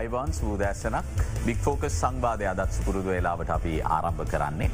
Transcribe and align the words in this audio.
Ivan 0.00 0.32
සූදෑසනක් 0.32 1.20
බික්‍ෆෝකස් 1.46 1.94
සංවාධය 2.02 2.46
අදත් 2.52 2.72
සුපුරුදු 2.76 3.10
වෙලාවට 3.14 3.50
අපි 3.56 3.72
ආරම්භ 3.96 4.22
කරන්නේ. 4.32 4.70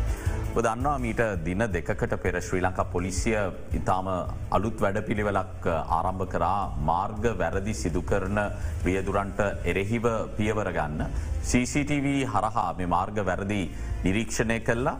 දන්නවා 0.56 0.98
මීට 1.04 1.22
දින 1.46 1.62
දෙකට 1.74 2.12
පෙර 2.24 2.36
ශ්‍රී 2.46 2.62
ලංකා 2.66 2.84
පොලිසිය 2.92 3.34
ඉතාම 3.78 4.06
අලුත් 4.56 4.78
වැඩ 4.84 5.00
පිළිවෙලක් 5.08 5.66
ආරම්භ 5.96 6.24
කරා 6.34 6.60
මාර්ග 6.90 7.26
වැරදි 7.42 7.74
සිදුකරන 7.82 8.38
රියදුරන්ට 8.86 9.42
එරෙහිව 9.72 10.06
පියවරගන්න. 10.38 11.02
CCTV 11.50 12.06
හරහා 12.34 12.70
මේ 12.78 12.92
මාර්ග 12.96 13.18
වැරදි 13.30 13.60
නිරීක්ෂණය 14.06 14.60
කල්ලා 14.68 14.96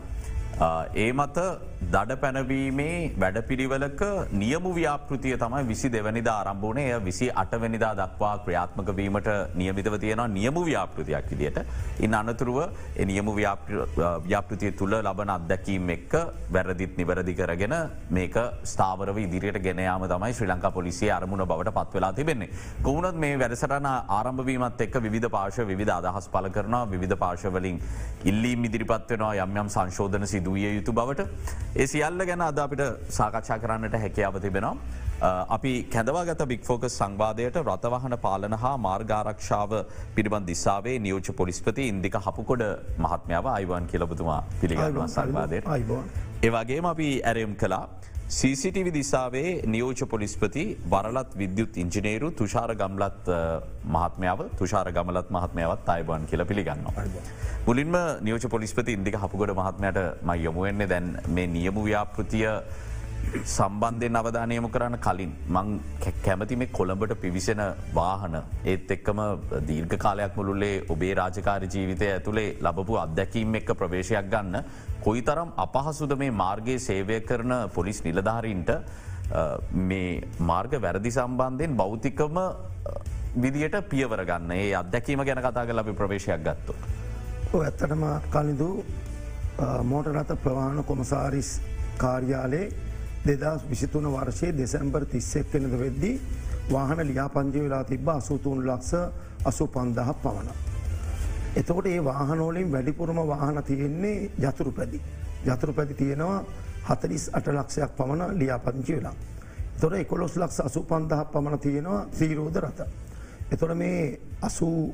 ඒ 0.95 1.11
මත 1.13 1.37
දඩ 1.77 2.15
පැනවීමේ 2.17 3.11
වැඩපිළිවලක 3.15 4.01
නියමු 4.33 4.69
ව්‍යාපෘතිය 4.73 5.35
තමයි 5.37 5.67
විසි 5.67 5.89
දෙවනිදා 5.89 6.33
ආරම්භෝනය 6.37 6.85
විසි 7.05 7.27
අටවැනිදා 7.33 7.91
දක්වා 7.95 8.31
ක්‍රියාත්මක 8.39 8.89
වීමට 8.97 9.29
නියමිතව 9.55 9.95
තියෙන 9.97 10.21
නියමු 10.29 10.65
ව්‍යාපෘතියක් 10.65 11.29
විදියට. 11.31 11.59
ඉන් 11.99 12.13
අනතුරුව 12.13 12.57
නියමු 13.05 13.35
ව්‍යාපෘතිය 13.35 14.71
තුළ 14.71 14.95
ලබන 14.99 15.29
අත්දැකීම් 15.29 15.89
එක්ක 15.89 16.15
වැරදිත් 16.49 16.97
නිවැරදි 16.97 17.35
කරගෙන 17.35 17.75
මේක 18.09 18.35
ස්ථාවරව 18.65 19.17
ඉදිරියට 19.17 19.61
ගෙනයාම 19.61 20.07
තමයි 20.07 20.33
ශ්‍රී 20.33 20.49
ලංකා 20.49 20.71
පොලිසිය 20.71 21.11
අරමුණ 21.11 21.45
බවට 21.45 21.75
පත්වෙලා 21.77 22.11
තිබෙන්නේ. 22.13 22.49
කොවුණත් 22.81 23.15
මේ 23.17 23.37
වැඩසටන 23.37 23.89
ආරම්භවීමත් 24.09 24.81
එක්ක 24.81 24.99
විධ 25.07 25.29
පාශ 25.29 25.61
විධ 25.73 25.93
අදහස් 25.99 26.27
පල 26.27 26.49
කරනවා 26.49 26.83
විධ 26.97 27.15
පාශවලින් 27.15 27.79
ඉල්ලීම් 28.25 28.65
ඉදිරිපත් 28.65 29.09
වෙනවා 29.09 29.33
යම් 29.37 29.57
යම් 29.57 29.69
සංශෝධන 29.69 30.27
සිදුවිය 30.27 30.75
යුතු 30.75 30.91
බවට. 30.91 31.29
ඒ 31.75 31.87
සියල්ල 31.87 32.25
ගැන 32.25 32.41
අද 32.41 32.59
අපිට 32.59 32.83
සාකච්ඡා 33.09 33.59
කරන්නට 33.59 33.99
හැකියාව 34.03 34.39
තිබෙනවා. 34.41 34.75
අපි 35.49 35.71
කැදවාගත 35.93 36.41
බික්‍ෆෝකස් 36.45 36.97
සංවාදයට 36.99 37.57
රතවහන 37.63 38.15
පාලන 38.25 38.53
හා 38.63 38.75
මාර්ගාරක්ෂාව 38.77 39.71
පිළිබඳ 40.15 40.47
දිසාවේ 40.47 40.99
නියෝච 40.99 41.29
පොලිස්පති 41.35 41.87
ඉන්දික 41.87 42.17
හපුකොඩ 42.19 42.63
මහත්මාව 42.99 43.49
අයිවන් 43.53 43.87
කියලබතුමා 43.87 44.41
පිළිගන්නවා 44.61 45.07
සංවාදයට 45.07 45.69
ඒවගේම 46.45 46.85
අපි 46.85 47.07
ඇරයම් 47.29 47.53
කලා 47.61 47.85
CCTV 48.29 48.91
දිසාවේ 48.97 49.51
නියෝච 49.65 50.01
පොලිස්පති 50.11 50.63
වරලත් 50.93 51.31
විද්‍යුත් 51.41 51.77
ඉංජිනේරු 51.83 52.29
තුෂාර 52.39 52.71
ගම්ලත් 52.81 53.29
මහත්මාව 53.95 54.43
තුෂාර 54.59 54.91
ගමලත් 54.91 55.31
මහත්මාවත් 55.31 55.89
අයිබන් 55.93 56.27
කියල 56.29 56.43
පිළිගන්නවා. 56.45 57.05
මුලින්ම 57.67 57.95
නියෝච 58.21 58.45
පොලිස්පති 58.55 58.97
ඉන්දික 58.97 59.17
හපුගොඩ 59.23 59.55
මහත්මයට 59.61 59.97
මයි 60.23 60.43
යොමුවෙන්නේ 60.43 60.89
දැන් 60.93 61.07
මේ 61.29 61.47
නියමු 61.47 61.87
ව්‍යාපෘතිය 61.87 62.45
සම්බන්ධය 63.27 64.07
නවධානයම 64.09 64.67
කරන්න 64.69 64.97
කලින් 64.99 65.31
මං 65.49 65.71
කැමති 66.23 66.55
මේ 66.55 66.69
කොළඹට 66.69 67.13
පිවිසෙන 67.21 67.61
වාහන 67.93 68.37
ඒත් 68.65 68.91
එක්කම 68.91 69.19
දීර්ඝ 69.67 69.97
කාලයක් 69.97 70.37
මුළුල්ලේ 70.37 70.85
ඔබේ 70.89 71.13
රාජකාර 71.13 71.65
ජීවිතය 71.65 72.07
ඇතුළේ 72.07 72.47
ලබපු 72.61 72.97
අත්දැකීම් 72.97 73.59
එක්ක 73.59 73.73
ප්‍රවේශයක් 73.73 74.31
ගන්න 74.31 74.63
කොයි 75.01 75.21
තරම් 75.21 75.51
අපහසුද 75.57 76.15
මේ 76.15 76.31
මාර්ගයේ 76.33 76.79
සේවය 76.79 77.19
කරන 77.21 77.53
පොලිස් 77.69 78.01
නිලධාරීන්ට 78.03 78.71
මේ 79.83 80.23
මාර්ග 80.41 80.79
වැරදි 80.79 81.11
සම්බන්ධයෙන් 81.11 81.75
බෞතිකම 81.75 82.39
විදියට 83.37 83.79
පියවර 83.89 84.25
ගන්න 84.25 84.51
ඒ 84.53 84.73
අත්දැකීම 84.75 85.25
ගැන 85.25 85.41
කතා 85.41 85.65
කල 85.65 85.79
අපි 85.79 85.93
ප්‍රවේශයක් 85.93 86.43
ගත්තු. 86.43 86.75
ඇත්තටම 87.57 88.03
කලිදු 88.31 88.71
මෝටරත 89.85 90.37
ප්‍රවාණ 90.43 90.83
කොමසාරිස් 90.85 91.57
කාර්යාලේ 91.97 92.86
දෙදස් 93.29 93.61
විසිතුන 93.65 94.05
වර්ෂයේ 94.07 94.53
දෙසැම්බර් 94.53 95.05
තිස්සෙක් 95.05 95.51
කෙනද 95.51 95.73
වෙද්දී 95.75 96.15
වාහන 96.69 96.99
ලියාපංජි 97.01 97.59
වෙලා 97.59 97.83
තිබ 97.83 98.09
අසුතුන් 98.09 98.59
ලක්ෂ 98.61 98.93
අසු 99.43 99.67
පන්දහ 99.67 100.11
පවන. 100.17 100.49
එතකොට 101.55 101.87
ඒ 101.87 101.99
වාහනෝලින් 102.01 102.71
වැඩිපුරම 102.71 103.19
වාහන 103.25 103.63
තියෙන්නේ 103.63 104.29
ජතුරු 104.37 104.71
පැදි. 104.71 105.01
ජතුරු 105.45 105.73
පැදි 105.73 105.93
තියෙනවා 105.95 106.43
හතලිස් 106.85 107.29
අට 107.33 107.47
ලක්ෂයක් 107.49 107.91
පමණ 107.97 108.37
ලියාපංචි 108.39 108.93
වෙලා. 108.93 109.15
තොර 109.79 109.93
එකොලොස් 109.95 110.35
ලක්ෂ 110.35 110.59
අසු 110.61 110.83
පන්දහ 110.83 111.23
පමණ 111.31 111.59
තියෙනවා 111.59 112.05
ත්‍රීරෝධ 112.07 112.59
රත. 112.59 112.79
එතොට 113.51 113.75
මේ 113.75 114.19
අසූ 114.41 114.93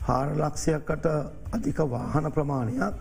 හාරලක්ෂයක්කට 0.00 1.06
අධික 1.52 1.78
වාහන 1.86 2.32
ප්‍රමාණයක් 2.32 2.94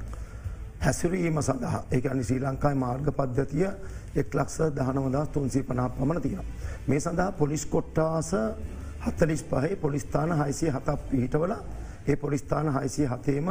හැසිරීම 0.85 1.37
සඳහා 1.39 1.79
ඒකනි 1.91 2.23
ශ්‍රී 2.23 2.41
ලංකායි 2.41 2.77
මාර්ග 2.77 3.07
පද්ධතිය 3.11 3.67
එක් 4.15 4.29
ලක්ෂ 4.31 4.57
දහනවදා 4.71 5.25
තුන්සී 5.27 5.63
පනා 5.63 5.89
පමණ 5.91 6.21
තියෙන. 6.21 6.45
මේ 6.87 6.99
සඳහා 6.99 7.31
පොලිස් 7.33 7.65
කොට්ටාස 7.67 8.31
හත්තලිස් 9.01 9.43
පහේ 9.45 9.75
පොලිස්ථාන 9.77 10.31
හයිසිය 10.35 10.69
හතක් 10.69 10.99
පිහිටවල 11.09 11.53
ඒ 12.07 12.15
පොලිස්ථාන 12.17 12.67
හයිසිය 12.71 13.07
හතේම 13.07 13.49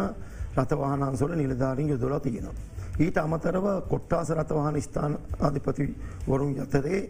රතවාහනන්සොල 0.56 1.32
නිලධාරින් 1.32 1.88
යොදොල 1.88 2.18
තියෙනවා. 2.18 2.54
ඊට 2.96 3.18
අමතරව 3.18 3.66
කොට්ටාස 3.84 4.30
රතවාහන 4.30 4.80
ස්ථාන 4.80 5.18
අධිපති 5.40 5.84
වරුන් 6.26 6.54
යතරේ 6.56 7.00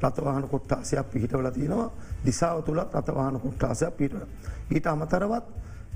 රතවාහන 0.00 0.44
කොට්ටාසයක් 0.44 1.06
පිහිටවල 1.06 1.50
තියෙනවා 1.50 1.90
දිසාව 2.24 2.62
තුළ 2.62 2.80
රතවාහන 2.80 3.36
කොට්ටාසයක් 3.36 3.92
පිටව. 3.92 4.22
ඊට 4.70 4.86
අමතරවත් 4.86 5.44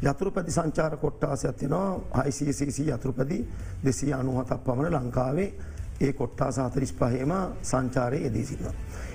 යතුරුපැති 0.02 0.52
සංචාර 0.52 0.96
කොට්ටාසයක් 0.96 1.56
තිනවා 1.56 2.24
ICCC 2.24 2.78
යතුරුපැදි 2.86 3.38
දෙසී 3.82 4.12
අනුහතක් 4.12 4.64
පමණ 4.64 4.94
ලංකාවේ 4.96 5.50
ඒ 6.00 6.12
කොට්ටා 6.12 6.50
සාතරිස් 6.52 6.92
පහේම 6.92 7.32
සංචාරය 7.62 8.18
එදී 8.22 8.44
සින්න. 8.44 8.66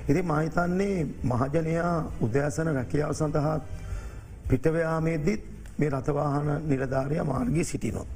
ඉති 0.07 0.21
මහිතන්නේ 0.23 1.07
මහජනයා 1.23 1.95
උදෑසන 2.21 2.67
රැකියාව 2.69 3.13
සඳහා 3.13 3.59
පිටවයාමේදදිත් 4.45 5.43
මේ 5.77 5.89
රතවාහන 5.89 6.47
නිලධාරය 6.63 7.23
මාර්ගී 7.23 7.63
සිටිනොත්. 7.63 8.07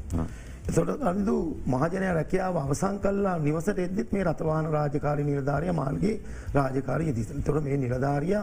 එතොට 0.64 1.04
අන්දු 1.04 1.36
මහජනය 1.66 2.08
රැකියාව 2.10 2.56
අවසං 2.58 3.00
කල්ලා 3.00 3.38
නිවසට 3.40 3.80
එද්දිත් 3.80 4.12
මේ 4.12 4.24
රතවාහන 4.24 4.68
රාජකාරි 4.68 5.24
නිලධාරය 5.24 5.72
මාර්ගේ 5.74 6.16
රාජකාරය 6.54 7.12
දිසන 7.12 7.44
තොර 7.44 7.62
මේ 7.62 7.78
නිලධාරිය 7.78 8.40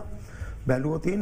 බැලුවතින් 0.67 1.21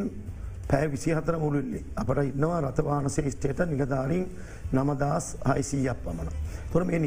පැෑ 0.68 0.88
විසි 0.88 1.10
හතර 1.12 1.38
මුළුල්ලේ 1.38 1.84
අපට 1.96 2.22
ඉන්නවා 2.24 2.60
රතවාහන 2.62 3.10
ශේෂ්ඨයට 3.10 3.60
නිලධාරීන් 3.66 4.26
නමදස් 4.72 5.26
හයිසීයක් 5.46 5.98
පමණ. 5.98 6.28
තොර 6.72 6.84
මේ 6.84 6.98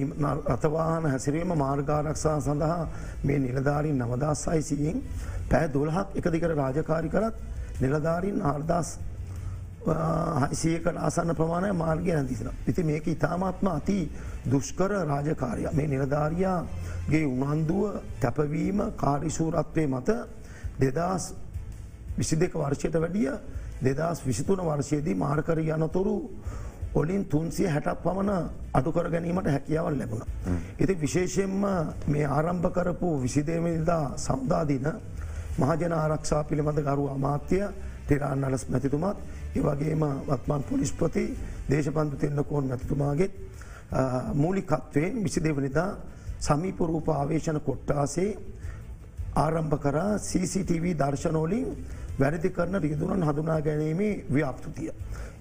රතවාහන 0.48 1.06
හැසිරීම 1.06 1.52
මාර්ගාරක්ෂා 1.56 2.40
සඳහා 2.42 2.88
මේ 3.24 3.40
නිලධාරීන් 3.40 3.98
නවදස් 3.98 4.48
අයිසියෙන් 4.48 5.04
පෑ 5.50 5.68
දොළහක් 5.70 6.16
එකදිකර 6.16 6.56
රාජකාරි 6.56 7.10
කරත් 7.10 7.36
නිලධාරීන් 7.82 8.42
ආර්දස් 8.44 8.90
හයිසියකට 10.44 10.98
ආසන්න 10.98 11.36
ප්‍රමාණය 11.36 11.74
මාර්ගය 11.74 12.12
නැතිසන. 12.12 12.50
ඉති 12.66 12.84
මේක 12.84 13.08
ඉතාමත්ම 13.08 13.68
අති 13.70 14.00
දුෂ්කර 14.46 14.92
රාජකාරය 15.06 15.68
මේ 15.74 15.88
නිලධාරයාගේ 15.88 17.26
උනන්දුව 17.28 18.00
කැපවීම 18.20 18.80
කාරිසූරත්වය 18.96 19.88
මත 19.88 20.10
දෙදස් 20.80 21.34
විසි 22.20 22.36
දෙක 22.38 22.54
වර්ෂයට 22.56 22.96
වැඩිය 22.96 23.32
දෙදස් 23.82 24.20
විසිතුන 24.22 24.60
වර්ෂයේදී 24.62 25.16
මාර්කර 25.16 25.60
යනතුරු 25.60 26.16
ඔලින් 26.94 27.26
තුන්සිය 27.26 27.68
හැටක් 27.68 28.02
පමණ 28.04 28.50
අඩුකර 28.74 29.10
ගැනීමට 29.10 29.48
හැකියාවල් 29.48 29.96
ලැබුණ. 29.96 30.26
ඉති 30.78 30.94
විශේෂයෙන්ම 30.96 31.64
මේ 32.08 32.26
ආරම්භ 32.28 32.70
කරපු 32.70 33.10
විසිදේමනිදා 33.20 34.18
සම්දාදින 34.18 34.88
මහජන 35.58 35.94
ආරක්ෂා 35.94 36.44
පිළිබඳ 36.44 36.80
ගරු 36.82 37.08
අමාත්‍ය 37.10 37.60
ටෙරාන් 38.06 38.44
අලස් 38.44 38.64
මැතිතුමත් 38.68 39.18
ඒවගේම 39.56 40.04
වත්මන් 40.28 40.64
පොලිස්පති 40.64 41.24
දේශපන්තු 41.70 42.16
තිෙන්න්නකෝන් 42.18 42.66
මැතිතුමාගෙත් 42.66 43.34
මූලිකත්වයෙන් 44.36 45.24
විසි 45.24 45.40
දෙවනිදා 45.40 45.90
සමීපරූප 46.40 47.08
ආවේශන 47.10 47.60
කොට්ටාසේ 47.62 48.32
ආරම්භ 49.36 49.78
කරා 49.78 50.12
CCTV 50.20 50.86
දර්ශනෝලින් 50.96 51.68
වැරදි 52.20 52.50
කරන 52.50 52.76
රිදුරන් 52.78 53.24
හඳුනා 53.24 53.62
ගැනීමේ 53.62 54.26
ව්‍යාප්තුතිය. 54.30 54.92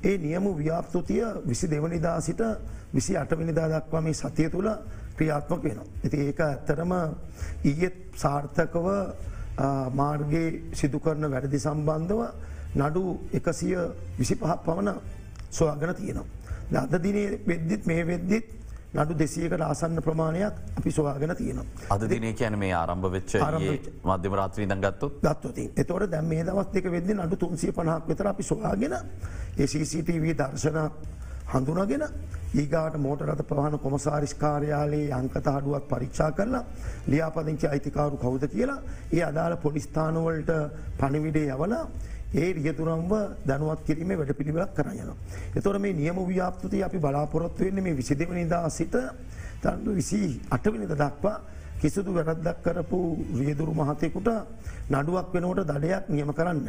ඒ 0.00 0.18
නියමු 0.18 0.50
ව්‍යාප්තුතිය 0.54 1.24
විසි 1.46 1.66
දෙවනිදා 1.66 2.20
සිට 2.20 2.42
විසි 2.94 3.16
අටවිනිදා 3.16 3.68
දක්වා 3.70 4.00
මේ 4.00 4.14
සතිය 4.14 4.50
තුළ 4.50 4.70
ක්‍රියාත්මක 5.16 5.62
වෙනවා. 5.62 5.86
ඇති 6.04 6.16
ඒක 6.18 6.40
ඇත්තරම 6.40 6.92
ඊයත් 7.64 7.96
සාර්ථකව 8.14 8.86
මාර්ගයේ 9.92 10.48
සිදු 10.72 11.00
කරන 11.00 11.24
වැරදි 11.26 11.58
සම්බන්ධව 11.58 12.20
නඩු 12.76 13.02
එකසිය 13.32 13.76
විසි 14.18 14.34
පහක් 14.36 14.60
පවන 14.64 14.88
සොයාගෙන 15.50 15.94
තියෙනවා. 15.94 16.26
අද 16.74 16.94
දිනේ 16.98 17.40
වෙද්දිත් 17.40 17.86
මේ 17.86 18.04
වෙද්දිත් 18.04 18.46
නඩු 18.90 19.14
දෙසියකට 19.14 19.60
ආසන්න 19.60 20.00
ප්‍රමාණයක් 20.00 20.54
අපි 20.76 20.90
සොවාගෙන 20.90 21.34
තියෙනවා. 21.34 21.64
අද 21.90 22.02
දිනේ 22.04 22.32
කියන 22.32 22.58
මේ 22.58 22.72
ආරම්භ 22.74 23.10
වෙච්ච 23.10 23.34
මධ්‍යම 24.02 24.34
රාත්‍රී 24.34 24.66
දගත්තු 24.66 25.10
ගත්වති 25.20 25.64
එතවට 25.76 26.10
දැම් 26.10 26.26
මේ 26.26 26.44
දවස් 26.44 26.72
දෙක 26.72 26.86
වෙද 26.86 27.10
නඩු 27.10 27.36
තුන්සිය 27.36 27.72
පනහක් 27.72 28.08
විතර 28.08 28.26
අපි 28.26 28.42
සොයාගෙන 28.44 28.96
ඒCCTV 29.58 30.34
දර්ශන 30.34 30.78
හඳුනගෙන 31.48 32.04
ඒගාට 32.54 32.96
මෝටරත 32.98 33.42
ප්‍රහණ 33.44 33.78
කොමසාරිස් 33.78 34.34
කාර්යාලයේ 34.34 35.12
අංකත 35.12 35.36
හඩුවක් 35.46 35.84
පරික්ෂා 35.86 36.32
කරලා 36.32 36.64
ලියාපදිංචි 37.06 37.66
අයිතිකාරු 37.66 38.16
කවුද 38.16 38.44
කියලා 38.48 38.80
ඒ 39.12 39.22
අදාළ 39.22 39.56
පොලිස්ථානවලට 39.58 40.52
පණිවිඩේ 40.98 41.48
යවලා 41.50 41.84
ඒ 42.30 42.52
රියතුරම්ව 42.54 43.12
දැනුවත් 43.42 43.84
කිරීම 43.84 44.08
වැඩ 44.10 44.32
පිළිවෙලක් 44.32 44.74
කරයන. 44.74 45.12
එතොට 45.54 45.78
මේ 45.78 45.92
නියම 45.94 46.16
ව්‍යාපෘති 46.24 46.82
අපි 46.82 46.98
බලාපොරොත්තු 46.98 47.64
වෙන්නේ 47.64 47.82
මේ 47.82 47.94
විසිදවනිදා 47.94 48.68
සිට 48.70 48.96
තන්ඩු 49.58 49.94
විසි 49.94 50.40
අටවිනිද 50.48 50.92
දක්වා 50.94 51.40
කිසිදු 51.78 52.12
වැරද්දක් 52.12 52.62
කරපු 52.62 52.98
රියදුරු 53.34 53.72
මහතයකුට 53.74 54.28
නඩුවක් 54.90 55.32
වෙනවට 55.32 55.64
දඩයක් 55.66 56.04
නියම 56.08 56.32
කරන්න. 56.32 56.68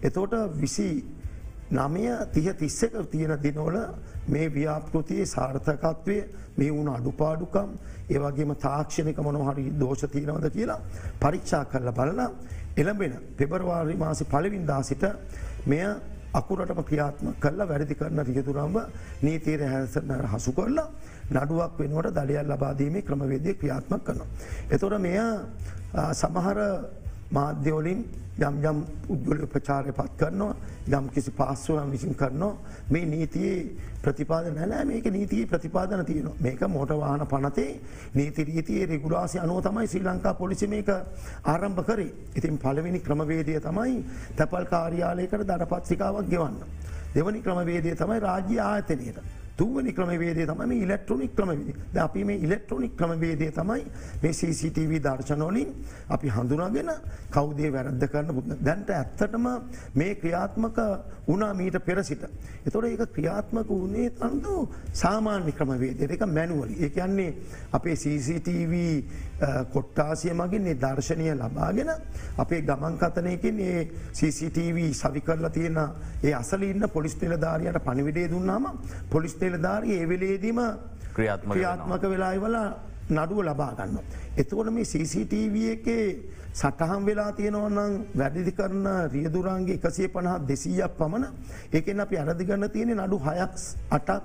එතෝට 0.00 0.34
විසි 0.54 0.88
නමය 1.70 2.04
තිය 2.28 2.52
තිස්සක 2.54 2.94
තියෙන 3.10 3.38
දිනෝල 3.38 3.76
මේ 4.26 4.48
ව්‍යාපෘතියේ 4.50 5.26
සාර්ථකත්වය 5.26 6.16
මේ 6.56 6.70
වුණ 6.70 6.88
අඩුපාඩුකම් 6.88 7.70
ඒවගේම 8.08 8.54
තාක්ෂණක 8.56 9.18
මොනොහරි 9.18 9.72
දෝෂ 9.72 10.04
තියෙනවද 10.06 10.50
කියලා 10.50 10.80
පරික්ෂා 11.18 11.64
කරල 11.66 11.90
බලලා 11.92 12.30
එළඹෙන 12.76 13.14
පෙබරවාරි 13.36 13.96
මාසි 13.96 14.24
පලවින්දා 14.26 14.82
සිට 14.82 15.04
මෙය 15.66 15.84
අකුරටම 16.32 16.80
ක්‍රියාත්ම 16.82 17.26
කල්ලා 17.38 17.66
වැරදි 17.66 17.94
කරන 17.94 18.20
රියතුරම්ව 18.22 18.76
නීතීර 19.22 19.62
හැසන 19.64 20.10
හසු 20.26 20.52
කරලා 20.52 20.88
නඩුවක් 21.32 21.78
වෙනුවට 21.78 22.16
දඩියල් 22.16 22.48
ලබාදීමේ 22.48 23.02
ක්‍රමවේදය 23.02 23.54
ක්‍රියාත්මක් 23.54 24.02
කරනවා. 24.02 24.28
එතොට 24.68 24.98
මෙය 24.98 25.18
සමහර 26.12 26.58
මාධ්‍යවලින් 27.34 28.04
යම් 28.36 28.54
යම් 28.60 28.78
උද්ගල 29.08 29.46
ප්‍රචාරය 29.46 29.92
පත් 29.92 30.16
කරනවා 30.18 30.54
යම් 30.90 31.08
කිසි 31.08 31.30
පාස්සුවම් 31.32 31.90
විසින් 31.90 32.14
කරනවා 32.14 32.56
මේ 32.90 33.04
නීතියේ 33.06 33.58
ප්‍රතිපාද 34.02 34.48
නැනෑ 34.48 34.84
මේක 34.84 35.06
නීතියේ 35.06 35.46
ප්‍රතිපාදන 35.46 36.04
තියන 36.04 36.26
මේක 36.38 36.60
මෝට 36.68 36.90
වාහන 36.92 37.26
පනතේ 37.26 37.80
නීති 38.14 38.44
රීතියේ 38.44 38.86
රෙගුලාසි 38.86 39.38
අනුව 39.38 39.62
තමයි 39.62 39.86
ශ්‍රී 39.86 40.04
ලංකා 40.04 40.34
පොලිසි 40.34 40.66
මේක 40.66 40.90
ආරම්භ 41.44 41.84
කරේ 41.84 42.10
ඉතින් 42.34 42.58
පලවෙනි 42.58 43.00
ක්‍රමවේදය 43.00 43.60
තමයි 43.60 44.04
තැපල් 44.36 44.66
කාර්යාලයකට 44.66 45.40
දඩ 45.42 45.66
පත්සිකාවක් 45.66 46.28
ගෙවන්න. 46.28 46.58
දෙවනි 47.14 47.40
ක්‍රමවේදය 47.40 47.94
තමයි 47.94 48.20
රාජ්‍ය 48.20 48.60
ආයතනයට. 48.60 49.18
තුවනි 49.56 49.92
ක්‍රමවේදේ 49.92 50.46
තමයි 50.46 50.66
මේ 50.66 50.78
ඉලෙක්ට්‍රොනික් 50.78 51.34
ක්‍රමවේද 51.34 51.76
ද 51.92 51.96
අපි 51.98 52.24
මේ 52.24 52.38
ඉලෙක්ට්‍රොනික් 52.38 52.96
ක්‍රමවේදය 52.96 53.50
තමයි 53.50 53.84
මේ 54.22 54.32
CCTV 54.32 55.00
දර්ශනෝලින් 55.00 55.70
අපි 56.08 56.28
හඳුනාගෙන 56.28 56.90
කෞදේ 57.30 57.70
වැරද්ද 57.70 58.06
කරන්න 58.06 58.34
පුද 58.34 58.56
දැන්ට 58.60 58.90
ඇත්තටම 58.90 59.46
මේ 59.94 60.14
ක්‍රියාත්මක 60.16 60.78
වනා 61.26 61.52
මීට 61.54 61.78
පෙරසිට. 61.80 62.24
එතොට 62.66 62.84
ඒක 62.84 63.06
ක්‍රියාත්මක 63.08 63.70
වනේ 63.70 64.10
තන්දු 64.12 64.56
සාමාන්‍ය 64.94 65.52
ක්‍රමවේදයට 65.52 66.10
එක 66.10 66.26
මැනුවලි 66.28 66.80
ඒ 66.80 66.90
කියන්නේ 66.90 67.30
අපේ 67.72 67.96
CCTV 67.96 68.74
කොට්ටාසිය 69.66 70.32
මගින් 70.32 70.66
ඒ 70.66 70.74
දර්ශනය 70.76 71.26
ලබාගෙන 71.34 71.90
අපේ 72.36 72.62
ගමන් 72.62 72.98
කතනයකින් 72.98 73.60
ඒ 73.60 73.88
CCTV 74.12 74.92
සවි 74.92 75.20
කරලා 75.22 75.50
තියෙන 75.50 75.78
ඒ 76.22 76.34
අසලන්න 76.34 76.88
පොලිස් 76.88 77.16
නිලධාරයට 77.16 77.78
පනිවිඩේ 77.80 78.30
දුන්නාම 78.30 78.66
පොලිස් 79.10 79.36
නිලධාරී 79.36 79.98
ඒවෙලේදීම 79.98 80.60
ක්‍රියාත්මක 81.14 82.02
වෙලායිවල 82.04 82.56
නඩුව 83.10 83.40
ලබා 83.40 83.74
ගන්න. 83.74 83.98
එතකොට 84.34 84.70
මේ 84.70 84.84
CCTV 84.84 85.54
එකේ 85.70 86.06
සටහම් 86.52 87.02
වෙලා 87.04 87.32
තියෙනවනම් 87.32 87.92
වැඩිදි 88.14 88.52
කරන 88.52 88.86
රියදුරන්ගේ 89.08 89.74
එකසිය 89.74 90.08
පණහත් 90.08 90.48
දෙසීයක් 90.48 90.96
පමණ 90.96 91.26
ඒකෙන් 91.72 92.00
අපි 92.00 92.16
අරදිගන්න 92.16 92.70
තියෙන 92.70 92.96
නඩු 92.96 93.18
හයක් 93.18 93.54
අටක් 93.90 94.22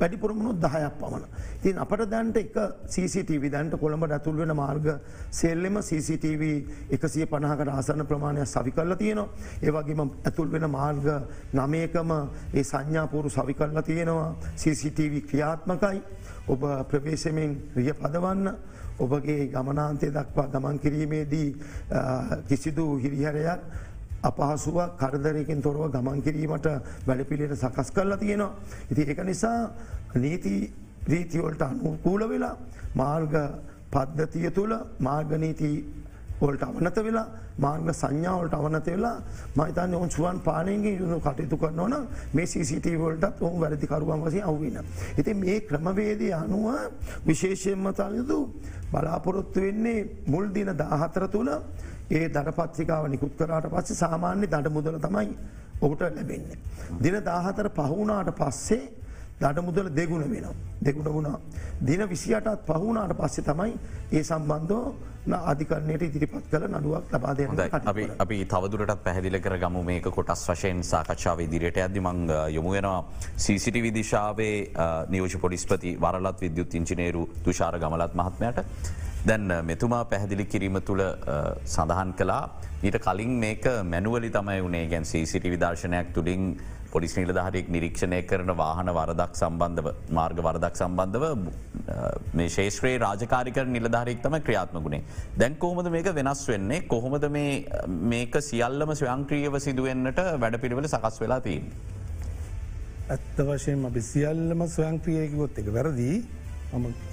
වැඩිපුරමුණු 0.00 0.52
දහයක් 0.56 0.94
පමණ. 0.98 1.24
තින් 1.62 1.78
අපට 1.78 2.04
දැන්ට 2.06 2.36
එක 2.36 2.56
CCTV 2.86 3.50
දැන්ට 3.50 3.76
කොළඹ 3.76 4.06
ඇතුල් 4.08 4.36
වෙන 4.36 4.54
මාර්ග 4.56 4.88
සෙල්ලෙම 5.30 5.80
CCTV 5.80 6.42
එකසිය 6.90 7.26
පණහකට 7.26 7.68
ආසන 7.70 8.06
ප්‍රමාණයක් 8.06 8.46
සවි 8.46 8.72
කල්ල 8.72 8.96
තියෙනවා. 8.96 9.28
ඒවගේම 9.62 10.10
ඇතුල් 10.24 10.48
වෙන 10.48 10.70
මාර්ග 10.70 11.06
නමයකම 11.52 12.10
ඒ 12.54 12.64
සංඥාපුරු 12.64 13.28
සවි 13.30 13.54
කල්ල 13.54 13.82
තියෙනවා 13.82 14.34
CCTV 14.56 15.22
ක්‍රියාත්මකයි 15.22 16.02
ඔබ 16.48 16.62
ප්‍රවේශමෙන් 16.88 17.56
රිය 17.76 17.92
පදවන්න 17.94 18.54
ඔබගේ 18.98 19.48
ගමනාන්තය 19.48 20.10
දක්වා 20.10 20.48
ගමන් 20.48 20.78
කිරීමේදී 20.78 21.48
කිසිදු 22.48 22.86
හිරිහරයක් 22.96 23.60
අපහසුවක් 24.22 24.96
කරදරයකින් 24.96 25.62
තොරව 25.62 25.90
ගමන් 25.90 26.22
කිරීමට 26.22 26.66
වැඩපිළිට 27.06 27.54
සකස් 27.54 27.90
කරලා 27.90 28.18
තියෙනවා. 28.18 28.54
ඉති 28.90 29.02
ඒක 29.02 29.24
නිසා 29.24 29.70
නීති 30.16 30.54
රීතිවලට 31.06 31.62
අනුකූල 31.62 32.28
වෙලා 32.28 32.56
මාර්ග 32.94 33.34
පද්ධතිය 33.90 34.50
තුළ 34.50 34.74
මාර්ගනීති 35.00 35.70
ඔල්ට 36.40 36.62
අවනත 36.62 36.96
වෙලා 36.98 37.26
මාර්ග 37.58 37.88
සංඥාවලට 37.92 38.54
අවනත 38.54 38.86
වෙලා 38.86 39.16
මහිතන්න 39.56 39.94
ඔවන් 39.94 40.10
සුවන් 40.10 40.40
පානයගේ 40.40 40.94
යුණු 40.94 41.18
කටයුතු 41.20 41.56
කරනවන 41.56 42.06
මේ 42.32 42.46
සිසිටවලටත් 42.46 43.40
ඔහු 43.40 43.60
වැරදිකරුවන් 43.60 44.20
වසේ 44.20 44.42
අවන්න. 44.42 44.84
ඉති 45.16 45.34
මේ 45.34 45.60
ක්‍රමවේදය 45.62 46.32
අනුව 46.32 46.66
විශේෂයෙන්ම 47.26 47.92
තයුතු 47.92 48.38
බලාපොරොත්තු 48.92 49.60
වෙන්නේ 49.60 50.08
මුල් 50.26 50.48
දින 50.48 50.72
දාහතර 50.74 51.28
තුළ 51.28 51.50
ඒ 52.10 52.28
දඩපත්සිකාව 52.28 53.08
නිකුත් 53.08 53.34
කරාට 53.36 53.68
පස්සේ 53.68 53.96
සාමාන්‍ය 53.96 54.46
දඩ 54.46 54.68
මුදල 54.68 54.98
තමයි 54.98 55.28
ඔහුට 55.80 56.00
ලැබෙන්නේ. 56.00 56.58
දින 56.98 57.16
දාහතර 57.22 57.68
පහුණාට 57.70 58.32
පස්සේ 58.34 58.82
දඩ 59.40 59.62
මුදල 59.62 59.86
දෙගුණ 59.90 60.24
වෙනවා. 60.26 60.54
දෙගුණ 60.80 61.08
වුණා. 61.08 61.38
දින 61.82 62.02
විසියටත් 62.08 62.66
පහුණාට 62.66 63.16
පස්සේ 63.16 63.44
තමයි 63.44 63.72
ඒ 64.12 64.22
සම්බන්ධෝ 64.22 64.84
අධිකරණයට 65.28 66.02
ඉදිරිපත් 66.02 66.46
කළ 66.48 66.66
නඩුවක් 66.70 67.12
ලබාදය 67.12 67.46
අපි 67.84 68.04
අපි 68.18 68.36
තවදුරටත් 68.46 69.02
පැහදිල 69.04 69.36
කර 69.38 69.56
ගම 69.58 69.76
මේක 69.82 70.08
කොටස් 70.10 70.46
වශයෙන් 70.46 70.82
සාකච්ඡාව 70.82 71.40
ඉදිරියට 71.40 71.78
ඇදදි 71.78 72.00
මං 72.02 72.32
යොමුවෙනවා 72.50 73.04
සීසිටි 73.38 73.82
විදිශාවේ 73.82 74.72
නියෝජ 75.08 75.36
පොලිස්පති 75.38 75.96
වරලත් 75.98 76.40
විද්‍යුත් 76.40 76.74
ඉංචිනේරු 76.74 77.28
තුෂාර 77.44 77.78
ගමලත් 77.78 78.14
මහත්මයට 78.14 78.64
දැන් 79.28 79.52
මෙතුමා 79.70 80.04
පැහැදිලි 80.10 80.44
කිරීම 80.52 80.80
තුළ 80.88 81.02
සඳහන් 81.74 82.12
කලා 82.20 82.42
ඊට 82.82 82.98
කලින් 83.06 83.32
මේක 83.44 83.64
මැනුවලි 83.92 84.30
තමයි 84.36 84.60
වනේ 84.66 84.86
ගැන් 84.92 85.04
සිටි 85.12 85.52
විදර්ශනයක් 85.54 86.14
තුළින් 86.16 86.44
පොලිස් 86.92 87.12
නිලධහරෙක් 87.18 87.68
නිරීක්ෂණය 87.74 88.20
කරන 88.30 88.52
වාහන 88.60 88.88
වරදක් 88.98 89.36
සම්බන්ධව 89.40 89.88
මාර්ග 90.18 90.40
වරදක් 90.46 90.80
සම්බන්ධව 90.80 91.24
මේ 92.38 92.48
ශේෂත්‍රයේ 92.56 93.02
රාජකාරිකර 93.04 93.66
නිලධාරෙක් 93.76 94.24
තම 94.24 94.38
ක්‍රියාත්ම 94.48 94.80
ගුණේ 94.86 95.04
දැන් 95.38 95.60
කොහොමද 95.64 95.92
මේක 95.96 96.10
වෙනස් 96.20 96.42
වෙන්නේ? 96.52 96.80
කොහොමද 96.94 97.24
මේක 98.14 98.42
සියල්ලම 98.50 98.96
ස්වයංක්‍රියව 99.02 99.60
සිදුවෙන්න්නට 99.66 100.20
වැඩ 100.42 100.60
පිළිවෙල 100.64 100.88
සකස් 100.94 101.22
වෙලා 101.24 101.40
තිීන්. 101.46 101.70
ඇත්ත 103.14 103.38
වශයෙන් 103.46 103.88
අපි 103.92 104.02
සියල්ලම 104.12 104.68
ස්වයංක්‍රියයකිවොත් 104.76 105.58
එක 105.62 105.74
වැරදිී. 105.78 106.18
මම 106.20 106.39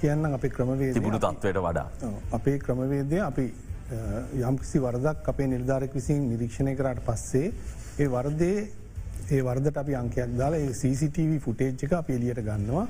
කියන්න 0.00 0.24
අපි 0.30 0.48
ක්‍රමවේ 0.50 0.92
තිබුණු 0.92 1.18
තත්වයට 1.18 1.58
වඩා. 1.58 1.88
අපේ 2.32 2.58
ක්‍රමවේදය 2.58 3.18
අපි 3.20 3.46
යම්කිසි 4.42 4.78
වරදක් 4.78 5.28
අපේ 5.28 5.48
නිර්ධාරක 5.48 5.94
විසින් 5.94 6.28
නිරීක්ෂණය 6.30 6.76
කරට 6.76 7.02
පස්සේ 7.06 7.52
ඒ 7.98 8.08
වර්දේ 8.08 8.56
ඒ 9.30 9.42
වර්දට 9.42 9.76
අපි 9.76 9.94
අංකයක් 9.94 10.38
දාලා 10.38 10.72
CCTV 10.74 11.38
ෆුටේජ් 11.40 11.84
එක 11.84 11.92
අප 11.92 12.10
එලියට 12.10 12.42
ගන්නවා 12.44 12.86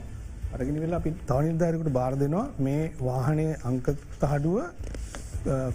අරගෙන 0.55 0.81
වෙලා 0.81 0.99
අපි 0.99 1.13
තව 1.27 1.39
නිර්ධාරකට 1.47 1.93
බාර 1.93 2.13
දෙනවා 2.17 2.47
මේ 2.59 2.83
වාහනය 3.01 3.47
අංකතහඩුව 3.65 4.59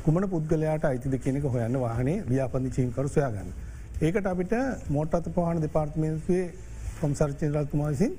කුමන 0.06 0.28
පුද්ගලයාට 0.30 0.86
අයිතිද 0.86 1.16
කෙනෙක 1.20 1.46
හොයන්න 1.46 1.80
වාහනේ 1.80 2.18
ව්‍යාපදිචීන්කරු 2.28 3.08
සොයා 3.08 3.32
ගන්න. 3.32 3.50
ඒකට 4.02 4.26
අපිට 4.26 4.54
මෝට්ටත 4.90 5.34
පහන 5.36 5.62
දෙපාර්ත්මේන්තුවේ 5.62 6.46
කොම්සර්චනරත්තුමා 7.02 7.90
විසින් 7.90 8.14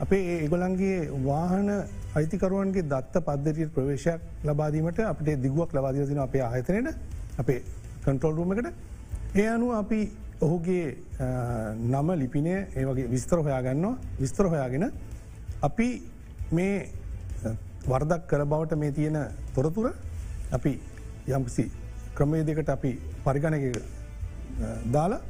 අපේ 0.00 0.22
ඒගොලන්ගේ 0.34 0.98
වාහන 1.24 1.68
අයිතිකරුවන්ගේ 2.14 2.84
දත්ත 2.84 3.22
පද්ධතියට 3.22 3.74
ප්‍රවේශයක් 3.74 4.20
ලබාදීමට 4.44 5.00
අපට 5.04 5.28
දිගුවක් 5.42 5.74
ලබාදීසින 5.74 6.20
අපේ 6.20 6.42
ආයතනයට 6.42 6.88
අපේ 7.38 7.60
කන්ට්‍රෝල්රුමකට 8.04 8.72
ඒ 9.34 9.48
අනු 9.48 9.72
අපි 9.72 10.00
ඔහුගේ 10.40 10.86
නම 11.90 12.08
ලිපිනය 12.18 12.52
ඒවගේ 12.74 13.08
විස්තර 13.08 13.38
හොයාගන්නවා. 13.38 13.98
විස්තර 14.20 14.46
හොයාගෙන 14.46 14.84
අපි 15.62 15.88
මේ 16.52 16.88
වර්දක් 17.86 18.22
කර 18.26 18.44
බවට 18.44 18.78
මේ 18.78 18.92
තියෙන 18.92 19.18
තොරතුර 19.54 19.92
අපි 20.52 20.72
යම්කිසි 21.28 21.70
ක්‍රමේ 22.14 22.44
දෙකට 22.44 22.68
අපි 22.68 22.90
පරිගණක 23.24 23.76
දාලා 24.90 25.20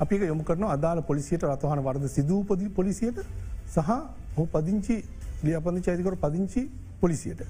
අපි 0.00 0.16
යොම 0.22 0.44
කරන 0.44 0.64
අදාළ 0.66 1.02
පොලිසියට 1.02 1.42
රතහන 1.44 1.82
වර්ද 1.82 2.08
සිදූපදී 2.08 2.68
පොලිසියට 2.70 3.24
සහ 3.68 3.90
හු 4.36 4.44
පදිංචි 4.52 4.96
ලියපඳ 5.44 5.80
චෛතිකර 5.86 6.16
පදිංචි 6.24 6.62
පොලිසියට. 7.00 7.42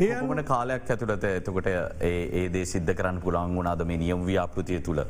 ඒමට 0.00 0.44
කාලයක් 0.52 0.90
ඇතුළත 0.90 1.24
එතකොට 1.30 1.68
ඒදේ 1.70 2.64
සිද්ධ 2.72 2.92
කරන්න 2.98 3.20
පුළන් 3.24 3.56
වුණාද 3.56 3.84
මේ 3.90 4.00
නියම් 4.04 4.24
ව්‍යාපෘතිය 4.28 4.80
තුළ. 4.88 5.02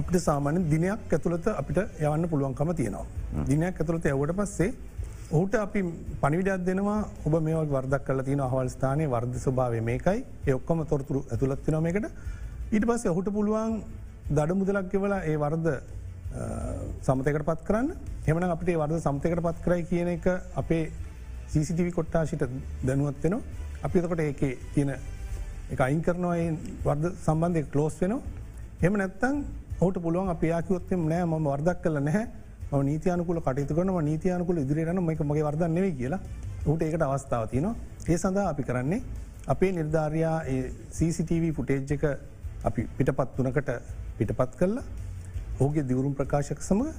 අපිට 0.00 0.18
සාමාන්‍ය 0.28 0.64
දිනයක් 0.72 1.14
ඇතුළත 1.18 1.46
අපිට 1.60 1.78
යවන්න 2.00 2.28
පුළුවන්කම 2.32 2.74
තියෙනවා. 2.80 3.06
දිනයක් 3.50 3.80
ඇතුළත 3.80 4.10
ඇවට 4.12 4.36
පස්සේ 4.40 4.70
ඔහුට 5.32 5.54
අපි 5.56 5.80
පනිවිඩත් 6.22 6.64
දෙනවා 6.66 6.98
ඔබ 7.26 7.34
මේ 7.42 7.64
වර්දක් 7.74 8.04
කල 8.06 8.20
තින 8.28 8.40
හවල් 8.46 8.68
ස්ථානය 8.74 9.04
වර්ද 9.14 9.34
ස්භාව 9.44 9.74
මේකයි 9.88 10.52
ඔක්කොම 10.58 10.84
තොරතුරු 10.92 11.20
ඇතුළත්තිනොමකට 11.32 12.06
ඊට 12.74 12.84
පස්සේ 12.90 13.12
ඔහුට 13.14 13.30
පුළුවන් 13.36 13.72
දඩ 14.28 14.56
මුදලක් 14.60 14.90
ගෙවලා 14.92 15.22
ඒ 15.30 15.36
වර්ද 15.36 15.66
සමතකට 16.34 17.44
පත් 17.48 17.60
කරන්න. 17.68 17.88
එමන 18.26 18.44
අපට 18.50 18.70
වර්ද 18.70 19.00
සම්තකට 19.00 19.42
පත් 19.46 19.58
කරයි 19.64 19.82
කියන 19.90 20.08
එක 20.16 20.26
අපේ 20.62 20.84
CCTV 21.52 21.88
කොට්ටාශිට 21.98 22.44
දැනුවත් 22.82 23.22
වෙන 23.24 23.36
අපි 23.86 24.00
තකොට 24.04 24.22
ඒක 24.24 24.40
තියෙන 24.74 24.94
එක 25.72 25.80
අයින් 25.86 26.00
කරනවා 26.06 26.38
වර්ද 26.86 27.04
සම්බන්ධය 27.26 27.62
කලෝස් 27.72 28.00
වෙනවා. 28.00 28.22
එම 28.82 28.96
නැත්තං 29.00 29.44
ඔහට 29.80 30.00
පුළුවන් 30.04 30.32
අප 30.34 30.42
යාකිවොත්තෙම 30.42 31.06
නෑ 31.12 31.24
ම 31.24 31.34
වර්දක් 31.52 31.78
කල 31.84 32.00
නැහැ. 32.08 32.26
නීතියනකුල 32.90 33.38
කටයුතු 33.46 33.74
කරනම 33.76 33.98
නීතියනකුල 34.10 34.58
ඉදිරිරන 34.64 34.98
එක 35.10 35.20
මගේ 35.30 35.46
වර්දන්නෙවේ 35.48 35.94
කියලා 36.00 36.20
ඌට 36.66 36.82
ඒකට 36.82 37.02
අවස්ථාව 37.06 37.46
තියනවා. 37.52 37.74
ඒ 38.10 38.18
සඳහා 38.18 38.48
අපි 38.52 38.62
කරන්නේ 38.68 39.00
අපේ 39.52 39.72
නිර්ධාරයා 39.78 40.36
CCTV 40.96 41.54
ෆුටේජ් 41.56 41.92
එක 41.96 42.04
අපි 42.68 42.88
පිටපත් 42.98 43.38
වනකට 43.38 43.70
පිටපත් 44.18 44.52
කරලා 44.60 44.84
ඕගේ 45.60 45.86
දිවරුම් 45.86 46.14
ප්‍රකාශක 46.14 46.60
සමඟ 46.60 46.92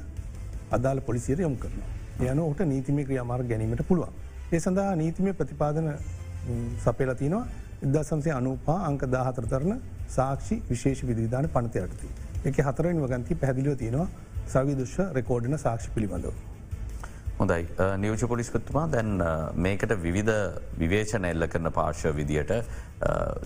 අදාළ 0.71 1.01
පොලිසියට 1.01 1.39
යොම් 1.39 1.55
කරන. 1.57 1.81
යන 2.21 2.39
ඔට 2.39 2.61
නීතිමය 2.65 3.03
ක්‍රියාමාර 3.03 3.43
ගැනීමට 3.43 3.83
පුළුවන්. 3.89 4.13
ඒ 4.51 4.59
සඳහා 4.59 4.95
නීතිමය 4.95 5.33
ප්‍රතිපාදන 5.33 5.91
සපේලතිනවා 6.85 7.43
ඉදදා 7.83 8.03
සංසය 8.03 8.31
අනුපා 8.31 8.79
අංක 8.89 9.03
දාහතර 9.11 9.45
තරන 9.45 9.81
සාක්ෂි 10.09 10.61
විශේෂ 10.69 11.03
විධධාන 11.03 11.49
පනත 11.49 11.75
යටති. 11.83 12.07
එක 12.45 12.57
හතරෙන් 12.61 13.01
වගන්ති 13.03 13.35
පැදිලිව 13.35 13.77
තියෙනවා 13.77 14.07
සවිදුෂ 14.47 14.97
රෙකෝඩන 15.13 15.57
සාක්ෂි 15.57 15.89
පිළිබඳව. 15.95 16.54
හොඳයි. 17.37 17.67
නියෝජ 17.97 18.27
පොලිස්පත්තුමා 18.31 18.85
දැන් 18.91 19.09
මේකට 19.55 19.91
විවිධ 20.01 20.35
විවේචන 20.79 21.25
එල්ල 21.29 21.47
කරන 21.47 21.67
පාර්ශව 21.77 22.13
විදියට 22.15 22.51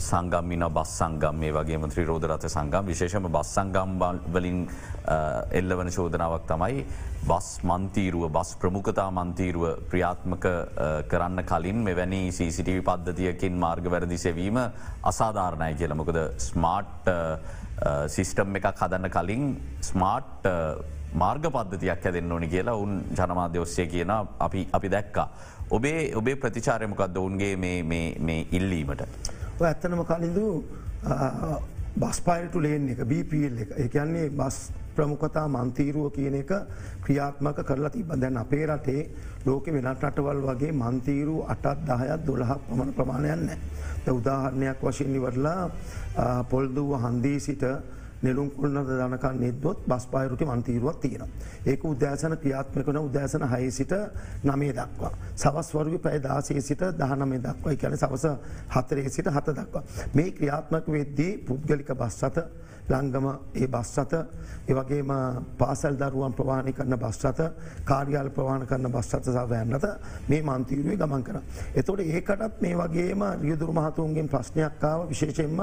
සංගම්මින 0.08 0.66
බස් 0.76 0.92
සංගම් 1.00 1.40
මේ 1.44 1.54
වගේ 1.56 1.80
මත්‍රී 1.82 2.06
රෝධරත 2.06 2.46
සංගම් 2.48 2.92
විශේෂම 2.92 3.30
බස් 3.36 3.54
සංගම්බල් 3.56 4.20
වලින් 4.36 4.60
එල්ලවන 5.62 5.90
චෝදනාවක් 5.96 6.46
තමයි 6.52 6.84
බස් 7.24 7.48
මන්තීරුව 7.64 8.30
බස් 8.38 8.54
ප්‍රමුඛතා 8.62 9.08
මන්තීරුව 9.12 9.82
ප්‍රියාත්මක 9.90 10.46
කරන්න 11.10 11.44
කලින් 11.54 11.82
මෙවැනි 11.90 12.22
CCTV 12.32 12.86
පද්ධතියකින් 12.92 13.58
මාර්ග 13.66 13.90
වැරදි 13.96 14.22
සෙවීම 14.28 14.62
අසාධාරණය 15.14 15.74
කියලමකද 15.82 16.22
ස්මාර්ට් 16.50 17.12
සිිස්ටම් 18.14 18.62
එකක් 18.62 18.72
හදන්න 18.76 19.12
කලින් 19.18 19.52
ස්මාර්ට් 19.82 20.50
මාර්ග 21.14 21.46
පද්ධතියක් 21.56 22.04
හැදෙන්න්න 22.04 22.32
ඕනි 22.32 22.48
කියලා 22.48 22.76
උන් 22.76 23.02
ජනමාධ්‍ය 23.18 23.60
ඔස්සේ 23.60 23.88
කියන 23.88 24.12
අපි 24.40 24.68
අපි 24.72 24.90
දැක්කා. 24.90 25.28
ඔබේ 25.72 26.14
ඔබේ 26.16 26.36
ප්‍රතිචාරයමකක්ද 26.36 27.18
ඔවුන්ගේ 27.18 27.56
මේ 27.58 28.46
ඉල්ලීමට. 28.52 29.02
ඇත්තනම 29.62 30.04
කලින්දු 30.06 30.46
බස්පායිටු 32.00 32.62
ලේන් 32.62 32.90
එක 32.90 33.02
බපල් 33.12 33.58
එක 33.64 33.72
එකන්නේ 33.86 34.30
බස් 34.30 34.72
ප්‍රමුඛතා 34.96 35.48
මන්තීරුව 35.48 36.12
කියන 36.16 36.36
එක 36.42 36.52
ක්‍රියාත්මක 37.04 37.60
කරලා 37.68 37.90
තිබ 37.90 38.12
දැන් 38.22 38.38
අපේ 38.38 38.66
රටේ 38.68 39.10
ලෝක 39.46 39.66
වෙනත් 39.68 40.04
රටවල් 40.04 40.42
වගේ 40.48 40.72
මන්තීරු 40.72 41.36
අටත් 41.54 41.86
දහයත් 41.88 42.26
දොළහක් 42.28 42.62
පමණ 42.70 42.94
ප්‍රමාණයන්න. 42.94 43.50
උදාහරණයක් 44.10 44.82
වශයෙන් 44.82 45.14
නිවරලා 45.14 45.70
පොල්දුව 46.50 46.92
හන්දී 47.04 47.40
සිට 47.40 47.64
නෙළුම් 48.22 48.50
කුල්න්නද 48.52 48.90
දනකන් 48.90 49.40
නෙද්දොත් 49.40 49.86
බස් 49.88 50.06
පායරුටි 50.12 50.46
මන්තීරුවක් 50.46 51.00
තියෙන. 51.02 51.28
ඒක 51.66 51.84
උදෑසන 51.86 52.36
ක්‍රියාත්මකන 52.38 52.98
උදෑසන 53.00 53.46
හය 53.48 53.72
සිට 53.72 53.94
නමේ 54.44 54.74
දක්වා. 54.74 55.12
සවස් 55.36 55.74
වර්ග 55.74 56.02
පැය 56.02 56.20
දාසේ 56.20 56.62
සිට 56.62 56.84
දහනමේ 57.00 57.40
දක්වා 57.40 57.76
කියන 57.76 57.98
සවස 57.98 58.26
හතරේ 58.70 59.10
සිට 59.10 59.28
හත 59.28 59.56
දක්වා. 59.56 59.84
මේ 60.14 60.32
ක්‍රියාත්මක 60.32 60.88
වෙද්දී 60.88 61.38
පුද්ගලික 61.48 61.94
බස් 61.96 62.20
සත 62.20 62.38
ලංගම 62.90 63.28
ඒ 63.54 63.68
බස් 63.68 63.94
සත 63.96 64.14
ඒවගේම 64.68 65.12
පාසල් 65.58 65.94
දරුවන් 65.96 66.34
ප්‍රවාණි 66.34 66.74
කරන 66.74 66.96
බස්්‍රත 66.96 67.40
කාර්යාල 67.84 68.30
ප්‍රවාණ 68.30 68.66
කරන 68.66 68.90
බස්්‍රත 68.90 69.26
සවයන්නත 69.28 69.86
මේ 70.28 70.42
මන්තීරුවේ 70.42 70.98
ගමන් 70.98 71.24
කර. 71.24 71.38
එතොට 71.74 72.00
ඒකටත් 72.02 72.62
මේ 72.62 72.76
වගේම 72.76 73.24
රියදුර 73.40 73.72
මහතුන්ගෙන් 73.72 74.28
ප්‍රශ්නයක්කාව 74.28 75.08
විශේෂෙන්ම 75.10 75.62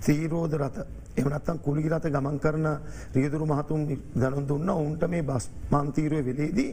තීරෝධ 0.00 0.56
රත 0.56 0.86
එමනත්තන් 1.16 1.58
කුලිගිරත 1.60 2.06
ගමන් 2.06 2.38
කරන 2.38 2.66
රියදුරු 3.14 3.46
මහතුන් 3.46 3.86
දනුන් 4.14 4.46
දුන්න 4.46 4.68
ඔවුන්ට 4.70 5.06
මේ 5.06 5.22
බස් 5.22 5.50
මන්තීරුව 5.70 6.24
වෙලේදී 6.24 6.70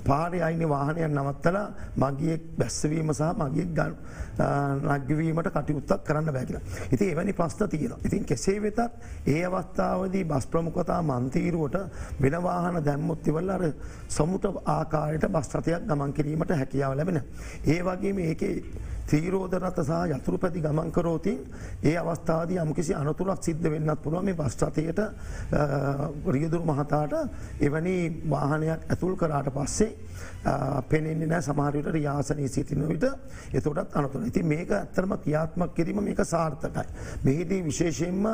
පාරය 0.00 0.40
අයින 0.40 0.64
වාහනයක් 0.64 1.08
නවත්තලා 1.08 1.66
මගියෙක් 1.96 2.42
බැස්සවීම 2.58 3.10
සහ 3.10 3.32
මගියෙක් 3.34 3.70
ගන් 3.72 3.92
නගවීමට 5.00 5.48
කටයුත්තක් 5.50 6.04
කරන්න 6.04 6.28
බැකිලා. 6.28 6.62
ඉති 6.92 7.04
එවැනි 7.06 7.32
ප්‍රස්ථ 7.32 7.64
තියෙන. 7.66 7.94
ඉතින් 8.04 8.24
කෙසේ 8.24 8.58
වෙතත් 8.58 8.78
ඒ 9.26 9.37
අවස්ථාවදී 9.44 10.24
බස් 10.24 10.46
ප්‍රමුඛතා 10.46 11.00
මන්තීරුවට 11.02 11.76
වෙනවාහන 12.22 12.78
දැම්මුත්තිවල් 12.84 13.50
අර 13.50 13.64
සමුත 14.08 14.44
ආකාරයට 14.66 15.26
බස්්‍රතයක් 15.28 15.86
ගමන් 15.86 16.12
කිරීමට 16.12 16.50
හැකියාව 16.52 16.96
ලැබෙන. 16.96 17.20
ඒ 17.66 17.80
වගේම 17.82 18.18
ඒකේ 18.20 18.54
තීරෝධරත 19.08 19.80
සහ 19.80 19.92
යතුරු 20.10 20.38
පැති 20.38 20.60
ගමන්කරෝතින් 20.60 21.38
ඒ 21.82 21.96
අවස්ථාද 21.96 22.50
යම්කිසි 22.52 22.94
අනතුරක් 22.94 23.42
සිද්ධ 23.42 23.66
වෙන්නත් 23.66 23.98
පුළුව 23.98 24.22
මේ 24.22 24.36
පස්්‍රතයට 24.36 25.00
රියදුරු 26.28 26.64
මහතාට 26.64 27.14
එවැනි 27.60 27.96
වාහනයක් 28.26 28.80
ඇතුල් 28.88 29.16
කරාට 29.16 29.50
පස්සේ 29.50 29.90
පෙනෙන්නේ 30.88 31.26
නෑ 31.26 31.42
සමහරයට 31.42 31.88
රියාසනී 31.88 32.48
සිතින 32.48 32.84
විට 32.84 33.04
එතොටත් 33.52 33.94
අනතුර 33.94 34.24
ඉති 34.24 34.42
මේක 34.44 34.70
ඇත්තරම 34.72 35.14
ක්‍රියාත්මක් 35.16 35.74
කිරීම 35.74 36.00
මේක 36.00 36.20
සාර්ථකයි. 36.24 36.84
මෙහිදී 37.24 37.62
විශේෂයෙන්ම 37.64 38.26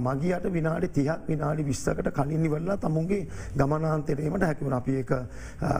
මගේයට 0.00 0.46
විනාඩි 0.50 0.88
තිහක් 0.90 1.28
විනාඩි 1.28 1.64
විස්සකට 1.64 2.10
කලින් 2.12 2.42
නිවල්ලා 2.42 2.76
තමුන්ගේ 2.78 3.26
ගමනාන්තරේමට 3.54 4.42
හැකිවන 4.42 4.72
අපි 4.72 4.96
ඒක 4.96 5.12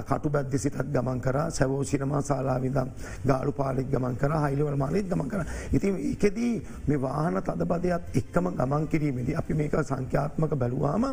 කටු 0.05 0.31
බැද්දි 0.31 0.59
සිතත් 0.59 0.79
ගමන් 0.89 1.21
කර. 1.21 1.39
සැවෝ 1.51 1.85
සිනමා 1.85 2.23
සාලාවිදම් 2.23 2.93
ගාලු 3.25 3.53
පාලෙක් 3.53 3.89
ගමන් 3.89 4.16
කර 4.17 4.33
හයිලවල් 4.37 4.77
මාලෙත් 4.77 5.07
ගමන් 5.07 5.29
කර. 5.29 5.43
ඉතින් 5.73 5.95
එකදී 6.07 6.53
මේ 6.87 6.99
වාහන 6.99 7.41
තදබදයක් 7.41 8.03
එක්කම 8.15 8.49
ගමන් 8.53 8.89
කිරීමේදී 8.89 9.37
අපි 9.37 9.55
මේක 9.55 9.77
සංඛ්‍යාත්මක 9.83 10.53
බැලුවාම 10.55 11.07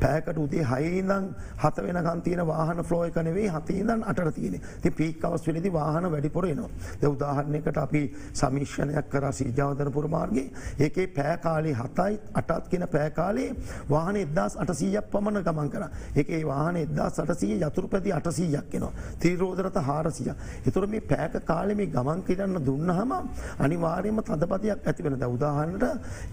පෑකට 0.00 0.38
උදේ 0.38 0.64
හයිඉදං 0.64 1.28
හත 1.56 1.86
වෙනකන් 1.86 2.22
තියෙන 2.22 2.46
වාහන 2.46 2.84
ෆ්ලෝය 2.84 3.10
කනවේ 3.10 3.48
හතේ 3.48 3.78
ඉදන් 3.78 4.04
අට 4.04 4.22
තියෙන 4.32 4.60
ති 4.82 4.90
පීකවස් 4.92 5.46
වෙලදි 5.48 5.72
වාහන 5.72 6.10
වැඩිපොරේනවා 6.10 6.70
ද 6.96 7.04
උදාහරණයකට 7.06 7.78
අපි 7.78 8.02
සමිශ්ෂණයක් 8.34 9.08
කර 9.08 9.32
සීජාවදනපුර 9.32 10.08
මාර්ගේ. 10.08 10.50
ඒකේ 10.78 11.06
පෑකාලේ 11.08 11.74
හතයි 11.74 12.20
අටත් 12.34 12.68
කියෙන 12.70 12.88
පෑකාලේ 12.88 13.50
වාහන 13.90 14.16
එදදාස් 14.16 14.56
අටසීයක් 14.56 15.10
පමණ 15.10 15.42
ගමන් 15.42 15.70
කර. 15.70 15.84
ඒකේ 16.16 16.42
වාහන 16.44 16.76
එදදා 16.78 17.10
සටසීය 17.10 17.60
යතුරු 17.60 17.88
පැති 17.88 18.12
අටසීයක් 18.12 18.70
කෙනවා 18.70 18.92
තීරෝධරත 19.20 19.78
හාරසිය 19.82 20.32
එතුර 20.66 20.86
මේ 20.86 21.00
පෑක 21.02 21.34
කාලෙම 21.44 21.80
ගමන් 21.88 22.22
කිරන්න 22.46 22.64
දුන්නහම 22.64 23.12
අනිවාර්යම 23.58 24.20
තදපතියක් 24.22 24.80
ඇතිවෙන 24.82 25.16
ද 25.16 25.24
උදාහන්නට 25.26 25.84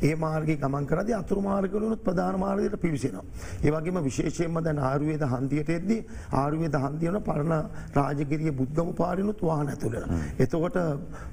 ඒ 0.01 0.15
මාර්ගගේ 0.17 0.57
ගමන් 0.57 0.85
කරද 0.85 1.09
අතුරු 1.13 1.41
මාර්ගලුත් 1.41 1.99
ප්‍රධාන 1.99 2.39
මාර්ගයට 2.39 2.77
පිවිසෙනවා. 2.77 3.23
ඒවගේම 3.61 3.97
විශේෂයෙන්ම 4.01 4.57
දැන් 4.59 4.79
ආරුවේද 4.81 5.23
හන්දියට 5.25 5.69
එද්දී 5.71 6.01
ආරුවේද 6.33 6.75
හන්දියන 6.75 7.19
පරණ 7.21 7.43
කරන 7.43 7.69
රාජගිරිය 7.93 8.51
බුද්ධම 8.51 8.93
පාරිනුත් 8.93 9.39
වාහන 9.41 9.67
ඇතුළෙන. 9.67 10.09
එතකොට 10.37 10.77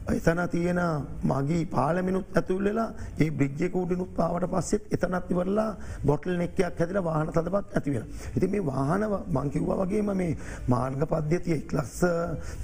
එතන 0.08 0.40
තියෙන 0.48 0.80
මගේ 1.24 1.64
පාලමිනුත් 1.66 2.26
ඇතුල්ලලා 2.32 2.88
ඒ 3.18 3.30
බ්‍රිජ්ජයකූඩිනුත් 3.32 4.12
පාවට 4.14 4.48
පස්සෙත් 4.48 4.82
එතනත් 4.90 5.30
ඉවරලා 5.30 5.68
බොටල් 6.02 6.36
නෙක්කයක් 6.36 6.78
හැදිල 6.78 7.00
වාහන 7.00 7.28
තදපත් 7.28 7.66
ඇතිවෙන. 7.72 8.06
ඉති 8.36 8.46
මේ 8.48 8.66
වාහන 8.66 9.02
මංකිව්වා 9.30 9.80
වගේම 9.82 10.10
මේ 10.14 10.36
මාර්ග 10.68 11.02
පද්ධතිය 11.04 11.56
එක්ලස්ස 11.56 12.00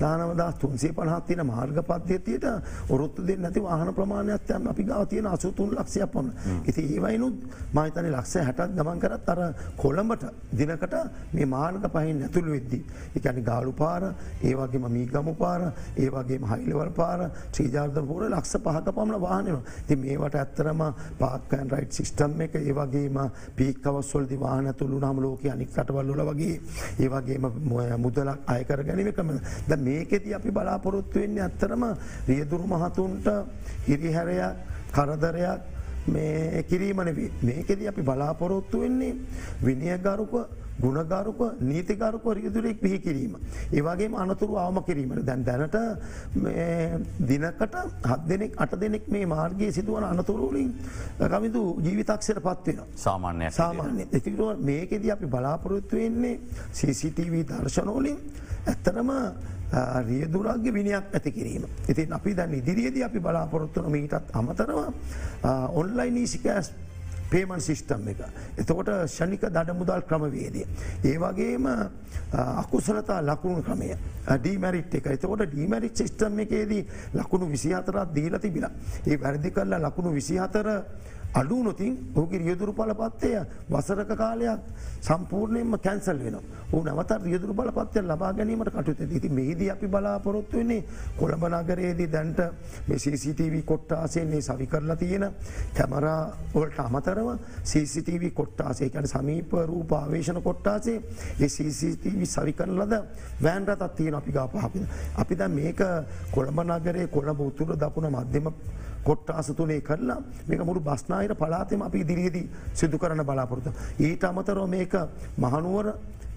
දානවදා 0.00 0.50
තුන්සේ 0.54 0.92
පනහත්තින 0.92 1.42
මාර්ග 1.44 1.78
පද්ධතියට 2.06 2.46
ඔරොත්තු 2.88 3.22
දෙ 3.22 3.36
නැති 3.36 3.60
වාහන 3.60 3.92
ප්‍රමාණයක්යන් 3.92 4.66
අපි 4.66 4.84
ගව 4.84 5.06
තියෙන 5.06 5.26
අසුතුන් 5.26 5.70
ලක්ෂයක් 5.72 6.10
පොන්න. 6.10 6.30
ඉති 6.64 6.82
ඒවයිනුත් 6.86 7.36
මහිතන 7.72 8.08
ලක්ෂ 8.08 8.36
හැටත් 8.38 8.76
ගමන් 8.76 8.98
කරත් 8.98 9.28
අර 9.28 9.40
කොළඹට 9.76 10.24
දිනකට 10.52 10.94
මේ 11.32 11.46
මාර්ග 11.46 11.86
පහින් 11.88 12.22
ඇතුළ 12.22 12.48
වෙද්දි. 12.48 12.80
එක 13.16 13.22
ගැන 13.22 13.42
ගාලු 13.42 13.72
පාර 13.74 14.02
ඒවගේම 14.42 14.86
මීගමු 14.88 15.34
පාර 15.34 15.72
ඒවගේ 15.96 16.40
හයිලවල් 16.44 16.90
පාර 16.92 17.30
ශ්‍රීජාර්ධපුර 17.52 18.22
ලක්ෂ 18.26 18.56
පහක 18.58 18.86
පමණ 18.90 19.20
වාහනව 19.20 19.58
ති 19.88 19.96
මේවට 19.96 20.34
ඇත්තරම 20.36 20.82
පාකන් 21.18 21.70
රයිට් 21.70 21.92
සිිස්ටම් 21.92 22.40
එක 22.40 22.54
ඒවගේම 22.56 23.18
පීකවස්වල්දි 23.56 24.36
වාහන 24.38 24.72
තුළු 24.74 25.00
නම 25.00 25.20
ලෝක 25.20 25.44
අනික් 25.46 25.70
කටවල්ලල 25.70 26.22
වගේ 26.22 26.60
ඒවගේම 27.00 27.50
මුදලක් 27.98 28.38
අයකර 28.48 28.82
ගැනීමකම 28.82 29.30
ද 29.66 29.76
මේකෙති 29.78 30.34
අපි 30.34 30.50
බලාපොරොත්තු 30.50 31.20
වෙන්නේ 31.20 31.42
ඇත්තරම 31.42 31.85
රියදුරු 32.28 32.66
මහතුන්ට 32.66 33.26
හිරිහැරයක් 33.86 34.54
කරදරයක් 34.92 35.60
මේ 36.08 36.62
කිරීමනවේ 36.68 37.30
මේකෙද 37.42 37.80
අපි 37.86 38.02
බලාපොරොත්තු 38.02 38.80
වෙන්නේ 38.80 39.14
විනියගරුක 39.62 40.34
ගුණගරුක 40.78 41.40
නීතිකරුක 41.60 42.24
රියදුරෙක් 42.36 42.80
පිහි 42.80 42.98
කිරීම. 42.98 43.36
ඒවගේ 43.72 44.10
අනතුරු 44.14 44.56
අවම 44.56 44.82
කිරීමට 44.84 45.24
දැන් 45.24 45.44
දැනට 45.44 45.76
දිනකට 47.20 47.76
හත් 48.04 48.20
දෙනෙක් 48.28 48.52
අට 48.56 48.72
දෙනෙක් 48.76 49.08
මේ 49.08 49.26
මාර්ගයේ 49.26 49.72
සිදුවන 49.72 50.04
අනතුරුවලින් 50.04 50.70
කමිතු 51.18 51.62
ජීවිතක්ෂයට 51.80 52.40
පත්වෙන. 52.40 52.80
සාමාන්‍ය 52.96 53.50
සාමාන්‍ය 53.50 54.06
එතිරුව 54.12 54.60
මේකෙද 54.60 55.10
අපි 55.10 55.26
බලාපොරොත්තු 55.26 55.96
වෙන්නේ 55.96 56.40
CCTV 56.72 57.44
දර්ශනෝලින් 57.44 58.18
ඇත්තරම 58.66 59.10
රියදුරක්ගේ 60.08 60.72
විනියක් 60.72 61.14
ඇති 61.14 61.32
කිරීම. 61.32 61.64
ඉතින් 61.88 62.12
අපි 62.12 62.34
දැන් 62.34 62.54
ඉදිරියේද 62.54 63.02
අපි 63.02 63.20
බලාපොරොත්තුන 63.20 63.90
මීටත් 63.90 64.30
අමතරව 64.32 64.92
ඔන්ලයින් 65.74 66.16
ඊසිකෑස් 66.16 66.72
පේමන් 67.30 67.60
සිිස්ටම් 67.60 68.08
එක. 68.08 68.20
එතකොට 68.58 68.90
ෂණික 69.06 69.40
දඩ 69.42 69.74
මුදල් 69.74 70.02
ක්‍රමවේදය. 70.02 70.66
ඒවගේම 71.04 71.66
අකුසලතා 72.32 73.20
ලකුණු 73.22 73.62
ක්‍රමය 73.62 73.90
ඩීමරිට් 74.38 74.94
එක 74.94 75.06
එතකොට 75.06 75.46
ඩීමරිට් 75.46 75.96
සිිස්ටම් 75.96 76.38
එකේදී 76.38 76.86
ලකුණු 77.14 77.50
විසිහතරත් 77.50 78.14
දීල 78.14 78.38
තිබිලා. 78.38 78.70
ඒ 79.06 79.18
වැරදි 79.18 79.50
කරලා 79.50 79.80
ලකුණු 79.80 80.14
විසිහතර 80.14 80.70
අඩු 81.36 81.62
නොතින් 81.62 81.92
ඕක 82.14 82.32
රියදුරු 82.32 82.72
පලපත්තය 82.72 83.30
වසරක 83.68 84.12
කාලයක් 84.14 84.60
සම්පූර්ණයෙන්ම 85.00 85.76
කැන්සල් 85.78 86.18
වෙන 86.18 86.36
ඕ 86.36 86.82
නවත 86.82 87.18
රියදුරු 87.22 87.54
බලපත්තය 87.54 88.02
ලබා 88.02 88.32
ගැනීමට 88.32 88.70
කටුත 88.70 89.00
ඉති 89.10 89.28
මෙහිද 89.30 89.60
අපි 89.68 89.86
බලාපොරොත්තු 89.88 90.56
වෙන්නේ 90.56 90.84
කොළඹ 91.16 91.44
නගරයේදී 91.52 92.08
දැන්ට 92.08 92.40
CCTV 93.06 93.62
කොට්ටාසයන්නේ 93.64 94.40
සවි 94.42 94.66
කරලා 94.66 94.96
තියෙන 94.96 95.26
කැමරාවලට 95.72 96.80
අමතරව 96.80 97.28
CCTV 97.64 98.32
කොට්ටාසේ 98.32 98.90
කැන 98.90 99.06
සමීප 99.06 99.52
රූප 99.64 99.92
ආවේශන 99.92 100.42
කොට්ටාසේ 100.42 100.96
ඒ 101.38 101.48
CCTV 101.48 102.24
සවි 102.26 102.52
කරලද 102.54 102.96
වෑන්රතත් 103.38 103.94
තියෙන 103.96 104.14
අපි 104.14 104.32
ගාපහපිද. 104.32 104.82
අපි 105.16 105.34
ද 105.34 105.48
මේක 105.50 105.80
කොළඹ 106.30 106.60
නගරේ 106.62 107.06
කොළඹ 107.08 107.40
උතුර 107.42 107.76
දකුණ 107.76 108.10
මධ්‍යම 108.10 108.52
කොට්ටාස 109.06 109.48
තුනේ 109.52 109.80
කරලා 109.80 110.18
මේක 110.48 110.60
මුරු 110.62 110.80
බස්නාහිර 110.80 111.34
පලාතෙම 111.36 111.82
අපි 111.82 111.98
ඉදිරියේදී 112.00 112.46
සිදු 112.74 112.98
කරන 112.98 113.22
බලාපොරොත්තු. 113.22 113.70
ඊට 114.00 114.24
අමතරව 114.24 114.66
මේක 114.68 114.94
මහනුවර 115.38 115.86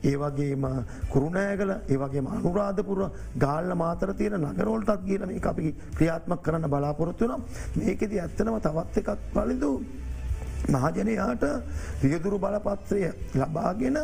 ඒවගේම 0.03 0.63
කුරුණෑගල 1.09 1.71
ඒවගේ 1.87 2.23
අනුරාධපුර 2.27 2.99
ගාල්ල 3.37 3.71
මාතර 3.75 4.13
තියෙන 4.13 4.45
නගරෝල්ටත් 4.49 5.05
කියල 5.05 5.25
මේ 5.25 5.41
අපි 5.43 5.75
ක්‍රියාත්මක් 5.97 6.41
කරන්න 6.41 6.69
බලාපොරොත්තුනම් 6.69 7.41
මේකෙද 7.75 8.11
ඇත්තනම 8.15 8.59
තවත් 8.59 8.97
එකක් 9.01 9.09
පලිදු 9.33 9.71
මහජනයාට 10.67 11.43
රියදුරු 12.03 12.37
බලපත්‍රය 12.39 13.01
ලබාගෙන 13.35 13.97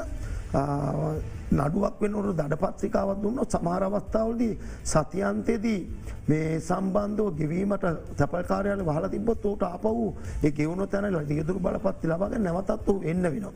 නඩුවක් 1.56 2.02
වෙනවරු 2.02 2.34
දඩපත්‍රිකාවත් 2.34 3.22
දුන්න 3.22 3.40
සමහරවස්ථාවලදී 3.46 4.54
සතියන්තයේදී 4.86 5.80
මේ 6.26 6.60
සම්බන්ධව 6.60 7.28
ගෙවීමට 7.36 7.86
තැපල්කාරයාල 8.16 8.82
වහල 8.82 9.08
තිබොත් 9.08 9.46
ෝට 9.46 9.64
අප 9.66 9.84
වූ 9.86 10.08
ඒ 10.42 10.52
ගෙවුණු 10.52 10.88
තැන 10.88 11.18
දියදුරු 11.26 11.60
බලපත්ති 11.60 12.08
ලබග 12.08 12.40
නැවතත් 12.40 12.88
වූ 12.88 13.02
එන්න 13.04 13.22
වෙනවා. 13.26 13.54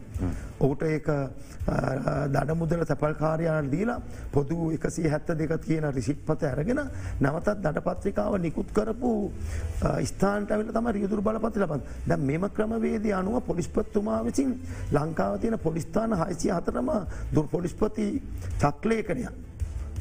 ඔහුට 0.60 0.84
ඒ 0.84 1.00
දඩ 2.28 2.56
මුදල 2.56 2.84
තැපල්කාරයාට 2.84 3.72
දීලා 3.72 4.00
පොදු 4.32 4.72
එකසි 4.72 5.08
හැත්ත 5.08 5.34
දෙක 5.34 5.54
කියන 5.60 5.90
රිසිට්පත 5.92 6.44
ඇරගෙන 6.44 6.82
නැවතත් 7.20 7.50
දඩපත්‍රිකාව 7.58 8.38
නිකුත් 8.40 8.70
කරපු 8.72 9.12
ස්ථාන්ටවිල 10.04 10.72
තම 10.72 10.92
රියදුරු 10.92 11.22
බලපති 11.22 11.60
ලබන් 11.60 11.82
ද 12.06 12.20
මෙම 12.22 12.46
ක්‍රමවේද 12.52 13.06
අනුව 13.14 13.42
පොලිස්පත්තුමා 13.44 14.22
විසින් 14.24 14.54
ලංකාව 14.92 15.40
තියෙන 15.40 15.60
පොලිස්ථාන 15.60 16.14
හයිසිය 16.16 16.52
හතරම 16.52 16.90
දුර් 17.32 17.48
පොලිස්පති 17.48 17.89
චක්ලේකනයක්. 18.60 19.34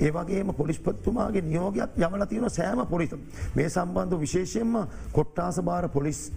ඒවගේම 0.00 0.54
පොලිස්පත්තුමාගේ 0.54 1.42
නියෝගයක් 1.42 1.96
යමල 1.98 2.24
තියෙන 2.26 2.50
සෑම 2.50 2.86
පොලිතම් 2.86 3.20
මේ 3.54 3.68
සම්බන්ධ 3.68 4.20
විශේෂයෙන්ම 4.20 4.86
කොට්ටාස 5.12 5.60
භාර 5.60 5.88
පොලිස් 5.88 6.30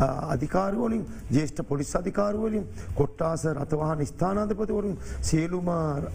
අධිකාරවලින් 0.00 1.04
ජේෂ්ඨ 1.30 1.62
පොලිස් 1.64 1.90
අධිකාරුවලින් 1.94 2.64
කොට්ටාස 2.94 3.44
රතවාහන 3.52 4.02
ස්ථානාධපතිවරුන් 4.04 4.96
සියලුම 5.22 5.68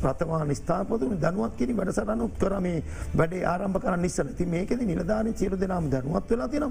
රතවාන 0.04 0.56
ස්ථාපතුන 0.56 1.18
දනුවත් 1.18 1.56
කිරි 1.58 1.74
වැඩසටනුත් 1.74 2.38
කරමේ 2.38 2.80
වැඩේ 3.16 3.44
ආරම්භ 3.46 3.80
කරන්න 3.80 4.02
නිස්සන 4.02 4.32
ති 4.38 4.46
මේකෙද 4.48 4.82
නිලධාන 4.84 5.30
සිරු 5.36 5.58
දෙනම් 5.58 5.90
දැනුවත් 5.90 6.30
වෙලා 6.32 6.48
තින 6.48 6.66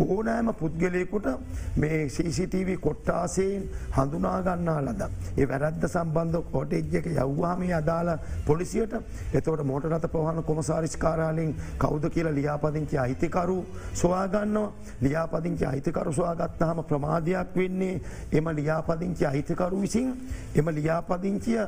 ඕනෑම 0.00 0.52
පුද්ගලයකුට 0.54 1.28
මේ 1.76 2.00
CCTV 2.08 2.78
කොට්ටාසයෙන් 2.78 3.62
හඳුනාගන්නා 3.90 4.78
ලද. 4.82 5.02
ඒ 5.36 5.46
වැරද්ද 5.46 5.84
සම්බන්ධ 5.86 6.44
කොටෙජ්ජක 6.52 7.06
යව්වාමේ 7.16 7.74
අදාළ 7.74 8.10
පොලිසියට. 8.46 8.94
එතවට 9.32 9.64
මෝට 9.64 9.84
රත 9.86 10.12
ප්‍රහණ 10.12 10.44
කොමසාරිස්කාරාලින් 10.44 11.54
කෞද 11.78 12.04
කියලා 12.10 12.34
ලියාපදිංචි 12.34 12.98
අයිතිකරු 12.98 13.58
සොයාගන්නවා. 13.94 14.72
ලියාපදිංචි 15.00 15.64
අයිතිකරු 15.66 16.12
සොයාගත් 16.12 16.59
ගත්තාහම 16.60 16.84
ප්‍රමාධයක් 16.84 17.56
වෙන්නේ. 17.56 18.00
එම 18.32 18.48
ලියාපදිංචි 18.48 19.24
අහිතකරු 19.26 19.80
විසින් 19.80 20.12
එම 20.54 20.68
ලියාපදිංචිය 20.68 21.64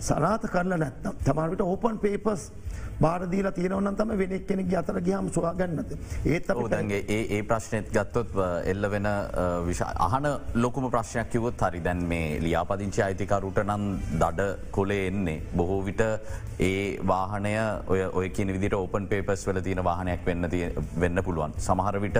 සනාත 0.00 0.42
කරලා 0.50 0.78
නැත්නම් 0.78 1.14
තමන්ට 1.24 1.60
ඕපන් 1.60 1.98
පේපස් 1.98 2.50
බාරදීල 3.04 3.48
තියෙනවන 3.58 3.96
තම 4.00 4.12
වෙනෙක් 4.22 4.46
කෙනෙක් 4.50 4.74
අතර 4.80 4.98
ගහම 5.08 5.28
සොයාගන්නද. 5.36 5.90
ඒත් 6.34 6.48
දන්ගේ 6.74 7.00
ඒ 7.16 7.20
ඒ 7.36 7.42
ප්‍රශ්නයත් 7.50 7.90
ගත්තොත් 7.96 8.32
එල්ල 8.72 8.88
වෙන 8.94 9.08
අහන 10.08 10.28
ලොකුම 10.64 10.88
ප්‍රශ්නයක් 10.94 11.30
කිවත් 11.34 11.66
හරි 11.68 11.82
දැන් 11.88 12.02
මේ 12.12 12.40
ලියාපදිංචි 12.46 13.02
අයිතිකරුට 13.08 13.60
නම් 13.64 13.84
දඩ 14.22 14.48
කොලේ 14.76 15.06
එන්නේ. 15.10 15.38
බොහෝ 15.58 15.80
විට 15.88 16.02
ඒ 16.68 16.98
වාහනය 17.12 17.54
ඔය 17.92 18.00
ඔය 18.20 18.26
කියන 18.36 18.52
විදිට 18.56 18.78
ඕපන් 18.80 19.06
පේපස් 19.12 19.46
වල 19.48 19.60
තියෙන 19.68 19.84
වාහනයක් 19.90 20.26
වෙන්න 20.30 20.50
වෙන්න 21.04 21.24
පුළුවන්. 21.28 21.54
සමහර 21.68 22.00
විට 22.06 22.18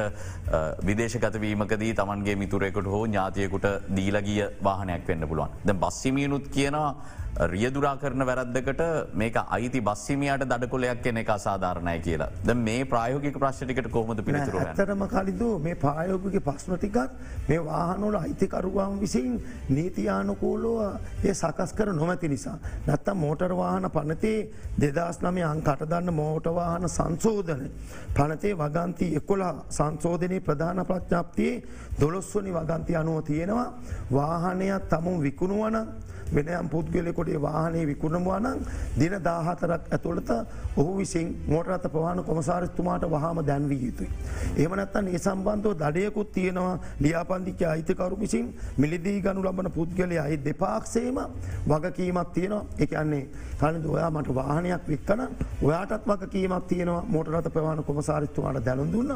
විදේශකතවීමකදී 0.88 1.92
තමන්ගේ 2.00 2.36
මිතුරෙකුට 2.44 2.92
හෝ 2.94 3.04
ඥාතියකුට 3.06 3.68
දීලගිය 3.98 4.48
වාහනයක් 4.68 5.04
වෙන්න 5.10 5.28
පුළුවන්. 5.30 5.60
ද 5.66 5.78
බස්සිමියනුත් 5.84 6.48
කියනවා 6.56 6.90
රියදුරා 7.34 7.96
කරන 7.96 8.22
වැරද්දකට 8.22 8.80
මේක 9.12 9.36
අයිති 9.48 9.80
බස්සිමියට 9.82 10.44
දඩකොලයක් 10.44 11.02
කෙන 11.02 11.16
එක 11.16 11.30
අසාධාරණය 11.30 11.98
කියලා 12.00 12.30
ද 12.44 12.54
මේ 12.56 12.84
ප්‍රයෝගික 12.86 13.36
ප්‍රශ්ටිකට 13.36 13.90
කොහොමද 13.90 14.22
පිළිතුර 14.22 14.58
ඇතරම 14.58 15.02
කලිදු 15.08 15.48
මේ 15.58 15.74
පායෝගගේ 15.76 16.40
ප්‍රශ්නටිකත් 16.40 17.10
මේ 17.48 17.58
වාහනොල 17.60 18.14
අයිතිකරුවන් 18.16 19.00
විසින් 19.00 19.42
නීතියානකූලෝව 19.68 21.24
ඒ 21.24 21.34
සකස් 21.34 21.72
කර 21.72 21.92
නොමැති 21.92 22.28
නිසා. 22.28 22.56
නැත්තම් 22.86 23.16
මෝටර්වාහන 23.16 23.90
පනතේ 23.90 24.38
දෙදස් 24.78 25.18
නම 25.20 25.42
අං 25.42 25.62
කටදන්න 25.62 26.14
මෝටවාහන 26.14 26.88
සංසෝධන. 26.88 27.66
පනතේ 28.14 28.54
වගන්ති 28.54 29.10
එකොලා 29.16 29.54
සංසෝධනය 29.70 30.40
ප්‍රධාන 30.40 30.86
ප්‍රඥාප්තියේ 30.86 31.62
දොළොස්වනි 32.00 32.52
වගන්ති 32.52 32.96
අනුව 32.96 33.22
තියෙනවා 33.24 33.68
වාහනයක් 34.12 34.88
තමුන් 34.88 35.18
විකුණුවන 35.20 35.76
වෙනයම් 36.30 36.68
පුද්ගලෙකොටේ 36.68 37.40
වාහනේ 37.40 37.86
විකුණමවානං 37.86 38.60
දින 38.96 39.14
දාහතරක් 39.20 39.90
ඇතුළත 39.90 40.30
ඔහු 40.76 40.96
විසින් 40.96 41.28
මෝටරත 41.46 41.86
ප්‍රවාණ 41.88 42.24
කොමසාරිස්තුමාට 42.24 43.04
වහම 43.06 43.38
දැන්වී 43.42 43.80
යුතුයි. 43.82 44.10
එමනත්තන් 44.58 45.08
ඒ 45.08 45.18
සම්බන්ධව 45.18 45.74
දඩයකුත් 45.76 46.32
තියෙනවා 46.32 46.78
ලියාපන්දිච්ච 47.00 47.62
අයිතකරු 47.64 48.16
විසින් 48.16 48.46
මිලිදී 48.76 49.18
ගනු 49.20 49.44
ලබන 49.44 49.70
පුද්ගලය 49.70 50.18
අයි 50.18 50.38
දෙපාක්සේම 50.40 51.18
වගකීමක් 51.66 52.32
තියෙනවා 52.32 52.64
එකන්නේ 52.78 53.24
කලද 53.64 53.86
ඔයා 53.86 54.10
මට 54.10 54.34
වාහනයක් 54.34 54.88
වික්කන 54.88 55.20
ඔයාටත් 55.62 56.06
වගකීමක් 56.06 56.66
තියෙනවා. 56.66 57.04
මෝටරත 57.06 57.52
ප්‍රවාණ 57.52 57.84
කොමසාරිස්තුමාට 57.84 58.64
දැනුම් 58.64 58.92
දුන්න. 58.92 59.10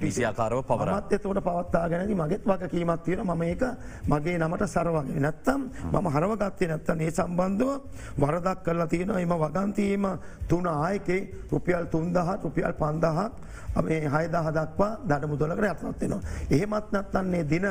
පිසියාකාරව 0.00 0.62
පවරත් 0.64 1.12
එතවට 1.12 1.42
පවත්තා 1.42 1.86
ගැනදි 1.88 2.14
මගෙත් 2.14 2.44
වගකීමක් 2.46 3.02
තියෙන 3.04 3.26
මම 3.26 3.42
ඒක 3.44 3.62
මගේ 4.08 4.38
නමට 4.38 4.68
සරවගේ 4.68 5.20
නැත්තම් 5.20 5.60
මම 5.92 6.06
හරවගත් 6.08 6.48
ගත්තේ 6.48 6.68
නැත්තන් 6.68 7.00
ඒ 7.00 7.10
සම්බන්ධව 7.12 7.70
වරදක් 8.18 8.58
කරලා 8.64 8.86
තියෙන 8.86 9.10
එම 9.12 9.34
වගන්තීම 9.34 10.06
තුන 10.48 10.66
ආයකේ 10.66 11.20
රුපියල් 11.52 11.86
තුන්දහත් 11.86 12.44
රුපියල් 12.44 12.72
පන්දහක් 12.74 13.32
මේ 13.78 14.00
හයදහ 14.06 14.36
දක්වා 14.50 14.92
දඩ 15.04 15.24
මුදලකට 15.26 15.62
ඇත්වත්වෙනවා. 15.62 16.20
එහෙමත් 16.50 16.92
නැත්තන්නේ 16.92 17.44
දින 17.44 17.66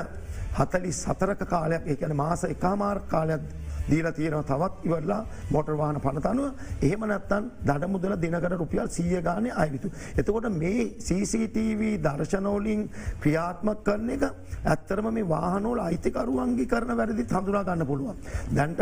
හතලි 0.53 0.91
සතරක 0.93 1.41
කාලයක් 1.45 1.83
ඒකන 1.85 2.15
මාස 2.15 2.43
එකමාර් 2.45 2.99
කාලයක් 3.07 3.41
දීලා 3.89 4.13
තියෙනව 4.13 4.43
තවත් 4.43 4.73
ඉවරලා 4.83 5.21
මොටර් 5.51 5.75
වාහන 5.75 5.99
පනතනුව 5.99 6.47
එහෙම 6.81 7.05
නැත්තන් 7.05 7.49
දඩ 7.63 7.87
මුදල 7.87 8.15
දිනකට 8.17 8.53
රුපියල් 8.53 8.89
සිය 8.89 9.21
ගානය 9.21 9.49
අයවිතු. 9.53 9.91
එතකොට 10.17 10.49
මේ 10.53 10.85
CCTV 10.99 11.81
දර්ශනෝලින් 11.99 12.81
ක්‍රියාත්මක් 13.21 13.83
කරන 13.83 14.09
එක 14.09 14.23
ඇත්තරම 14.65 15.07
මේ 15.11 15.27
වාහනෝල 15.27 15.79
අයිතිකරුවන්ගේ 15.79 16.67
කරන 16.67 16.91
වැරදි 16.93 17.23
හඳුනා 17.25 17.63
ගන්න 17.63 17.85
පුළුවන්. 17.85 18.17
දැන්ට 18.51 18.81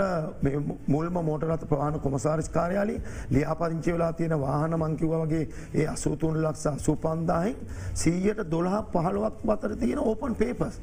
මුල්ම 0.88 1.18
මෝටරත් 1.22 1.66
ප්‍රවාණ 1.66 2.00
කොමසාරිස් 2.00 2.50
කාරයාලි 2.50 2.96
ලියාපදිංචි 3.32 3.94
වෙලා 3.94 4.12
තියෙන 4.14 4.40
වාහන 4.40 4.76
මංකිව 4.76 5.16
වගේ 5.16 5.44
ඒ 5.74 5.88
අසූතුන් 5.88 6.42
ලක්ෂ 6.42 6.66
සුපන්දාහෙන් 6.80 7.56
සීයට 7.96 8.44
දොළහ 8.48 8.78
පහළුවක් 8.94 9.42
පතර 9.44 9.76
තියෙන 9.76 10.00
ඕපන් 10.02 10.36
පේපස්. 10.36 10.80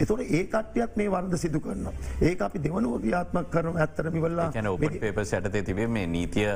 එතොට 0.00 0.20
ඒ 0.28 0.44
කට්ටියත් 0.46 0.96
මේ 0.96 1.10
වර්ද 1.10 1.36
සිදු 1.36 1.60
කරන්න. 1.60 1.88
ඒ 2.22 2.36
අපි 2.40 2.58
දෙවනුව 2.60 3.00
ක්‍රියාත්මක් 3.00 3.50
කරන 3.66 3.80
ඇත්තරමිවල්ලා 3.84 4.50
පේපස් 5.00 5.32
ඇටතේ 5.34 5.62
තිබේ 5.62 5.86
මේ 5.88 6.06
නීතිය 6.06 6.50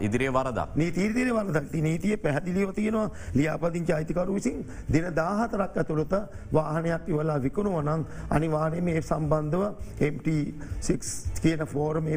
ඉදිරිය 0.00 0.30
වරදක්. 0.32 0.76
නීතීර්දිය 0.76 1.32
වරදක්. 1.34 1.72
නීතිය 1.72 2.16
පැහදිලිව 2.16 2.72
තියෙනවා 2.74 3.10
ලියාපදිංච 3.34 3.90
අයිතිකරු 3.90 4.34
විසින් 4.34 4.64
දින 4.92 5.06
දාහතරක් 5.16 5.76
ඇතුළත 5.76 6.14
වාහනයක් 6.52 7.08
ඉවලා 7.08 7.38
විකුණුව 7.42 7.82
නම් 7.82 8.06
අනිවානය 8.30 8.80
මේ 8.80 9.02
සම්බන්ධව 9.02 9.62
MT6 10.10 11.40
කියන 11.42 11.66
ෆෝරම 11.66 12.08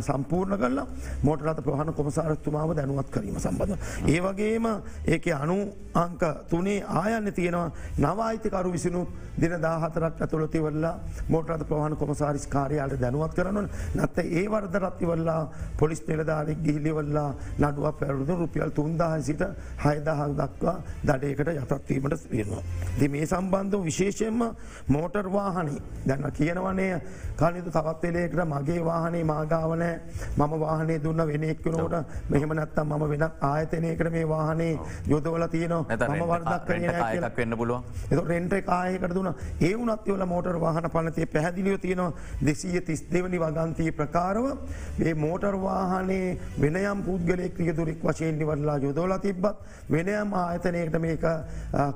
සම්පූර්ණ 0.00 0.58
කරලා 0.58 0.86
මෝටරත 1.22 1.60
ප්‍රහණ 1.60 1.92
කොමසාරත්තුමාව 1.92 2.74
දැනුවත් 2.74 3.10
කිරීම 3.10 3.38
සම්බඳධ. 3.38 3.78
ඒ 4.06 4.20
වගේම 4.20 4.66
ඒක 5.06 5.26
අනු 5.34 5.58
අංක 5.94 6.22
තුනේ 6.48 6.82
ආයන්න 6.82 7.32
තියෙනවා 7.32 7.72
නවායිතිකරු 7.98 8.72
විසිනු 8.72 9.06
දින 9.36 9.54
දාහතරක් 9.58 10.20
ඇතුළතිවල්ලා 10.20 10.94
මෝටරත 11.28 11.62
ප්‍රහණ 11.64 11.96
කොමසාරිස් 11.96 12.46
කාරයාලට 12.46 13.00
දැනුවත් 13.00 13.34
කරනවන 13.34 13.68
නැත්ත 13.94 14.18
ඒ 14.20 14.44
වර්ද 14.46 14.74
රත්තිවල්ලා 14.76 15.40
පොලිස් 15.78 16.02
නිලධාරෙක් 16.04 16.58
ගිහිලිවල්ලා 16.58 17.30
නඩුව 17.60 17.92
පැරුදු 17.94 18.36
රුපියල් 18.36 18.70
තුන්දාහ 18.70 19.12
සිට 19.20 19.42
හයදහක් 19.78 20.36
දක්වා 20.40 20.76
දඩයකට 21.04 21.48
යටත්වීමට 21.54 22.30
වෙනවා. 22.30 22.62
දි 22.98 23.08
මේ 23.08 23.26
සම්බන්ධ 23.26 23.84
විශේෂයෙන්ම 23.84 24.40
මෝටර් 24.88 25.26
වාහනි 25.28 25.76
දැන්න 26.04 26.30
කියනවනේ 26.32 27.00
කලිතු 27.36 27.70
තවත්වෙලේකට 27.70 28.40
මගේ 28.46 28.80
වාහනේ 28.84 29.24
මාගාවනෑ 29.24 29.94
මම 30.38 30.52
වාහනේ 30.60 30.98
දුන්න 31.00 31.22
වෙනෙක්කනෝට 31.26 31.94
මෙහම 32.30 32.52
නැත්තම් 32.52 32.88
මම 32.90 33.04
වෙන 33.10 33.24
ආයතනයකට 33.42 34.10
මේ 34.10 34.28
වාහනේ 34.28 34.78
යොදවල 35.08 35.46
තියනවා. 35.48 35.82
ම 36.08 36.22
වර්දක් 36.24 37.36
වෙන්න 37.36 37.56
පුළුව 37.56 37.82
එ 38.10 38.20
රෙන්ට 38.24 38.54
කායකට 38.64 39.14
දුන 39.14 39.30
ඒ 39.60 39.72
වනත්වල 39.74 40.24
මෝටර් 40.26 40.60
වාහන 40.60 40.90
පනතිය 40.90 41.26
පැහැදිලියෝ 41.28 41.78
තියෙනවා 41.78 42.12
දෙසීය 42.42 42.80
තිස් 42.82 43.04
දෙවනි 43.12 43.38
වගන්තී 43.38 43.92
ප්‍රකාරව 43.92 44.46
ඒ 45.00 45.14
මෝටර් 45.16 45.56
වාහනේ 45.58 46.38
වෙනයම් 46.58 47.02
පුද්ගලෙක් 47.02 47.58
ියදුරෙක් 47.60 48.04
වශයෙන් 48.04 48.38
නිවරලා 48.38 48.78
යොදෝල 48.78 49.16
තිබ්බත් 49.18 49.56
වෙනයම් 49.90 50.32
ආයතනයකට 50.34 50.98
මේක 51.00 51.26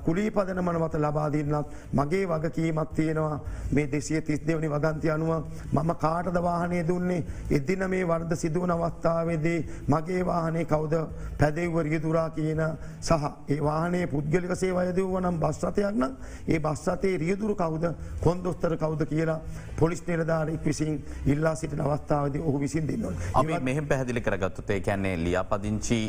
කුලී 0.05 0.31
පදන 0.31 0.62
මනවත 0.64 0.94
ලබාදින්නත් 0.96 1.66
මගේ 1.94 2.24
වගකීමත් 2.27 2.94
තියෙනවා. 2.94 3.40
මේ 3.72 3.87
දෙසිය 3.88 4.20
තිස් 4.22 4.40
දෙවනි 4.42 4.68
වගන්ති 4.68 5.11
අනුව 5.29 5.45
මම 5.73 5.91
කාටද 5.97 6.38
වාහනය 6.41 6.83
දුන්නේ 6.83 7.25
එදින 7.51 7.85
මේ 7.88 8.05
වර්ද 8.05 8.33
සිදුවන 8.35 8.71
අවස්ථාවේදී 8.71 9.59
මගේ 9.88 10.23
වාහනේ 10.25 10.64
කවුද 10.64 10.95
පැදෙව්වරිය 11.38 12.01
දුරා 12.03 12.31
කියන 12.31 12.62
සහ 13.01 13.12
ඒ 13.49 13.61
වාහනේ 13.61 14.07
පුද්ගලික 14.07 14.55
සේවයදව 14.55 15.19
නම් 15.21 15.38
බස්්‍රතයක් 15.38 15.95
නම් 15.95 16.12
ඒ 16.49 16.61
බස්සතේ 16.61 17.14
රියදුරු 17.19 17.55
කවුද 17.55 17.85
කොන්දොස්තර 18.21 18.77
කවුද 18.77 19.05
කියලා 19.07 19.41
පොලිස් 19.79 20.03
නිලධාරෙක් 20.03 20.64
විසින් 20.64 20.99
ඉල්ලා 21.27 21.55
සිටින 21.55 21.81
අවස්ථාවද 21.81 22.41
ඔහු 22.41 22.59
විසින් 22.59 22.88
දෙන්නවන. 22.88 23.14
අපි 23.35 23.61
මෙහෙම 23.61 23.87
පැහදිලි 23.87 24.21
කරගත්තුතේ 24.21 24.81
කැන්නේ 24.81 25.17
ලියාපදිංචි 25.19 26.01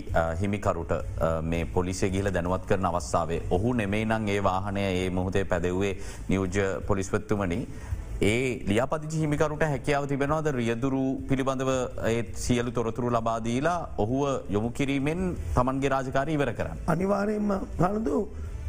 හිමිකරුට 0.41 0.93
මේ 1.43 1.65
පොලිසිය 1.67 2.09
ගිල 2.09 2.33
දැනුවත් 2.33 2.65
කරන 2.65 2.85
අවස්ථාවේ 2.85 3.41
ඔහු 3.51 3.73
නෙමේ 3.73 4.05
නං 4.05 4.29
ඒ 4.29 4.43
වාහනය 4.43 4.81
ඒ 4.81 5.09
මුහදේ 5.11 5.45
පැදව්වේ 5.45 5.93
නියෝජ 6.29 6.57
පොලිස්පත්තුමනි 6.87 7.59
ඒ 8.21 8.63
ලියාපදිචි 8.67 9.19
හිමිකරුට 9.21 9.61
හැකියාව 9.63 10.05
තිබෙනවාද 10.11 10.47
රියදුරු 10.55 11.03
පිළිබඳව 11.27 11.69
ඒත් 12.09 12.31
සියලු 12.35 12.71
තොරතුරු 12.77 13.11
ලබාදීලා 13.15 13.77
ඔහුව 14.03 14.51
යොමු 14.55 14.71
කිරීමෙන් 14.79 15.21
තමන්ගේ 15.55 15.91
රාජකාරී 15.93 16.35
ඉවර 16.39 16.51
කරන්න. 16.57 16.81
අනිවාරයෙන්ම 16.87 17.53
හනදු 17.83 18.17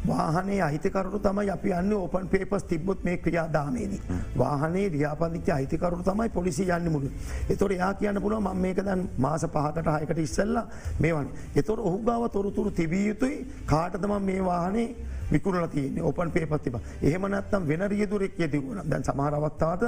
වාහනේ 0.07 0.61
අහිතකරු 0.67 1.19
තමයි 1.27 1.51
අපි 1.57 1.75
යන්න 1.79 1.93
ඕපන් 1.93 2.31
පේපස් 2.33 2.63
තිබ්බොත් 2.71 3.03
මේ 3.03 3.17
ක්‍රියාදාමේදී. 3.17 4.01
වාහනේ 4.37 4.87
රියාපදිච්ච 4.89 5.49
අහිතකරු 5.57 6.01
තමයි 6.03 6.29
පොලිසි 6.29 6.71
යන්න 6.77 6.91
මුළු. 6.95 7.11
එතොට 7.49 7.77
යා 7.77 7.93
කියන්න 7.93 8.23
පුළුව 8.23 8.39
ම 8.41 8.57
මේක 8.57 8.83
දැන් 8.85 9.07
මාස 9.17 9.43
පහකට 9.45 9.97
හයකට 9.97 10.25
ඉස්සල්ලා 10.27 10.67
මේවන. 10.99 11.27
එතොට 11.55 11.87
ඔහු 11.89 11.97
ගාව 12.01 12.29
තොරතුරු 12.31 12.71
තිබිය 12.71 13.07
යුතුයි 13.09 13.45
කාටතම 13.67 14.15
මේ 14.21 14.41
වාහනේ 14.43 14.89
විකුරල 15.31 15.67
තියන 15.67 16.01
ඔපන් 16.01 16.31
පේපත්තිබ 16.31 16.75
එහෙම 17.01 17.23
නැත්තම් 17.25 17.65
වෙන 17.65 17.83
රියදුරෙක් 17.87 18.37
යෙදවුණ 18.37 18.81
දැන් 18.85 19.03
සමහරවත්තාට 19.03 19.83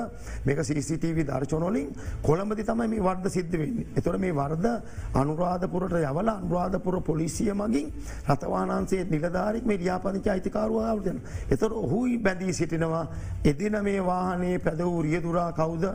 මේක 0.46 0.60
CCTV 0.62 1.26
දර්ශනොලින් 1.26 1.90
කොළඹදි 2.22 2.64
තමයි 2.64 2.88
මේ 2.88 3.02
වර්ද 3.02 3.30
සිද්ධ 3.30 3.52
වෙන්නේ. 3.54 3.88
එතොට 3.96 4.20
මේ 4.20 4.34
වර්ද 4.34 4.66
අනුරාධපුරට 5.14 5.96
යවල 6.02 6.30
අනුරාධපුර 6.30 7.02
පොලිසිය 7.02 7.52
මගින් 7.54 7.92
රතවානන්සේ 8.28 9.04
නිලධාරික් 9.06 9.66
මේ 9.66 9.78
රියාපදිච 9.78 10.28
අයිතිකාරුවාවදන. 10.28 11.22
එතොට 11.50 11.72
ඔහුයි 11.74 12.18
බැඳී 12.20 12.54
සිටිනවා 12.54 13.06
එදින 13.44 13.78
මේ 13.82 14.02
වාහනේ 14.02 14.60
පැදවූ 14.60 15.02
රියදුරා 15.04 15.52
කවුද 15.54 15.86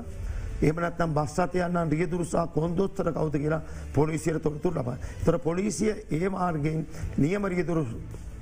එමනත්නම් 0.61 1.13
බස්සතයන්න 1.15 1.91
රියදුරුසා 1.91 2.47
කොන්දොස්තර 2.49 3.13
කවද 3.13 3.39
කියලා 3.39 3.63
පොලිසියට 3.95 4.43
තොරතුර 4.43 4.75
ලබ. 4.75 4.89
තොර 5.25 5.39
පොලිසිය 5.41 5.95
ඒ 6.11 6.29
මාර්ගෙන් 6.29 6.87
නියම 7.17 7.45
රියදුරු 7.47 7.87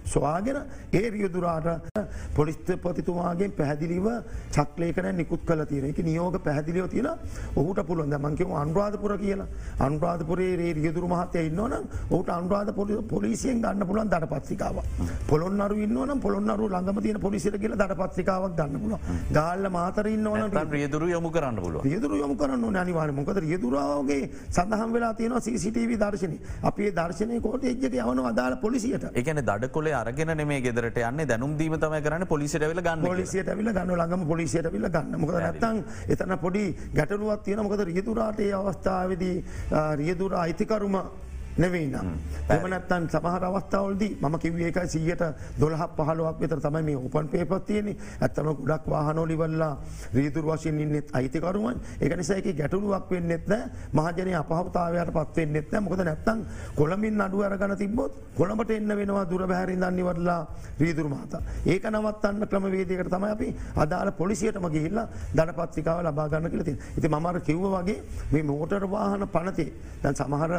ස්වාගෙන 0.06 0.58
ඒ 0.92 1.10
රියදුරාට 1.10 1.68
පොලිස්තපතිතුමාගේ 2.34 3.48
පැහැදිලිව 3.50 4.06
චක්ලේකන 4.50 5.08
නිකුත් 5.14 5.42
කල 5.42 5.64
තියෙන 5.64 5.86
එක 5.86 6.00
නියෝග 6.00 6.38
පැහැදිලියෝ 6.40 6.88
තියෙන 6.88 7.10
ඔහුට 7.56 7.80
පුළුවන් 7.82 8.16
මංකිව 8.18 8.54
අන්රාධපුර 8.54 9.12
කියලා. 9.16 9.48
අන්රාධපුරේ 9.80 10.72
රියදුරු 10.74 11.08
මහතය 11.08 11.46
ඉන්නවන 11.46 11.74
ඔහුට 12.10 12.30
අන්රාධ 12.30 12.72
පොලිසියෙන් 13.06 13.60
ගන්න 13.60 13.86
පුලන් 13.86 14.08
දට 14.08 14.30
පත්සිකාව 14.32 14.76
පොළොන්නරු 15.26 15.76
ඉන්නවන 15.78 16.20
පොළොන්නරු 16.20 16.68
ළඟම 16.68 17.02
තියෙන 17.02 17.20
පොලිසිට 17.20 17.58
කියල 17.58 17.74
දට 17.74 17.98
පත්සිකාවක් 18.02 18.56
ගන්න 18.56 18.80
පුල 18.80 18.94
ගාල්ල 19.32 19.70
මාතර 19.70 20.06
ඉන්නවන 20.08 20.58
රියදුරු 20.70 21.08
යොමු 21.08 21.30
කරන්න 21.30 21.60
පුල 21.60 21.80
රියදුරු 21.82 22.16
යොමු 22.16 22.36
කරන්න 22.36 22.76
අනිවාන 22.76 23.14
මොකද 23.16 23.38
රියදුරාවගේ 23.38 24.22
සඳහම් 24.50 24.92
වෙලා 24.92 25.14
තියෙන 25.14 25.34
CCTV 25.38 25.90
දර්ශනය. 25.96 26.38
අපේ 26.62 26.90
දර්ශනය 26.92 27.40
කෝට 27.40 27.64
එජ්ජක 27.64 27.94
යවන 27.94 28.20
අදාළ 28.24 28.56
පොලිසියට. 28.58 29.06
එකන 29.14 29.40
දඩ 29.40 29.70
කොල 29.70 29.86
අරගෙන 30.00 30.32
මේ 30.46 30.60
ගෙදරට 30.66 30.98
යන්න. 31.02 31.26
දැනුම් 31.32 31.56
දීම 31.60 31.76
තම 31.82 31.96
කරන්න 32.06 32.26
පොලිසිට 32.32 32.64
වෙල 32.70 32.80
ගන්න 32.86 33.06
පොලිසියට 33.10 33.52
විල 33.60 33.70
ගන්න 33.72 33.94
ළඟම 34.00 34.26
පොලිසියට 34.32 34.72
විල 34.72 34.88
ගන්න. 34.88 35.20
මොකද 35.20 35.38
නැත්තන් 35.40 35.84
එතන 36.14 36.38
පොඩි 36.46 36.64
ගැටලුවත් 36.94 37.44
තියෙන 37.44 37.62
මොකද 37.66 37.84
රියතුරාටේ 37.90 38.52
අවස්ථාවදී 38.62 39.36
රියදුර 40.02 40.34
අයිතිකරුම 40.44 40.96
නෙවෙයි 41.56 41.88
නම්. 41.88 42.08
එමනත්තන් 42.48 43.08
සමහර 43.08 43.44
අවස්ථාවල්දී 43.46 44.12
මම 44.20 44.34
කිවේ 44.38 44.68
එකයි 44.68 44.88
සීයට 44.88 45.22
දොළහ 45.56 45.82
පහලුවක් 45.96 46.36
වෙතර 46.38 46.60
තමයි 46.60 46.82
මේ 46.82 46.96
ඔපන් 46.98 47.28
පේපත් 47.28 47.64
තියෙන 47.66 47.88
ඇත්තම 48.20 48.48
ගොඩක් 48.60 48.84
වාහනෝලිවල්ලා 48.86 49.72
රීදුර 50.14 50.44
වශයෙන් 50.46 50.80
ඉන්නෙත් 50.80 51.08
අයිතිකරුවන් 51.12 51.76
එක 52.00 52.12
නිසාක 52.14 52.48
ගැටලුවක් 52.52 53.10
වෙන්නෙත් 53.10 53.48
මහජනය 53.92 54.32
අපහතාවයට 54.34 55.12
පත්වෙන්නෙත් 55.12 55.72
මොකද 55.80 56.02
නැත්තන් 56.02 56.44
කොළමින් 56.76 57.20
අඩු 57.20 57.42
අරගන 57.42 57.76
තිබොත් 57.76 58.12
කොළඹට 58.36 58.70
එන්න 58.70 58.92
වෙනවා 58.92 59.24
දුර 59.24 59.42
බැහරි 59.46 59.76
දන්නවරලා 59.76 60.40
රීදුර 60.78 61.06
මහතා. 61.06 61.40
ඒක 61.64 61.84
නවත්තන්න 61.86 62.46
ක්‍රමවේදකට 62.46 63.08
තමයි 63.08 63.30
අපි 63.30 63.48
අදාළ 63.76 64.10
පොලිසියටම 64.12 64.68
ගිහිල්ලා 64.68 65.08
දනපත්තිකාව 65.34 66.04
ලබාගන්න 66.04 66.50
කියලති. 66.50 66.76
ඉති 66.98 67.08
මර 67.08 67.40
කිව්ව 67.40 67.64
වගේ 67.74 67.98
මේ 68.32 68.42
මෝටර් 68.44 68.84
වාහන 68.86 69.28
පනතේ 69.28 69.70
දැන් 70.02 70.14
සමහර 70.14 70.52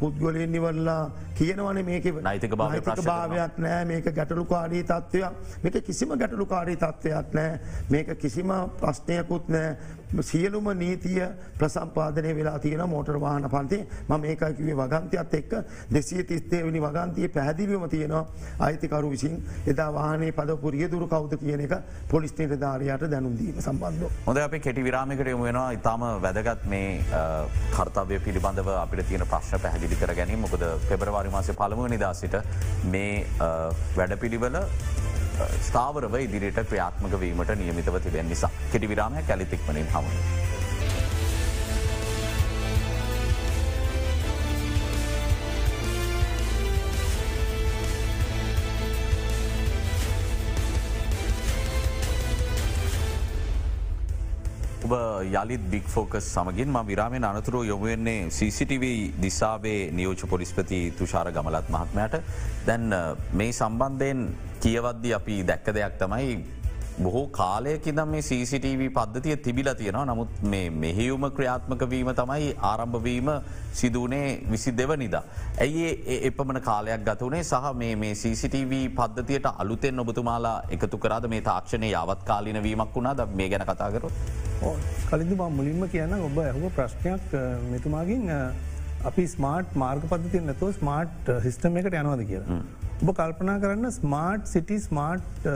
පුද්ගොලයෙන් 0.00 0.52
නිවල්ලා 0.52 1.10
කියනවන 1.38 1.84
මේක 1.84 2.04
නයිතික 2.04 2.56
භාවයක් 2.56 3.58
නෑ. 3.58 3.84
මේක 3.84 4.04
ගැටලුකාරී 4.18 4.82
තත්ත්වයක් 4.82 5.32
මේක 5.62 5.84
කිසිම 5.86 6.16
ගැටලුකාරී 6.18 6.76
තත්ත්වයක් 6.76 7.34
නෑ. 7.34 7.60
මේක 7.90 8.18
කිසිම 8.18 8.52
ප්‍රශ්නයකුත් 8.80 9.48
නෑ 9.48 9.76
සියලුම 10.22 10.68
නීතිය 10.74 11.22
ප්‍රසම්පාදනය 11.58 12.34
වෙලා 12.34 12.58
තියෙන 12.58 12.82
මෝටර් 12.88 13.20
වාහන 13.20 13.48
පන්තේ. 13.48 13.86
ම 14.08 14.24
ඒකකිවේ 14.24 14.76
වගන්තයත් 14.76 15.34
එක්ක 15.34 15.52
දෙසිය 15.90 16.24
තිස්තේවනි 16.24 16.80
වගන්තිය 16.80 17.28
පැහැදිලිවම 17.28 17.88
තියෙනවා 17.88 18.26
අයිතිකරු 18.60 19.10
විසින් 19.10 19.36
එදා 19.66 19.90
වාහනේ 19.92 20.32
පදපුරිය 20.32 20.90
දුරු 20.90 21.08
කවුද 21.08 21.36
කියන 21.36 21.60
එක 21.60 21.74
පොලිස් 22.10 22.34
නිරධාරයට 22.38 23.06
දැනුම්දීම 23.10 23.60
සම්බන්ධ. 23.60 24.08
හොද 24.26 24.36
අප 24.38 24.58
කෙටි 24.60 24.84
විරාමිකට 24.84 25.32
යොම 25.34 25.42
වෙනවා. 25.42 25.70
ඉතාම 25.72 26.06
වැදගත් 26.26 26.66
මේ 26.66 27.02
කර්තාවය 27.76 28.20
පිළිබඳව 28.20 28.72
අපිට 28.76 29.06
තියෙන 29.08 29.26
ප්‍රශ්න 29.26 29.62
පැහැදිලි 29.66 30.00
කර 30.02 30.14
ගැනීම. 30.14 30.40
මොකද 30.40 30.66
පෙබරවාරි 30.88 31.30
මාසය 31.30 31.52
පළමුව 31.54 31.88
නිදසිට 31.94 32.36
මේ 32.92 33.24
වැඩ 33.96 34.18
පිළිවල 34.24 34.58
ස්ථාවරව 35.68 36.14
ඉදිරියට 36.24 36.62
ක්‍රියාත්මක 36.68 37.20
වීමට 37.20 37.56
නියමිතව 37.62 38.00
තිබෙන 38.04 38.28
නිසා. 38.28 38.50
කෙටි 38.72 38.88
විරාමය 38.88 39.22
කැලිතික්මනින් 39.22 39.90
හමුණ. 54.90 55.32
යළිත් 55.32 55.70
බික් 55.70 55.86
ෆෝකස් 55.86 56.24
සමගින් 56.26 56.68
ම 56.68 56.86
විරාමෙන් 56.86 57.24
අනතුරු 57.24 57.62
යොමුවෙන්නේ 57.62 58.28
CCTV 58.30 59.12
දිසාවේ 59.22 59.90
නියෝච 59.92 60.28
පොලිස්පති 60.28 60.92
තුෂාර 60.98 61.32
ගමලත් 61.32 61.68
මහත්මයට 61.68 62.22
දැන් 62.66 62.94
මේ 63.32 63.52
සම්බන්ධයෙන් 63.52 64.24
කියවද්දි 64.60 65.14
අපි 65.14 65.42
දැක්ක 65.44 65.74
දෙයක් 65.74 65.98
තමයි 65.98 66.60
බොහෝ 66.98 67.28
කාලයකිදම් 67.28 68.08
මේ 68.08 68.22
CCTV 68.22 68.90
පද්ධතිය 68.90 69.36
තිබිල 69.36 69.70
තියෙනවා 69.74 70.04
නමුත් 70.04 70.42
මේ 70.44 70.66
මෙහෙයුම 70.72 71.24
ක්‍රියාත්මක 71.30 71.84
වීම 71.90 72.10
තමයි 72.14 72.50
ආරම්භවීම 72.62 73.30
සිදුවනේ 73.72 74.26
විසි 74.50 74.72
දෙවනිදා. 74.72 75.22
ඇයි 75.60 76.20
එපමණ 76.28 76.60
කාලයක් 76.60 77.08
ගතුනේ 77.08 77.42
සහ 77.44 77.72
මේ 77.76 78.14
CCTV 78.14 78.84
පද්ධතියට 78.92 79.50
අලුතෙන් 79.54 80.00
ඔබතුමාලා 80.00 80.62
එකතු 80.70 80.98
කරාද 80.98 81.28
මේ 81.28 81.40
තාක්ෂණය 81.42 81.92
යවත් 81.94 82.22
කාලින 82.24 82.62
වීමක් 82.62 82.94
වුණා 82.94 83.16
ද 83.16 83.28
මේ 83.34 83.48
ගැන 83.48 83.66
කතාකරොත්. 83.66 84.49
කලින්ද 85.10 85.32
මුලින්ම 85.52 85.88
කියන්න 85.88 86.12
ඔබ 86.20 86.36
ඇහුව 86.40 86.66
ප්‍රශ්නයක් 86.76 87.32
මෙතුමාගින් 87.70 88.26
අපි 89.02 89.24
ස්මාර්ට් 89.26 89.74
මාර්ග 89.74 90.02
පද්ධතිය 90.04 90.42
නැතුව 90.42 90.72
ස්මාර්ට් 90.74 91.30
සිිස්ටම 91.44 91.78
එකට 91.80 91.94
යනවද 91.94 92.24
කියලා. 92.30 92.58
ඔබ 93.02 93.12
කල්පනා 93.16 93.56
කරන්න 93.62 93.92
ස්මාර්ට් 93.92 94.46
සිටි 94.46 94.76
ස්මාර්ට් 94.78 95.48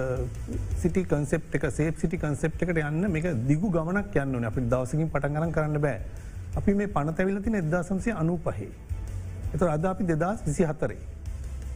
සිටි 0.78 1.04
කන්සෙප් 1.04 1.58
එක 1.58 1.66
සේප් 1.70 2.00
සිටි 2.00 2.20
කන්සෙප් 2.22 2.56
එකට 2.58 2.80
යන්න 2.82 3.10
මේ 3.12 3.34
දිගු 3.44 3.70
ගමනක් 3.70 4.16
යන්න 4.24 4.48
අපි 4.50 4.66
දවසකින් 4.66 5.12
පටගරන් 5.12 5.52
කරන්න 5.52 5.84
බෑ. 5.86 6.00
අපි 6.56 6.74
මේ 6.74 6.88
පනතැවිලතින 6.88 7.60
එදදාසම්සය 7.60 8.14
අනු 8.14 8.38
පහේ. 8.40 8.70
එත 9.52 9.62
අද 9.68 9.84
අපි 9.84 10.08
දෙදස් 10.12 10.44
විසි 10.48 10.64
හතරේ. 10.64 11.00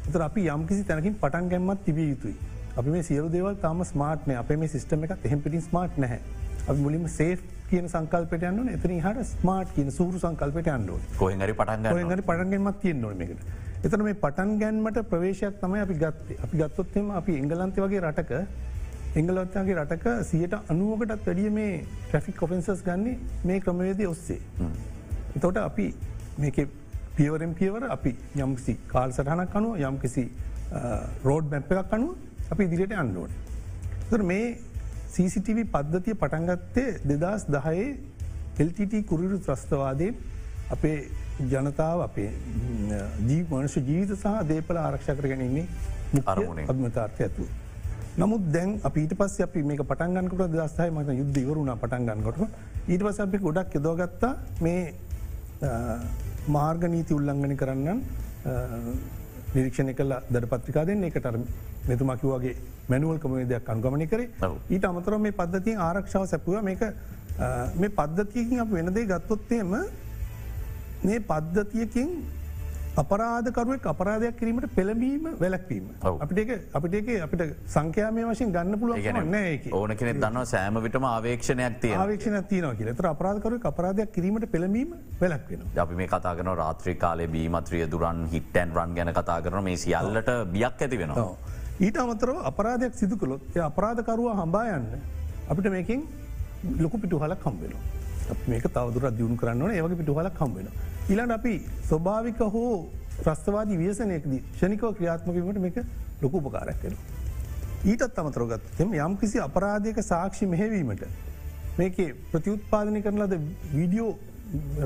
එතර 0.08 0.22
අපි 0.22 0.48
යම්කිසි 0.48 0.82
තැනකින් 0.84 1.20
පටන් 1.20 1.52
ගැම්මත් 1.52 1.84
තිබිය 1.84 2.10
යුතුයි. 2.10 2.36
අපි 2.76 2.90
මේ 2.90 3.02
සියලු 3.02 3.28
දේවල් 3.28 3.62
තම 3.62 3.84
ස්මාර්ට්න 3.84 4.36
අප 4.36 4.50
මේ 4.56 4.68
සිස්ටම 4.68 5.04
එක 5.04 5.18
එහෙම 5.22 5.40
පිටි 5.40 5.60
ස්මාර්ට් 5.60 5.98
නැහැ. 5.98 6.47
අපි 6.68 6.80
මුලින්ම 6.80 7.06
සේෆ් 7.10 7.40
කියන 7.70 7.86
සංකල්පට 7.88 8.44
යන්න 8.48 8.70
එතන 8.74 8.94
හට 8.98 9.24
ස්මාර්ට් 9.30 9.70
කියන 9.76 9.90
සූරු 9.98 10.20
සංකල්පට 10.22 10.68
අන්ඩුව 10.74 11.00
කොහරි 11.18 11.54
පටන් 11.60 12.10
හරි 12.10 12.24
පටන්ගෙන්මත් 12.28 12.80
තියෙන්න්නවන 12.82 13.22
එකට. 13.26 13.42
එතන 13.84 14.04
මේ 14.06 14.18
පටන් 14.24 14.56
ගැන්මට 14.62 14.98
ප්‍රවේශයක් 15.10 15.60
තමයි 15.62 15.84
අපි 15.84 15.96
ගත්තේ 16.02 16.38
අපි 16.46 16.60
ගත්තොත්ම 16.60 17.10
අපි 17.20 17.38
එංගලන්තය 17.42 17.84
වගේ 17.84 18.02
රටක 18.02 18.32
එංගලොත්යාගේ 19.16 19.78
රටක 19.80 20.06
සියට 20.30 20.54
අනුවකටත් 20.72 21.26
වැඩිය 21.26 21.50
මේ 21.50 21.72
ට්‍රෆික් 22.08 22.36
කොෆෙන්සස් 22.36 22.84
ගන්නේ 22.84 23.16
මේ 23.44 23.60
ක්‍රමවේද 23.60 24.04
ඔස්සේ. 24.06 24.40
එතවට 25.36 25.64
අපි 25.64 25.88
මේක 26.38 26.58
පියවරෙන් 27.16 27.52
පියවර 27.54 27.88
අපි 27.96 28.12
යම්කිසි 28.36 28.76
කාල් 28.92 29.12
සටහනක් 29.12 29.56
අනුව 29.60 29.80
යම්කිසි 29.82 30.24
රෝඩ් 31.24 31.52
මැප් 31.52 31.72
එකක් 31.74 31.94
අනුව 31.98 32.16
අපි 32.52 32.62
ඉදිරියට 32.64 32.98
අන්ඩුවන. 33.02 33.32
තර 34.10 34.22
මේ 34.22 34.56
CCTV 35.14 35.58
පද්ධතිය 35.74 36.14
පටන්ගත්තේ 36.22 36.90
දෙදස් 37.10 37.46
දහයේ 37.54 37.86
LTT 38.66 39.04
කුරිරු 39.10 39.38
ත්‍රස්තවාදය 39.46 40.08
අපේ 40.74 40.98
ජනතාව 41.52 42.02
අපේ 42.08 42.30
ජීවමනශ 43.28 43.78
ජීවිත 43.88 44.12
සහ 44.16 44.34
දේපල 44.50 44.80
ආරක්ෂකර 44.82 45.26
ගැනීමේ 45.32 45.66
අරමුණ 46.32 46.70
අත්මතාර්ථය 46.72 47.22
ඇතු. 47.26 47.46
නමුත් 48.20 48.48
දැන් 48.54 48.70
අපිට 48.88 49.12
පස් 49.18 49.36
අපි 49.46 49.62
මේ 49.68 49.84
පටන්ගන්කට 49.90 50.54
දස්ථයි 50.54 50.90
මත 50.94 51.18
යුද්ධ 51.20 51.42
වරුණ 51.50 51.72
පටන්ගන්නකොට 51.82 52.40
ඊට 52.92 53.02
පස 53.06 53.20
අපි 53.26 53.38
ගොඩක් 53.46 53.78
යදෝගත්තා 53.80 54.32
මේ 54.64 54.82
මාර්ග 56.56 56.82
නීති 56.94 57.14
උල්ලංගනි 57.18 57.56
කරන්න 57.62 58.00
නිරීක්ෂණ 59.54 59.94
කල 60.00 60.12
දර 60.34 60.46
පත්‍රිකා 60.52 60.84
දෙන්න. 60.90 61.04
එකට 61.08 61.26
මෙතුමකිවගේ 61.88 62.56
මැනුවල් 62.88 63.18
කමේදයක් 63.24 63.68
අන්ගමනි 63.74 64.06
කරේ. 64.06 64.28
ඊට 64.70 64.88
අමතර 64.90 65.18
මේ 65.26 65.38
පද්ධතිය 65.40 65.76
ආරක්ෂාව 65.88 66.26
සැපුව. 66.32 66.62
මේක 66.62 66.82
මේ 67.80 67.94
පද්ධතියකින් 68.00 68.64
අප 68.64 68.74
වෙනදේ 68.78 69.06
ගත්තොත්තේම 69.12 69.78
මේ 71.04 71.20
පද්ධතියකින් 71.30 72.10
අපරාධකරුවක් 73.00 73.84
අපරාධයක් 73.90 74.34
කිරීමට 74.38 74.64
පෙළඹීම 74.76 75.26
වැලක්වීම 75.42 75.84
අපිට 76.24 76.50
අපිට 76.78 77.10
අපිට 77.26 77.42
සංකයාමය 77.74 78.24
වශයෙන් 78.30 78.50
ගන්න 78.56 78.80
පුළුව 78.80 79.28
නෑ 79.34 79.52
ඕන 79.80 79.94
කෙනෙ 80.00 80.14
දන්න 80.16 80.48
සෑම 80.52 80.80
විටම 80.86 81.06
ආවේක්ෂණයක් 81.10 81.76
තිය 81.84 81.94
ආවේක්ෂණ 81.94 82.48
තියන 82.50 82.66
කියල. 82.80 82.90
තර 83.00 83.08
අපරාධකරුව 83.12 83.68
අපරාධයක් 83.70 84.10
කිරීමට 84.16 84.48
පෙළඹීම 84.54 84.96
වැලක්වෙන 85.20 85.62
අපි 85.84 86.00
මේ 86.00 86.08
කතාගන 86.14 86.50
රාත්‍රී 86.62 86.96
කාලේ 87.04 87.28
බීමත්‍රිය 87.36 87.86
දුරන් 87.94 88.26
හිට්ටන් 88.34 88.74
රන් 88.74 88.98
ගැන 88.98 89.14
කතා 89.20 89.38
කරන 89.46 89.64
මේ 89.68 89.78
සියල්ලට 89.84 90.34
බියක් 90.56 90.82
ඇති 90.82 90.98
වෙනවා. 91.04 91.28
ඊට 91.80 91.96
අමතරව 91.96 92.38
අපරාධයක් 92.50 92.94
සිදු 92.94 93.16
කළොත් 93.16 93.56
අපරාධකරුව 93.64 94.28
හම්බා 94.40 94.66
යන්න 94.76 94.86
අපිට 95.48 95.66
මේකින් 95.70 96.00
ලොකු 96.78 96.98
පිටු 96.98 97.18
හලක් 97.18 97.38
කම්බෙනවා. 97.44 97.82
මේක 98.46 98.64
තවදුර 98.68 99.04
දියුණු 99.18 99.36
කරන්න 99.36 99.70
ඒවගේ 99.70 99.98
පිටුහලක් 100.00 100.34
කම්බෙන. 100.40 100.66
ඉලන් 101.08 101.30
අපි 101.30 101.52
ස්වභාවික 101.90 102.40
හෝ 102.54 102.72
ප්‍රස්තවාදී 103.20 103.78
වියසනයකද 103.78 104.32
ෂණිකව 104.56 104.90
ක්‍රියාත්මකීමට 104.98 105.60
මේක 105.66 105.76
ලොකු 106.22 106.40
උපකාරයක් 106.40 106.80
කෙන. 106.82 106.96
ඊටත් 107.84 108.18
අමතරගත් 108.18 108.80
එම 108.80 108.94
යම් 108.94 109.14
කිසි 109.20 109.38
අපරාධයක 109.40 110.00
සාක්ෂි 110.02 110.46
මෙහෙවීමට 110.46 111.04
මේක 111.78 112.00
ප්‍රතිඋත්පාදනය 112.32 113.02
කරනලද 113.02 113.36
වීඩියෝ 113.74 114.10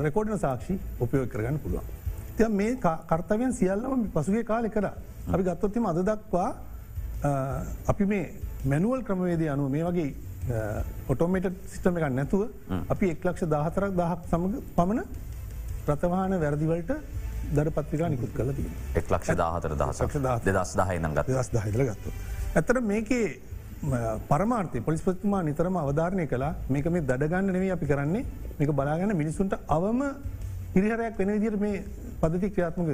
රෙකෝඩන 0.05 0.37
සාක්ෂි 0.37 0.77
උපයෝ 0.99 1.25
කරගන්න 1.25 1.57
පුළුවන්. 1.63 1.89
ති 2.37 2.51
මේ 2.51 2.77
කර්තවයන් 3.09 3.51
සියල්ලම 3.53 4.05
පසුගේ 4.13 4.45
කාලෙ 4.51 4.69
කර 4.69 4.85
අපි 5.33 5.43
ගත්තොත්තිම 5.43 5.85
අද 5.85 5.99
දක්වා 6.11 6.51
අපි 7.23 8.05
මේ 8.05 8.23
මැනුවල් 8.65 9.01
ක්‍රමවේදය 9.07 9.49
අනුව 9.55 9.69
මේ 9.75 9.83
වගේ 9.89 10.09
ඔටෝමේට 11.09 11.47
සිිටම 11.73 11.97
එකක් 11.97 12.15
නැතුව 12.19 12.41
අපි 12.93 13.11
එක්ලක්ෂ 13.15 13.47
දාහතරක් 13.55 13.95
දහක් 13.99 14.19
සමඟ 14.31 14.55
පමණ 14.77 15.05
ප්‍රතවාන 15.85 16.35
වැරදිවලට 16.43 16.91
දර 17.55 17.69
පත්තිකා 17.77 18.09
නිකුත් 18.09 18.35
කල 18.35 18.51
දී 18.59 18.69
එක්ලක්ෂ 19.01 19.35
දාහතර 19.41 19.75
දහසක්ෂ 19.81 20.19
දස් 20.47 20.75
දහයිනගත් 20.79 21.25
දස් 21.29 21.49
දහිදල 21.55 21.83
ගත්තු. 21.89 22.09
ඇතර 22.55 22.81
මේකේ 22.91 23.25
පරමාර්තය 24.29 24.81
පොලිස්පත්තුමා 24.81 25.43
නිතරම 25.43 25.75
අවධාරණය 25.77 26.27
කලා 26.27 26.53
මේක 26.69 26.85
මේ 26.87 27.01
දඩගන්න 27.01 27.53
නෙවේ 27.55 27.71
අපි 27.77 27.85
කරන්නේ. 27.85 28.25
මේක 28.59 28.71
බලාගන්න 28.71 29.15
මිනිසුන්ට 29.15 29.53
අවම 29.67 30.01
පිරිහරයක් 30.73 31.17
වෙන 31.19 31.31
විදිර 31.35 31.55
මේ 31.57 31.83
පදති 32.21 32.49
ක්‍රියාත්මක 32.49 32.89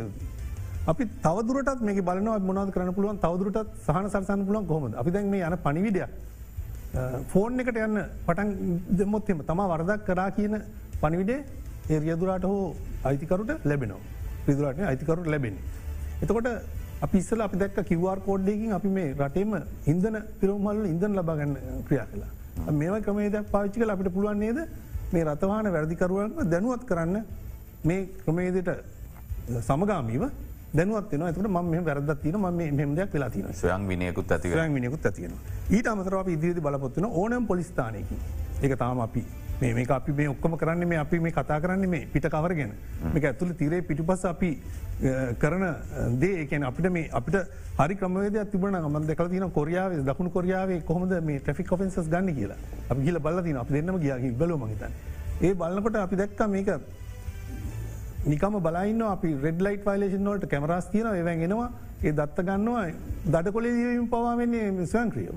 අපි 0.90 1.04
තවදුරට 1.24 1.82
මේ 1.82 2.02
බලන 2.02 2.28
මොනද 2.50 2.72
කරන 2.76 2.92
පුළුවන් 2.98 3.22
තවදුරට 3.26 3.60
සහන 3.86 4.10
සරසන් 4.10 4.46
පුලන් 4.48 4.66
කොහොම 4.66 4.94
අපි 4.96 5.12
දැන් 5.12 5.30
මේ 5.30 5.46
යන 5.48 5.58
පනිවිඩයක් 5.66 6.10
ෆෝන් 7.32 7.60
එකට 7.60 7.78
යන්න 7.78 8.00
පටන් 8.28 8.50
දෙමොත්තෙම 9.00 9.44
තමා 9.50 9.68
වරදක් 9.74 10.06
කරා 10.08 10.30
කියන 10.38 10.56
පනිවිඩේ 11.02 11.40
ඒ 11.90 12.00
රියදුරාට 12.00 12.44
හෝ 12.44 12.76
අයිතිකරුට 13.04 13.52
ලැබෙනවා. 13.64 14.02
පිදුරට 14.46 14.82
අයිතිකරුට 14.82 15.28
ලැබෙන. 15.28 15.56
එතකොට 16.24 16.50
අපිස්සල 17.02 17.42
අපි 17.42 17.58
දැක් 17.58 17.80
කිවර් 17.84 18.20
කෝඩ්ඩයකින් 18.28 18.74
අපි 18.74 18.90
මේ 18.90 19.14
රටේම 19.16 19.56
ඉන්දන 19.86 20.18
පිරෝමල්ල 20.42 20.84
ඉන්දන 20.86 21.14
ලබාගන්න 21.16 21.56
ක්‍රියා 21.88 22.08
කලා 22.12 22.74
මේවා 22.74 23.02
ක්‍රමේදයක් 23.02 23.52
පාච්චි 23.52 23.80
කල 23.80 23.90
අපිට 23.90 24.14
පුළුවන් 24.16 24.40
නේද? 24.40 24.60
මේ 25.14 25.24
රතවාන 25.26 25.72
වැරදිකරුවන්ම 25.76 26.50
දැනුවත් 26.50 26.84
කරන්න 26.86 27.18
මේ 27.84 28.02
ක්‍රමේදයට 28.24 28.70
සමගාමීව 29.62 30.24
දැනුවත්න 30.74 31.22
ඇතුට 31.24 31.48
ම 31.48 31.86
වැරද 31.86 32.12
තින 32.22 32.38
ම 32.38 32.48
මෙමදයක් 32.80 33.14
වෙලා 33.14 33.30
තින 33.30 33.46
සයන් 33.54 33.88
විනයකුත් 33.88 34.32
ඇති 34.32 34.56
විනයකුත් 34.74 35.06
ඇතියෙන 35.06 35.36
ඊට 35.70 35.88
අමතරව 35.88 36.28
ඉදිරි 36.30 36.62
බලපොත්වන 36.62 37.06
ඕනම් 37.06 37.48
පොලිස්ථානයකි 37.48 38.18
ඒක 38.62 38.78
තාම 38.78 39.00
අපි 39.00 39.24
මේ 39.62 39.86
අපි 39.90 40.12
මේ 40.12 40.28
ඔක්කම 40.28 40.56
කරන්න 40.58 40.88
මේ 40.88 40.98
අපි 40.98 41.20
මේ 41.20 41.32
කතා 41.32 41.60
කරන්න 41.60 41.90
මේ 41.90 42.06
පිට 42.14 42.28
කවරගෙන 42.28 42.72
මේක 43.14 43.26
ඇතුළ 43.26 43.54
තිරේ 43.54 43.82
පිටිපස 43.82 44.26
අපි 44.26 44.52
කරන 45.40 45.66
දේකන 46.20 46.64
අපිට 46.64 46.92
මේ 46.92 47.10
අපිට 47.12 47.38
හරි 47.78 47.96
ක්‍රමවේද 47.96 48.38
තිබන 48.52 48.78
ම 48.82 49.06
දෙකල 49.08 49.28
තින 49.28 49.50
කොරියාව 49.52 49.98
දකුණු 50.06 50.32
කොරියාවේ 50.32 50.82
කොහොමද 50.82 51.14
මේ 51.22 51.40
ට්‍රික් 51.40 51.68
කොෆෙන්සස් 51.68 51.98
ගන්න 52.08 52.36
කියලා. 52.36 52.58
අපි 52.90 53.02
කියල 53.02 53.20
බල්ලතින 53.20 53.58
අප 53.58 53.70
දෙන්නම 53.70 54.00
ගිය 54.00 54.32
බල 54.34 54.56
මහිතන් 54.56 54.92
ඒ 55.42 55.54
බලන්නකොට 55.54 55.96
අපි 55.96 56.16
දැක්ක 56.16 56.42
මේක 56.48 56.70
නිකම 58.26 58.56
බලයින්න 58.68 59.02
අපි 59.02 59.30
රෙඩ් 59.44 59.62
ලයිට් 59.66 59.86
වයිලේෂන් 59.88 60.26
වලට 60.30 60.50
කැමරස් 60.54 60.88
තියන 60.94 61.08
එවැගෙනවා 61.22 61.70
ඒ 62.04 62.12
දත්ත 62.12 62.44
ගන්නවා 62.48 62.88
දඩ 63.34 63.54
කොලේ 63.56 63.72
දීම 63.76 64.08
පවාවෙන්නේ 64.14 64.88
ස්වයන් 64.94 65.12
ක්‍රියව. 65.14 65.36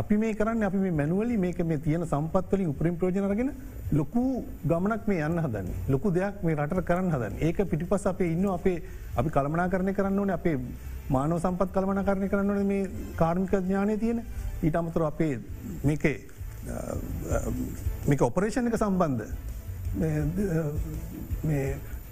අපි 0.00 0.16
මේ 0.22 0.34
කරන්න 0.38 0.62
අපි 0.68 0.78
මේ 0.84 0.94
මැනුවලි 1.00 1.36
මේක 1.44 1.60
මේ 1.70 1.78
තියෙන 1.86 2.06
සම්පත්වලින් 2.06 2.70
උපරින් 2.72 2.96
ප්‍රෝජනරගෙන 3.00 3.52
ලොකු 3.92 4.22
ගමනක් 4.70 5.06
මේ 5.10 5.20
යන්න 5.26 5.42
හදන්න. 5.44 5.68
ලොකු 5.88 6.12
දෙයක් 6.18 6.42
මේ 6.42 6.56
රට 6.56 6.84
කරන්න 6.88 7.12
හදන්න. 7.14 7.36
ඒක 7.46 7.60
පිටිපස් 7.70 8.06
අපේ 8.12 8.32
ඉන්න 8.32 8.48
අපේ 8.58 8.82
අපි 9.16 9.28
කළමනා 9.36 9.68
කරණය 9.74 9.92
කරන්න 9.98 10.18
ඕන 10.18 10.30
අපේ 10.38 10.56
මානව 11.10 11.36
සම්පත් 11.40 11.70
කළමන 11.76 12.02
කරණය 12.08 12.28
කරන්න 12.32 12.50
ඕන 12.50 12.66
මේ 12.72 12.90
කාර්මික 13.20 13.52
ඥානය 13.52 13.98
තියෙන. 13.98 14.24
ඊට 14.62 14.76
අමතුර 14.80 15.06
අපේ 15.12 15.38
මේක 15.84 16.04
මේක 18.08 18.20
ඔපරේෂණ 18.30 18.72
එක 18.72 18.80
සම්බන්ධ. 18.80 19.24
මේ 19.24 19.57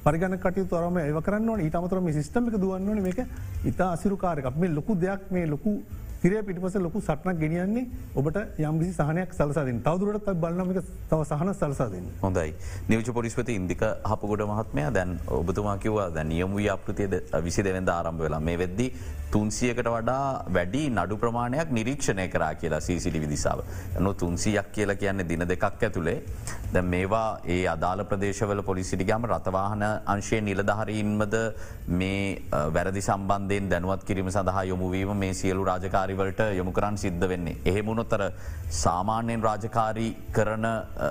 පරිගන 0.03 0.39
කට 0.39 0.69
තොරම 0.71 0.99
ඒව 0.99 1.19
කරන්න 1.21 1.61
ඊට 1.61 1.75
අමතර 1.75 2.01
මේ 2.01 2.15
සිස්ටම 2.15 2.49
එක 2.49 2.57
දුවන්නන 2.57 3.03
මේක 3.03 3.19
ඉතා 3.65 3.93
අසිරුකාරක් 3.93 4.57
මේ 4.57 4.71
ලොකු 4.71 4.95
දෙයක් 4.97 5.31
මේ 5.31 5.47
ලොකු 5.47 5.73
තිරය 6.23 6.43
පිටිපස 6.43 6.77
ලොකු 6.79 7.01
සටනක් 7.01 7.39
ගෙනියන්නේ 7.39 7.85
ඔබට 8.15 8.39
යම්කිසි 8.61 8.93
සහනයක් 8.95 9.33
සලසාදෙන් 9.33 9.83
තවදුරට 9.83 10.31
බල්ලමික 10.37 10.81
තව 11.11 11.21
සහන 11.23 11.53
සලසාදන්න. 11.55 12.09
හොඳයි 12.23 12.55
නිවච 12.89 13.11
පොලිස්පති 13.13 13.55
ඉන්දික 13.55 13.85
හපුගොඩ 14.05 14.47
මහත්මය 14.47 14.87
දැන් 14.91 15.19
ඔබතුමා 15.33 15.77
කිවවා 15.79 16.09
දැ 16.11 16.25
නියම 16.27 16.57
ව්‍යාපෘතියද 16.57 17.15
විසි 17.43 17.63
දෙවෙද 17.63 17.89
ආරම්භ 17.91 18.23
වෙලා 18.23 18.41
මේ 18.41 18.59
වෙද්දි 18.59 18.89
තුන්සියකට 19.29 19.89
වඩා 19.89 20.45
වැඩි 20.49 20.83
නඩු 20.91 21.17
ප්‍රමාණයක් 21.17 21.71
නිරීක්ෂණය 21.71 22.27
කරා 22.29 22.53
කියලා 22.55 22.81
සීසිටි 22.81 23.21
විදිසාාව. 23.21 23.61
නො 23.99 24.15
තුන්සියක් 24.15 24.73
කියලා 24.73 24.97
කියන්නේ 24.97 25.29
දින 25.29 25.45
දෙකක් 25.45 25.65
ඇතුළේ 25.65 26.19
දැ 26.73 26.83
මේවා 26.85 27.41
ඒ 27.47 27.63
අදාළ 27.67 28.05
ප්‍රදේශවල 28.05 28.63
පොලිසිටිගම 28.63 29.27
රතවාහන 29.29 29.85
අංශය 30.07 30.41
නිලධහරීන්මද 30.41 31.37
මේ 31.91 32.21
වැරදි 32.71 33.03
සම්බන්ධයෙන් 33.03 33.71
දැනුවත් 33.71 34.05
කිරීම 34.05 34.31
සඳහා 34.31 34.65
යොමුවීම 34.65 35.17
මේ 35.17 35.33
සියලු 35.35 35.65
රාජකාරිවලට 36.07 36.41
යොමු 36.55 36.73
කරන්න 36.73 36.97
සිද්ධ 36.97 37.21
වෙන්නේ. 37.23 37.57
එහෙමුණොත්තර 37.65 38.23
සාමාන්‍යයෙන් 38.73 39.43
රාජකාරී 39.43 40.11
කරන 40.33 40.67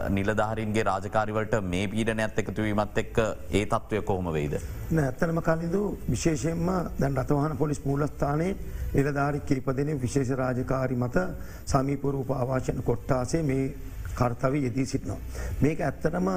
නිලධහරින්ගේ 0.10 0.84
රාජකාරිවලට 0.84 1.56
මේ 1.64 1.88
පීඩනයක්ත් 1.88 2.40
එකතුවීමත් 2.40 2.98
එක්ක 2.98 3.18
ඒ 3.52 3.66
තත්ත්වය 3.66 4.02
කොහොම 4.04 4.28
වෙයිද. 4.28 4.56
ඇත්තනම 4.98 5.42
කලින්දු 5.42 5.82
විශේෂයෙන්ම 6.06 6.70
දැන් 7.00 7.18
රතවාහන 7.18 7.58
පොලිස් 7.58 7.82
මූලස්ථානයේ 7.82 8.56
නිලධාරි 8.94 9.42
කීපදෙන 9.42 9.92
විශේෂ 9.98 10.32
රාජකාරි 10.34 10.96
මත 10.98 11.28
සමීපරූප 11.66 12.32
ආවාශන 12.32 12.84
කොට්ටාසේ 12.84 13.44
මේ 13.44 13.74
කර්තවී 14.14 14.64
යෙදී 14.64 14.86
සිටිනවා. 14.86 15.20
මේක 15.62 15.80
ඇත්තටම 15.82 16.32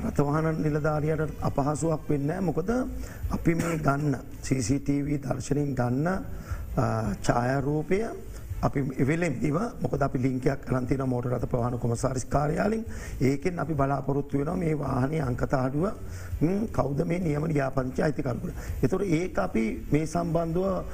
රතවාහන 0.00 0.48
නිලධාරයට 0.58 1.32
අපහසුවක් 1.42 2.08
වෙන්න 2.08 2.32
මොකද 2.42 2.70
අපි 3.30 3.54
මේ 3.54 3.78
ගන්න 3.78 4.18
CCTV 4.40 5.18
දර්ශනයෙන් 5.20 5.74
ගන්න 5.74 6.06
ඡායරූපය 7.22 8.00
අපි 8.58 8.80
එවෙලෙන්දිව 8.96 9.56
මොකද 9.80 10.00
අපි 10.00 10.18
ලිංකයක් 10.18 10.60
කරන්තින 10.62 11.02
මෝට 11.04 11.26
රත 11.26 11.44
ප්‍රවාණ 11.44 11.78
කොමසාරිස් 11.78 12.24
කාරයාලින් 12.26 12.84
ඒකෙන් 13.20 13.58
අපි 13.58 13.74
බලාපොරොත්තු 13.74 14.38
වෙන 14.38 14.58
මේ 14.58 14.74
වාහනය 14.74 15.20
අංකතාඩුව 15.20 15.84
කෞද 16.72 17.00
මේ 17.04 17.18
නියම 17.18 17.44
්‍යාපංච 17.50 17.98
අයිතිකරුට. 17.98 18.54
එතුර 18.82 19.02
ඒ 19.02 19.30
අපි 19.38 19.64
මේ 19.92 20.06
සම්බන්ධුව 20.06 20.84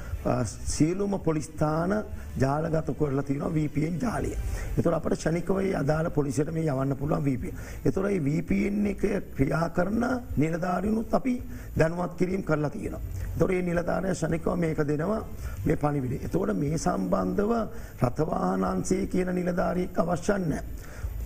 සියලුම 0.65 1.19
පොලිස්ථාන 1.19 1.91
ජාලගත 2.39 2.97
කොරලා 2.97 3.23
තින 3.23 3.41
වපෙන් 3.41 3.99
ජාලිය. 3.99 4.37
එතුර 4.77 4.93
අපට 4.93 5.15
ෂනිකවයි 5.15 5.75
අදාළ 5.75 6.09
පොලිසිට 6.09 6.51
මේ 6.53 6.63
යවන්න 6.65 6.95
පුළුවන් 6.95 7.23
වීප. 7.23 7.43
එතුර 7.85 8.05
වපෙන් 8.05 8.87
එක 8.87 9.03
ක්‍රියා 9.35 9.69
කරන 9.69 10.05
නිලධාරයනුත් 10.37 11.13
අපි 11.13 11.35
දැනුවත් 11.77 12.15
කිරීම් 12.17 12.43
කරලා 12.43 12.69
තියෙන. 12.69 12.95
තොරේ 13.39 13.61
නිලධාරය 13.61 14.15
ෂනිකව 14.15 14.55
මේක 14.55 14.77
දෙනවා 14.87 15.21
මේ 15.65 15.75
පනිවිඩ. 15.75 16.23
එතවට 16.25 16.55
මේ 16.55 16.77
සම්බන්ධව 16.77 17.51
රථවාහනන්සේ 18.01 19.07
කියන 19.07 19.35
නිලධාරීක් 19.35 19.99
අවශ්‍යන්න. 19.99 20.53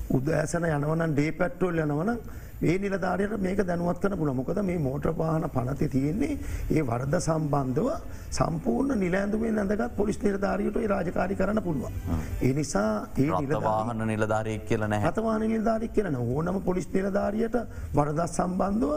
උදෑසන 0.09 0.65
යනවන 0.65 1.13
ඩේ 1.13 1.31
පැට්ටෝල් 1.31 1.77
යනවන 1.77 2.11
ඒ 2.59 2.77
නිලධාරයට 2.79 3.37
මේක 3.39 3.59
දැනුවත්වන 3.61 4.17
පුළ 4.17 4.33
මොකද 4.33 4.61
මේ 4.63 4.77
මෝට්‍ර 4.79 5.13
පාහන 5.13 5.49
පනති 5.49 5.87
තියෙන්නේ 5.87 6.37
ඒ 6.71 6.81
වර්ද 6.83 7.19
සම්බන්ධව 7.19 7.89
සම්පූර්ණ 8.31 8.99
නිලෑඳුවේ 8.99 9.51
නැඳගත් 9.51 9.95
පොලිස් 9.95 10.17
නිලධාරයට 10.23 10.81
රාජකාරි 10.87 11.35
කරන්න 11.35 11.61
පුළුවන්. 11.61 11.93
ඒ 12.41 12.53
නිසා 12.53 12.89
ඒ 13.17 13.29
නිලවාහන 13.41 14.07
නිලධාරයක් 14.07 14.65
කියලන 14.65 14.97
හතවාන 15.05 15.47
නිලධාරක් 15.47 15.93
කියලන 15.93 16.15
ඕනම 16.17 16.61
පොලිස් 16.61 16.89
නිලධාරයට 16.93 17.57
වරදත් 17.93 18.29
සම්බන්ධව 18.29 18.93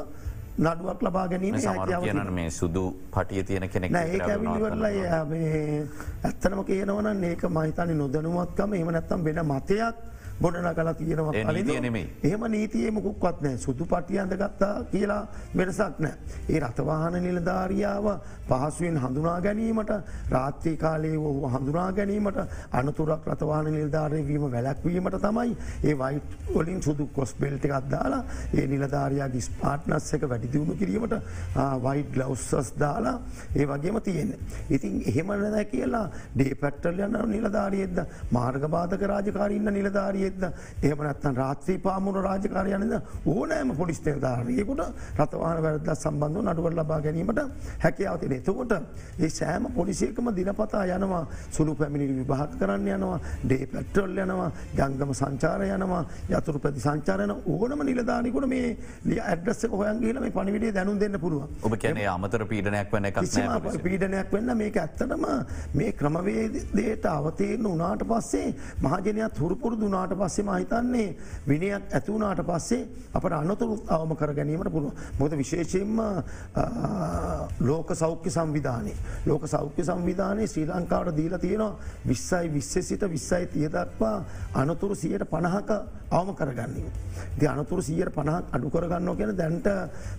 නඩුවක් 0.59 1.03
ලබා 1.03 1.27
ගැනීම 1.29 1.57
කියන 1.57 2.33
මේ 2.33 2.51
සුදු 2.51 2.85
පටිය 3.13 3.45
තියෙන 3.45 3.69
කෙනෙක් 3.69 3.93
ඒ 3.93 4.21
ඇවිලිවරලා 4.23 4.91
ඇත්තනම 6.25 6.65
කියනවන 6.65 7.25
ඒක 7.25 7.45
මහිතනි 7.51 7.95
නොදනුවත්කම. 7.95 8.73
එම 8.75 8.91
නැත්තම් 8.91 9.25
වෙන 9.25 9.41
මතයක් 9.47 9.95
ගොඩන 10.41 10.69
කලා 10.75 10.95
තියෙනවා 10.95 11.81
නෙමේ 11.81 12.05
එහම 12.25 12.45
නීතියේ 12.49 12.91
මොකුක්වත් 12.93 13.41
නෑ 13.41 13.57
සුදු 13.59 13.87
පටියන්ද 13.87 14.33
ගත්තා 14.35 14.85
කියලා 14.87 15.21
වෙනසක් 15.55 15.99
නෑ. 15.99 16.15
ඒ 16.49 16.61
රතවාහන 16.61 17.17
නිලධාරියාව 17.21 18.07
පහසුවෙන් 18.49 18.97
හඳුනා 18.99 19.37
ගැනීමට 19.41 19.93
රාත්‍රී 20.31 20.77
කාලයේ 20.77 21.19
ඔහු 21.23 21.51
හඳුනා 21.51 21.89
ගැනීමට 21.93 22.41
අනතුරක් 22.73 23.27
රතවාන 23.27 23.69
නිල්ධාරයවීම 23.71 24.47
වැලැක්වීමට 24.47 25.19
තමයි 25.19 25.57
ඒ 25.85 25.97
වයිට් 25.97 26.57
ඔලින් 26.57 26.81
සුදු 26.81 27.07
කොස් 27.09 27.35
බෙල්ටි 27.37 27.73
අත්දාලා 27.73 28.23
ඒ 28.55 28.67
නිලධාරයාගේ 28.67 29.43
ස්පාට්නස් 29.43 30.09
එක 30.15 30.27
වැඩිදිවුණු 30.27 30.75
කිරීමට 30.77 31.17
වයිට් 31.81 32.11
ගලවස්සස් 32.15 32.73
දාලා 32.77 33.17
ඒ 33.55 33.67
වගේම 33.67 34.01
තියෙන්නේ. 34.01 34.41
ඉතින් 34.71 35.03
එහෙමනද 35.05 35.61
කියලා 35.67 36.07
ඩේ 36.35 36.55
පැට්ටල් 36.57 37.07
යන්න 37.07 37.21
නිලධාරියෙද 37.29 38.03
මාර්ගබාධක 38.33 39.07
රාජකාරන්න 39.07 39.73
නිලධාරිය 39.73 40.30
නිලධාරියෙක්ද 40.31 40.45
එහමනත්තන් 40.83 41.37
රාත්‍රී 41.37 41.79
පාමුණ 41.79 42.23
රාජකාරයනද 42.23 42.95
ඕනෑම 43.27 43.71
පොලිස් 43.77 44.01
නිලධාරයකුට 44.01 44.83
රතවාන 45.19 45.63
වැරද 45.63 45.91
සම්බන්ධ 45.95 46.43
නඩුවල් 46.45 46.77
ලබා 46.77 47.01
ගැනීමට 47.01 47.41
හැකියාවතින 47.81 48.33
එතකොට 48.33 48.73
ඒ 49.19 49.29
සෑම 49.31 49.67
පොලිසියකම 49.73 50.31
දිනපතා 50.33 50.85
යනවා. 50.89 51.25
සුළු 51.51 51.75
පැමිණිලි 51.75 52.15
විභාග 52.15 52.53
කරන්න 52.55 52.89
යනවා. 52.89 53.19
ඩේ 53.45 53.67
පැට්‍රොල් 53.67 54.17
යනවා. 54.17 54.51
ජංගම 54.77 55.13
සංචාර 55.15 55.63
යනවා. 55.69 56.05
යතුරු 56.31 56.59
පැති 56.59 56.81
සංචාරන 56.81 57.35
ඕනම 57.47 57.83
නිලධානිකුට 57.83 58.49
මේ 58.49 58.77
ලිය 59.05 59.21
ඇඩ්‍රස්ස 59.23 59.67
හොයන්ගේල 59.73 60.21
මේ 60.21 60.31
පනිවිඩේ 60.31 60.73
දැනුම් 60.73 60.99
දෙන්න 60.99 61.19
පුළුව 61.19 61.43
ඔබ 61.63 61.77
කියන 61.77 62.03
අමතර 62.07 62.47
පීඩනයක් 62.47 62.93
වන 62.93 63.11
පීඩනයක් 63.81 64.33
වෙන්න 64.33 64.57
මේක 64.57 64.77
ඇත්තටම 64.77 65.27
මේ 65.75 65.93
ක්‍රමවේදයට 65.93 67.07
අවතේරන 67.09 67.67
උනාට 67.67 68.05
පස්සේ 68.11 68.55
මහජනයක් 68.81 69.41
හුරුපුරු 69.41 69.77
දුනාට 69.77 70.15
පස්සේ 70.23 70.47
මහිතන්නේ 70.49 71.17
විනයක් 71.47 71.95
ඇතුවනාට 71.99 72.43
පස්සේ 72.51 72.89
අපට 73.15 73.33
අනතුරු 73.33 73.79
අවම 73.89 74.15
කර 74.17 74.33
ගැනීමට 74.39 74.71
පුළුව. 74.71 74.93
මොද 75.19 75.33
විශේෂයෙන්ම 75.43 76.01
ලෝක 77.61 77.95
සෞඛ්‍ය 77.95 78.31
සංවිධානය. 78.31 78.95
ලෝක 79.27 79.47
සෞඛ්‍ය 79.47 79.85
සංවිධානය 79.85 80.47
ශ්‍රී 80.47 80.67
ලංකාවට 80.67 81.17
දීල 81.17 81.39
තියෙනවා 81.39 81.77
විස්සයි 82.07 82.53
විශ්‍ය 82.57 82.83
සිට 82.83 83.03
විස්සයි 83.15 83.47
තියදක්වා 83.47 84.17
අනතුරු 84.55 84.95
සියයට 84.95 85.25
පණහක 85.31 85.71
අවම 86.11 86.35
කරගන්නේ. 86.35 86.91
ති 87.39 87.47
අනතුරු 87.47 87.83
සියයට 87.83 88.15
පණහක් 88.15 88.45
අඩු 88.53 88.71
කරගන්න 88.71 89.17
කියෙන 89.17 89.37
දැන්ට 89.37 89.69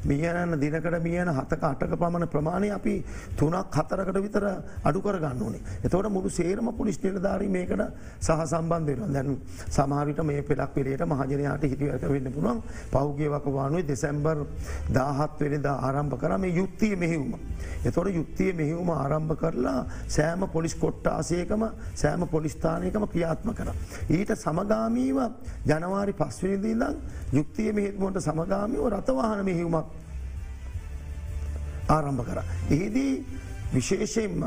මියන 0.05 0.59
දිනකට 0.61 0.97
මියන 1.03 1.29
හතක 1.29 1.63
අටක 1.63 1.95
පමණ 1.95 2.27
ප්‍රමාණය 2.27 2.69
අපි 2.71 2.95
තුනක් 3.37 3.75
හතරකට 3.77 4.21
විතර 4.25 4.45
අඩු 4.83 5.01
කරගන්න 5.01 5.41
ඕනේ. 5.41 5.61
එතවට 5.83 6.11
මුළු 6.11 6.29
සේරම 6.29 6.71
පුලිස් 6.77 6.99
නිලධාරී 7.03 7.49
මේකට 7.49 7.83
සහ 8.19 8.45
සම්බන්ධයන 8.51 9.13
දැන් 9.13 9.37
සමහරිට 9.81 10.21
මේ 10.23 10.41
පෙලක් 10.43 10.73
පෙරේට 10.73 11.03
මහජනයාට 11.03 11.63
හිටියක 11.63 12.03
වෙන්න 12.05 12.31
පුළුවන් 12.31 12.61
පෞගේවක 12.91 13.45
වානුවේ 13.47 13.85
දෙසැම්බර් 13.85 14.37
දාහත් 14.89 15.39
වෙනද 15.41 15.65
ආරම්භ 15.67 16.17
කරම 16.17 16.43
යුක්තිය 16.51 16.95
මෙහිවුම. 16.95 17.33
එතොට 17.83 18.09
යුක්තිය 18.11 18.53
මෙහිවුම 18.53 18.89
ආරම්භ 18.91 19.35
කරලා 19.35 19.85
සෑම 20.07 20.47
පොලිස් 20.49 20.75
කොට්ටාසයකම 20.75 21.63
සෑම 21.95 22.27
පොලිස්ථානයකම 22.27 23.03
ක්‍රියාත්ම 23.05 23.49
කර. 23.51 23.69
ඊට 24.09 24.31
සමගාමීව 24.35 25.17
ජනවාරි 25.65 26.13
පස්වනිදීදම් 26.13 26.95
යුක්තිය 27.33 27.71
මෙහිත්මට 27.71 28.21
සමගාමීව 28.21 28.83
රතවාහන 28.89 29.43
මෙහිවුමක් 29.43 29.85
ආරම්භ 31.89 32.23
කර. 32.23 32.39
එහිදී 32.69 33.13
විශේෂයෙන්ම 33.73 34.43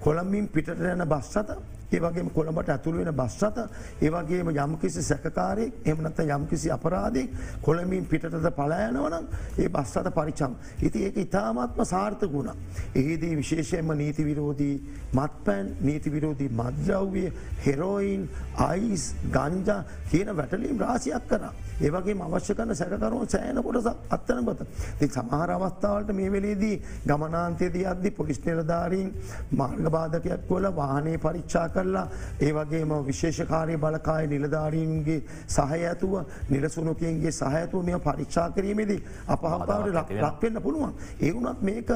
කොළම්බින් 0.00 0.46
පිටට 0.48 0.84
යන 0.86 1.02
බස්සත 1.04 1.48
ඒවගේ 1.88 2.24
කොළඹට 2.30 2.68
ඇතුළ 2.68 2.98
වෙන 2.98 3.12
බස්සත 3.14 3.58
ඒවගේම 4.00 4.50
යම්කිසි 4.50 5.02
සැකකාරයෙක් 5.02 5.86
එමනත 5.86 6.18
යම්කිසි 6.18 6.70
අපරාධෙක් 6.70 7.30
කොළමින් 7.62 8.06
පිටට 8.06 8.34
පලෑනවනම් 8.52 9.26
ඒ 9.58 9.68
බස්සත 9.70 10.10
පරිචම්. 10.10 10.56
ඉති 10.80 11.04
ඒක 11.04 11.16
ඉතාමත්ම 11.18 11.84
සාර්ථකුණ. 11.84 12.50
එහිදී 12.94 13.36
විශේෂයෙන්ම 13.36 13.92
නීති 13.94 14.24
විරෝධී 14.24 14.76
මත්පැන් 15.12 15.76
නීති 15.80 16.12
විරෝධී 16.12 16.50
මද්‍රව්‍ය 16.50 17.32
හෙරෝයින් 17.66 18.28
අයිස් 18.58 19.14
ගංජා 19.28 19.84
කියන 20.10 20.36
වැටලීම් 20.36 20.78
රාසියක් 20.78 21.28
කරා. 21.28 21.52
ඒවගේ 21.78 22.16
අවශ්‍ය 22.26 22.54
කන 22.54 22.74
සැකරුව 22.74 23.28
සෑන 23.28 23.62
කොටස 23.62 23.88
අත්තනගත. 24.10 24.66
ති 24.98 25.08
සමහර 25.08 25.50
අවස්ථාවලට 25.52 26.12
මේ 26.12 26.32
වෙලේදී 26.32 26.82
ගමනාන්තයේදී 27.06 27.86
අද්දි 27.86 28.10
පොලිස් 28.12 28.40
නිලධාරීන් 28.40 29.08
මාර්ගබාධකයක් 29.52 30.48
කොල 30.48 30.64
වාහනේ 30.72 31.18
පරිච්චා 31.18 31.68
කරලා 31.76 32.06
ඒවගේම 32.40 32.92
විශේෂකාරය 33.06 33.76
බලකාය 33.78 34.26
නිලධාරීන්ගේ 34.26 35.20
සහය 35.48 35.80
ඇතුව 35.84 36.14
නිලසුනකයන්ගේ 36.50 37.32
සහඇතුව 37.32 37.84
මෙ 37.84 37.98
පරික්ෂා 38.00 38.48
කිරීමේදී 38.50 39.00
අපහපාවට 39.28 40.20
ලක්වෙන්න 40.20 40.62
පුළුවන්. 40.62 40.94
ඒවුනත් 41.20 41.62
මේක 41.62 41.90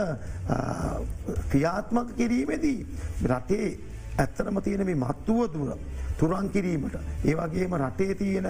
ක්‍රියාත්මක 1.51 2.17
කිරීමේදී 2.17 2.79
රටේ 3.27 3.69
ඇත්තනම 4.19 4.61
තියෙන 4.61 4.87
මේ 4.87 4.95
මත්තුව 4.97 5.41
දුර 5.51 5.77
තුරන් 6.21 6.49
කිරීමට. 6.55 6.97
ඒවගේම 7.25 7.75
රටේ 7.81 8.15
තියෙන 8.21 8.49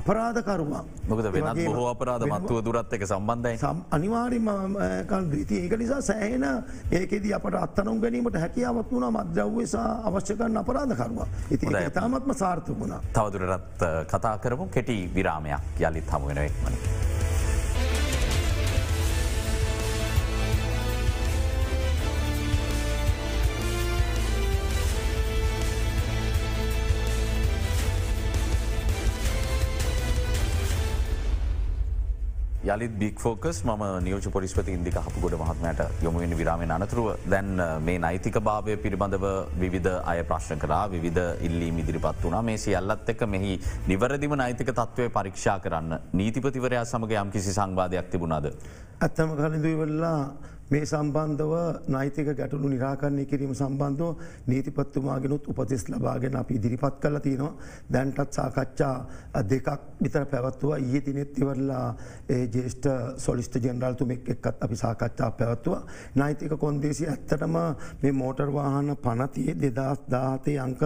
අපරාධකරුවා. 0.00 0.82
මොකද 1.08 1.26
වෙනත් 1.36 1.60
බොහෝ 1.66 1.86
අපරාධ 1.94 2.26
මත්තුව 2.32 2.58
දුරත් 2.66 2.92
එක 2.98 3.06
සම්බන්ධයි 3.10 3.58
සම් 3.58 3.82
අනිවාරිම 3.96 4.50
කල්දීති 5.12 5.60
ඒක 5.64 5.76
නිසා 5.82 6.00
සෑහෙන 6.10 6.46
ඒකෙද 7.00 7.30
අපට 7.38 7.60
අත්තනුම් 7.64 8.00
ගැනීමට 8.04 8.40
හැකියාවත් 8.44 8.92
වුණ 8.92 9.08
මද්‍රව්‍යසා 9.18 9.88
අවශ්‍යකන්න 10.10 10.62
අපරාධකරුවා. 10.64 11.28
ඉති 11.50 11.66
තාමත්ම 12.00 12.34
සාර්ථ 12.42 12.70
වුණා. 12.80 13.00
තවදුරටත් 13.16 13.88
කතා 14.12 14.36
කරමු 14.38 14.68
කෙටි 14.76 14.98
විරාමයක් 15.14 15.80
යළිත් 15.88 16.12
හමුවෙන 16.12 16.44
එක්මනිි. 16.48 16.93
යළිත් 32.64 32.92
බික් 32.98 33.18
ෆෝකස් 33.20 33.58
ම 33.64 33.82
නියෝජ 34.04 34.26
පොලිස්පති 34.32 34.72
ඉදික 34.72 34.94
හපුගොඩ 34.96 35.34
මහත්මයට 35.40 35.80
යොමුවෙන 36.02 36.32
විරාමෙන් 36.38 36.70
අනතුරුව 36.70 37.08
දැන් 37.26 37.50
මේ 37.86 37.98
නෛතික 37.98 38.38
භාවය 38.40 38.76
පිළිබඳව 38.76 39.26
විවිධ 39.62 39.90
අය 40.04 40.22
ප්‍රශ්න 40.24 40.62
කරා 40.62 40.84
විධ 40.94 41.20
ඉල්ලීම 41.42 41.78
ඉදිරිපත් 41.78 42.24
වුණා 42.24 42.42
මේ 42.42 42.56
සියල්ලත් 42.56 43.12
එක්ක 43.14 43.26
මෙහි 43.26 43.52
නිවරදිම 43.90 44.36
නෛතික 44.42 44.72
තත්ත්වය 44.72 45.10
පරීක්ෂා 45.10 45.58
කරන්න 45.58 45.92
නීතිපතිවරයා 46.14 46.84
සමග 46.86 47.20
යම් 47.22 47.30
කිසි 47.30 47.52
සංවාධයක් 47.52 48.10
තිබුණාද. 48.10 48.48
ඇත්තම 49.00 49.36
කලින්දුවෙල්ලා 49.36 50.18
මේ 50.70 50.84
සම්බන්ධව 50.84 51.54
නෛතික 51.88 52.28
ගැටලු 52.30 52.68
නිරාකරණය 52.68 53.24
කිරීම 53.26 53.52
සම්බන්ධව 53.54 54.10
නීතිපත්තුමාගෙනුත් 54.46 55.48
උපතිස් 55.48 55.84
ලබාගෙන 55.88 56.36
අපි 56.36 56.54
ඉදිරිපත් 56.54 57.00
කල 57.00 57.18
තියෙනවා. 57.18 57.54
දැන්ටත් 57.88 58.32
සාකච්ඡා 58.32 58.94
දෙකක් 59.44 59.68
විතර 60.00 60.24
පැවත්තුව 60.26 60.72
ඒ 60.76 61.00
තිනෙත් 61.00 61.38
ඉවරලා 61.38 61.96
ඒ 62.28 62.48
ජේෂ්ට 62.48 62.88
සොලිස්ට 63.18 63.54
ජෙනරල්තුමෙක් 63.58 64.28
එක්කත් 64.28 64.56
අපි 64.60 64.76
සාකච්ඡා 64.76 65.30
පැවත්තුව. 65.32 65.76
නෛතික 66.14 66.56
කොන්දේසි 66.56 67.06
ඇත්තටම 67.06 67.56
මේ 68.02 68.12
මෝටර්වාහන 68.14 68.96
පනතියේ 68.98 69.54
දෙදස් 69.56 70.00
දාහතේ 70.10 70.58
අංක 70.58 70.82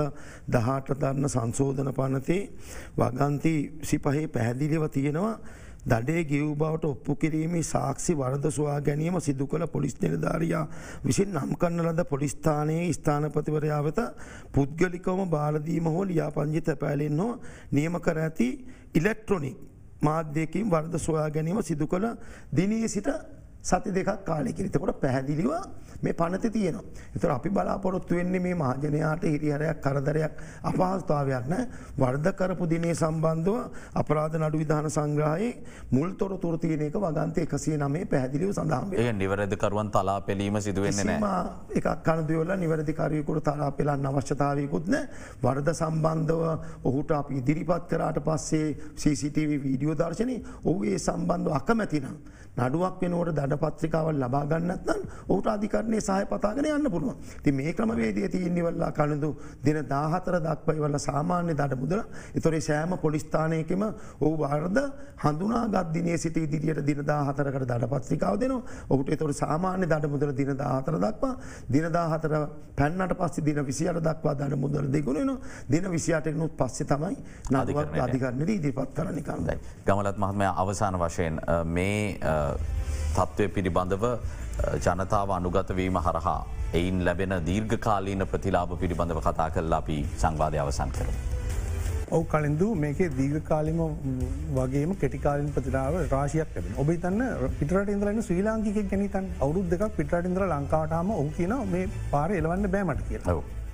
දහට 0.49 0.99
දරන්න 1.01 1.29
සංශෝධන 1.29 1.93
පනතේ 1.93 2.43
වගන්ති 2.99 3.55
සිපහේ 3.83 4.27
පැහැදිලිව 4.29 4.91
තියෙනවා. 4.91 5.39
දඩේ 5.91 6.23
ගිව් 6.25 6.49
බවට 6.55 6.85
ඔප්පු 6.87 7.17
කිරීමේ 7.17 7.63
සාක්ෂි 7.65 8.15
වරද 8.15 8.51
සවා 8.51 8.79
ගැනීම 8.81 9.17
සිදු 9.21 9.47
කළ 9.47 9.67
පොලිස් 9.69 9.95
නිලධාරයා 9.99 10.65
විසින් 11.05 11.33
නම් 11.33 11.55
කන්න 11.57 11.85
ලද 11.85 12.05
පොලිස්ථානයේ 12.07 12.91
ස්ථානපතිවරයා 12.93 13.81
වෙත 13.85 14.01
පුද්ගලිකවම 14.53 15.25
බාලදීම 15.31 15.89
හෝ 15.89 16.05
ලියාපංජි 16.05 16.63
තැපෑලෙන් 16.63 17.21
හෝ 17.21 17.33
නියම 17.73 17.99
කර 18.01 18.21
ඇති 18.21 18.49
ඉලෙක්ට්‍රොනික් 18.95 19.59
මාධ්‍යයකින් 20.03 20.71
වර්ද 20.71 20.99
සොයා 21.01 21.29
ගැනීම 21.31 21.63
සිදු 21.63 21.87
කළ 21.87 22.07
දිනී 22.53 22.89
සිට 22.89 23.09
සති 23.63 23.91
දෙකක් 23.93 24.25
කාලෙකිරිතකොට 24.25 25.01
පැහැදිලිව 25.01 25.51
මේ 26.03 26.13
පනති 26.13 26.51
තියනවා. 26.51 26.83
එතුර 27.17 27.31
අපි 27.31 27.51
බලාපොරොත්තු 27.51 28.15
වෙන්නේ 28.15 28.41
මේ 28.41 28.55
මහජනයාට 28.55 29.23
හිරිහරයක් 29.25 29.81
කරදරයක් 29.83 30.33
අපහස්ථාවයක් 30.63 31.49
නෑ. 31.49 31.67
වර්ධ 31.99 32.33
කරපු 32.33 32.69
දිනේ 32.71 32.95
සම්බන්ධව 32.95 33.57
අපරාධ 33.95 34.37
නඩු 34.39 34.59
විධාන 34.59 34.87
සංග්‍රහයේ 34.89 35.51
මුල් 35.91 36.13
තොර 36.13 36.39
තුර 36.39 36.59
තියනක 36.59 36.95
වගන්තය 36.97 37.43
එකසිය 37.43 37.77
නමේ 37.77 38.05
පැදිලිව 38.07 38.53
සඳහම 38.53 38.95
ඒ 38.95 39.13
නිවරදකරුවන් 39.13 39.91
තලා 39.91 40.21
පෙලීම 40.21 40.61
සිදුවෙන්නේ 40.61 41.19
නෑ. 41.19 41.51
එකක් 41.75 41.89
කනදවල 42.05 42.55
නිවැරදිකාරයකුට 42.57 43.45
තලා 43.45 43.71
පෙලන්න 43.73 44.07
අවශ්‍යතාවයකුත් 44.07 44.89
නෑ. 44.89 45.09
වර්ධ 45.43 45.75
සම්බන්ධව 45.75 46.43
ඔහුට 46.85 47.11
අපි 47.11 47.43
ඉදිරිපත් 47.43 47.91
කරාට 47.91 48.23
පස්සේ 48.23 48.67
CCTV 48.97 49.51
වීඩියෝ 49.65 49.99
දර්ශනය. 49.99 50.43
ඔහු 50.65 50.85
ඒ 50.85 50.99
සම්බන්ධ 50.99 51.57
අකමැතිනම්. 51.61 52.38
නඩුවක් 52.59 53.01
වෙනවට 53.03 53.35
දඩ 53.35 53.59
පත්‍රිකාවල් 53.59 54.19
ලබාගන්නත්නම් 54.19 55.01
ඔහුට 55.29 55.49
අධිකරණය 55.49 56.01
සහය 56.01 56.25
පතාගෙන 56.27 56.69
යන්න 56.69 56.91
පුළුවන්. 56.91 57.17
ති 57.43 57.53
මේ 57.53 57.73
ක්‍රමවේදය 57.73 58.29
තියන්නවල්ලා 58.29 58.91
කලඳු 58.93 59.31
දින 59.61 59.79
දාහතර 59.85 60.39
දක්වයිවල 60.41 60.99
සාමාන්‍ය 61.01 61.53
දඩ 61.53 61.79
මුදල 61.79 62.01
එතොරේ 62.35 62.61
සෑම 62.61 62.97
පොලිස්ථානයකම 62.99 63.83
ඔහු 64.21 64.35
වාර්ද 64.37 64.79
හඳුනා 65.19 65.65
ගත්දිනය 65.69 66.17
සිට 66.17 66.37
ඉදිරියට 66.39 66.83
දින 66.83 67.03
දාහතරකට 67.05 67.65
දඩ 67.65 67.91
පත්‍රිකාව 67.95 68.39
දෙන 68.39 68.55
ඔහුට 68.89 69.09
එතොට 69.09 69.35
සාමාන්‍ය 69.35 69.87
දඩ 69.87 70.07
මුදල 70.09 70.33
දින 70.35 70.53
දාහතර 70.57 70.99
දක්වා 70.99 71.35
දින 71.69 71.87
දාහතර 71.91 72.35
පැන්නට 72.75 73.15
පස්සේ 73.15 73.45
දින 73.45 73.61
විසියට 73.63 74.03
දක්වා 74.03 74.35
දඩ 74.35 74.59
මුදල 74.59 74.87
දෙගුණන 74.89 75.35
දින 75.69 75.91
විසියටනුත් 75.91 76.53
පස්සේ 76.55 76.87
තමයි 76.87 77.17
නාදිකරන 77.51 78.01
අධිකරණය. 78.01 78.45
ඉදිරිපත් 78.49 78.95
කරන 78.95 79.23
කන්දයි. 79.23 79.59
ගමලත් 79.85 80.19
මහත්මය 80.19 80.47
අවසාන 80.57 80.95
වශයෙන් 80.97 81.41
මේ 81.67 82.19
තත්ත්වය 83.17 83.49
පිළිබඳව 83.57 84.05
ජනතාව 84.85 85.31
අනුගතවීම 85.39 85.99
හරහා 86.07 86.39
එයින් 86.75 87.05
ලැබෙන 87.07 87.35
දීර්ඝකාලීන 87.49 88.25
ප්‍රතිලාභ 88.33 88.73
පිළිබඳව 88.83 89.21
කතා 89.27 89.49
කරලා 89.57 89.81
අපි 89.83 89.99
සංවාධය 90.23 90.61
අවසන් 90.65 90.91
කර. 90.97 91.09
ඔව 92.17 92.23
කලින්දු 92.33 92.67
මේකේ 92.83 93.09
දීර්ඝකාලිම 93.19 93.81
වගේම 94.59 94.93
කෙටිකාලින් 95.03 95.53
ප්‍රතිලාව 95.57 95.95
රාශයක් 96.15 96.57
ලැබෙන 96.57 96.81
ඔබ 96.83 96.91
තන්න 97.05 97.53
පිටට 97.61 97.95
ඉදරන්න 97.95 98.21
ශ්‍රී 98.29 98.43
ලාංකික 98.49 98.79
ගැනිතන් 98.93 99.31
අවුරුද් 99.45 99.71
දෙක් 99.75 99.87
පිටට 99.99 100.29
ඉදර 100.33 100.45
ලංකාටම 100.49 101.15
ඔහු 101.21 101.31
කියන 101.39 101.55
මේ 101.75 101.87
පාර 102.13 102.29
එලවන්න 102.41 102.71
බෑමට 102.75 103.03
කිය 103.09 103.21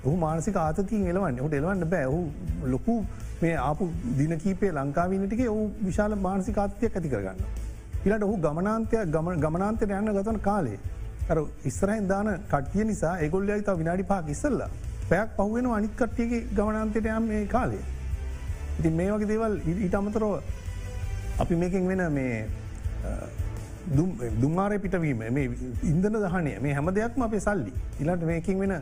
ඔහු 0.05 0.15
මානසික 0.17 0.57
ආතතින් 0.63 1.05
එලවන්න. 1.11 1.39
හට 1.43 1.53
එලවන්න 1.59 1.87
බෑ. 1.93 2.07
ලොකු 2.73 2.95
මේ 3.41 3.55
ආපු 3.67 3.89
දින 4.19 4.33
කීපේ 4.43 4.71
ලංකාවීනටික 4.79 5.41
ඔහු 5.53 5.63
විශාල 5.87 6.15
මානසික 6.27 6.57
ආතතියක් 6.63 6.97
ඇති 6.97 7.13
කරගන්න. 7.13 7.39
ඉලට 8.05 8.23
ඔහු 8.27 8.35
ගමනාන්තය 8.45 8.97
ගමනාන්තයට 9.43 9.95
යන්න 9.99 10.11
ගතන 10.17 10.39
කාලේ. 10.47 10.79
අර 11.31 11.37
ඉස්රයින් 11.69 12.07
දාන 12.11 12.27
කට්ටිය 12.51 12.83
නිසා 12.91 13.13
එගොල්ල 13.25 13.47
ත 13.67 13.77
විනාඩි 13.79 14.03
පාක් 14.11 14.27
ඉස්සල්ලා 14.33 14.69
පැයක් 15.09 15.29
පහුවෙන 15.37 15.65
අනිත් 15.77 15.93
කට්ටියගේ 16.01 16.41
ගමනාන්තයට 16.57 17.07
යම් 17.15 17.25
මේ 17.31 17.45
කාලේ. 17.55 17.83
ඉති 18.79 18.89
මේ 18.99 19.09
වගේ 19.13 19.29
දේවල් 19.31 19.55
ඊට 19.71 19.95
අමතරෝ 19.99 20.35
අපි 21.43 21.55
මේකින් 21.61 21.87
වෙන 21.87 22.03
මේ 22.17 22.35
දුම්මාරය 24.41 24.77
පිටවීම 24.83 25.23
මේ 25.37 25.49
ඉන්දන 25.93 26.19
දහනය 26.25 26.53
මේ 26.65 26.73
හැම 26.77 26.93
දෙයක්ම 26.99 27.25
අපේ 27.27 27.41
සල්ලි. 27.47 27.73
ඉලට 28.01 28.23
මේකින් 28.31 28.59
වෙන 28.59 28.73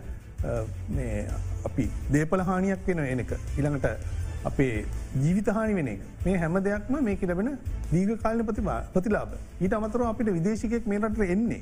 අපි 1.68 1.84
දේපලහානියක් 2.14 2.88
වෙන 2.88 3.00
එනක 3.06 3.32
ඉළඟට 3.60 3.88
අපේ 4.46 4.86
ජීවිතහානි 5.22 5.74
වෙන 5.74 5.90
මේ 6.26 6.36
හැම 6.38 6.58
දෙයක්ම 6.68 6.96
මේක 7.04 7.22
ලැබෙන 7.24 7.50
දීග 7.92 8.12
කාලන 8.24 8.46
ප්‍රතිබා 8.46 8.80
ප්‍රතිලාබ 8.94 9.32
ඊට 9.62 9.74
අමතර 9.74 10.04
අපිට 10.04 10.34
විදේශිකෙක් 10.38 10.88
මේ 10.88 11.00
රට 11.00 11.30
එන්නේ. 11.36 11.62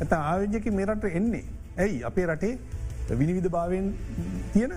ඇත 0.00 0.12
ආයෝජ්‍යක 0.12 0.66
මේ 0.72 0.86
රට 0.86 1.04
එන්නේ. 1.20 1.44
ඇයි? 1.78 2.02
අපේ 2.04 2.26
රටේ 2.26 2.58
විනිවිධ 3.10 3.50
භාවයෙන් 3.50 3.86
තියෙන 4.52 4.74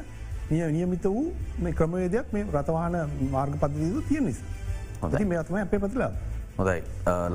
නිය 0.49 0.71
නියමිත 0.71 1.05
වූ 1.05 1.25
මේ 1.59 1.73
ක්‍රමවේදයක් 1.73 2.33
මේ 2.33 2.45
රතවාහන 2.53 2.95
මාර්ග 3.31 3.59
පද්ධතිීද 3.59 4.07
තියෙන 4.09 4.25
නිසා. 4.25 4.49
හොඳ 5.01 5.19
මේ 5.25 5.37
අතම 5.37 5.55
අපේ 5.57 5.79
ප්‍රතිලාබ. 5.79 6.13
හොදයි 6.57 6.81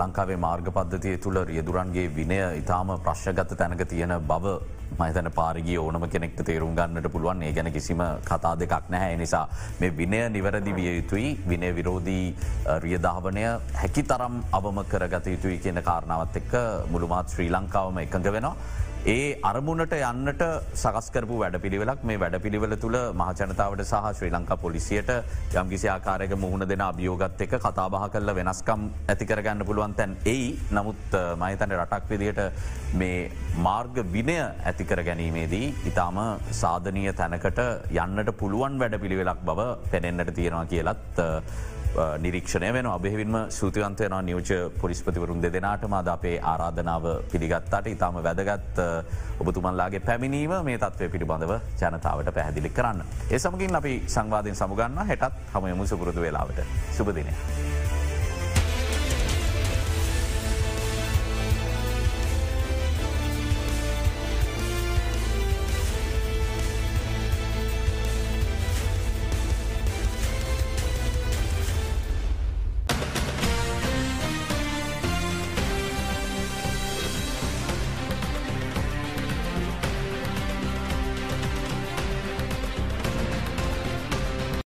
ලංකාවේ 0.01 0.37
මාර්ග 0.45 0.69
පද්ධතිය 0.77 1.17
තුළ 1.25 1.39
රියදුරන්ගේ 1.49 2.05
විනය 2.19 2.39
ඉතාම 2.61 2.93
ප්‍රශ්ගත 3.05 3.51
තැනක 3.61 3.83
තියෙන 3.91 4.15
බව 4.31 4.55
මහිතන 5.01 5.29
පාරිගිය 5.39 5.77
ඕනම 5.83 6.07
කෙනෙක්ට 6.15 6.41
තේරුම් 6.49 6.73
ගන්නට 6.79 7.09
පුළුවන්. 7.13 7.43
ඒ 7.43 7.53
ගැන 7.53 7.73
කිසිම 7.73 8.01
කතා 8.25 8.55
දෙකක් 8.59 8.89
නැහැ. 8.89 9.17
නිසා 9.17 9.45
මේ 9.81 9.93
විනය 9.99 10.21
නිවැරදි 10.37 10.73
විය 10.75 10.97
යුතුයි. 10.97 11.29
විනය 11.49 11.69
විරෝධී 11.79 12.35
රියධාවනය 12.85 13.45
හැකි 13.83 14.03
තරම් 14.03 14.41
අවම 14.53 14.81
කරගත 14.93 15.27
යුතුයි 15.35 15.59
කියන 15.59 15.83
කාරණාවත් 15.83 16.41
එක්ක 16.43 16.55
මුළුමාත් 16.91 17.29
ශ්‍රී 17.29 17.51
ලංකාවම 17.51 18.01
එකඟ 18.05 18.33
වෙනවා. 18.33 18.57
ඒ 19.07 19.39
අරමුණට 19.43 19.93
යන්නට 19.97 20.43
සකස්කරපු 20.75 21.37
වැඩ 21.41 21.55
පිළිවෙලක් 21.63 22.03
මේ 22.05 22.19
වැඩ 22.21 22.35
පිළිවෙල 22.45 22.75
තුළ 22.77 22.97
මහජනතාවට 23.21 23.83
සහ 23.83 24.09
ශ්‍රී 24.19 24.33
ලංකා 24.35 24.59
පොලිසියට 24.65 25.11
යම් 25.57 25.71
කිසි 25.71 25.89
ආකාරයක 25.89 26.35
මුහුණ 26.37 26.67
දෙෙන 26.69 26.85
අභියෝගත් 26.87 27.41
එක 27.41 27.55
කතාබහ 27.65 27.97
කරල 28.13 28.35
වෙනස්කම් 28.39 28.83
ඇතිකරගන්න 29.09 29.65
පුළුවන් 29.65 29.97
තැන් 29.97 30.13
එයි. 30.27 30.53
නමුත් 30.71 31.17
මහිතන 31.41 31.75
රටක් 31.79 32.13
විදියට 32.13 32.43
මේ 32.95 33.33
මාර්ග 33.65 34.05
විනය 34.13 34.37
ඇතිකර 34.37 35.03
ගැනීමේදී 35.09 35.73
ඉතාම 35.93 36.21
සාධනය 36.53 37.09
තැනකට 37.15 37.65
යන්නට 37.97 38.37
පුළුවන් 38.37 38.79
වැඩ 38.79 39.01
පිළිවෙලක් 39.01 39.41
බව 39.43 39.71
පෙනෙන්න්නට 39.91 40.37
තියෙනවා 40.37 40.67
කියලත් 40.67 41.25
නිරීක්ෂණය 41.97 42.73
වෙන 42.73 42.87
අබෙහිවින්ම 42.87 43.37
සූතිවන්තයන 43.51 44.15
නියෝජ 44.23 44.71
පොලිස්පතිවරුන් 44.81 45.43
දෙදෙනටම 45.43 45.93
අද 45.93 46.07
අපේ 46.07 46.37
ආරාධනාව 46.43 47.07
පිළිගත්තාට 47.33 47.87
ඉතාම 47.87 48.23
වැදගත් 48.23 48.79
ඔබතුමන්ලාගේ 49.41 50.01
පැමිණීම 50.01 50.55
මේ 50.65 50.79
තත්වය 50.79 51.09
පිළිබඳව 51.09 51.57
ජනතාවට 51.81 52.35
පැහැදිලි 52.35 52.71
කරන්න. 52.71 53.03
ඒ 53.31 53.39
සමගින් 53.39 53.77
අපි 53.77 54.03
සංවාධයෙන් 54.07 54.57
සමුගන්න 54.57 55.03
හැටත් 55.07 55.43
හම 55.55 55.75
මුසපුරුදු 55.77 56.21
වෙලාවට 56.21 56.63
සුපදිනය. 56.93 57.35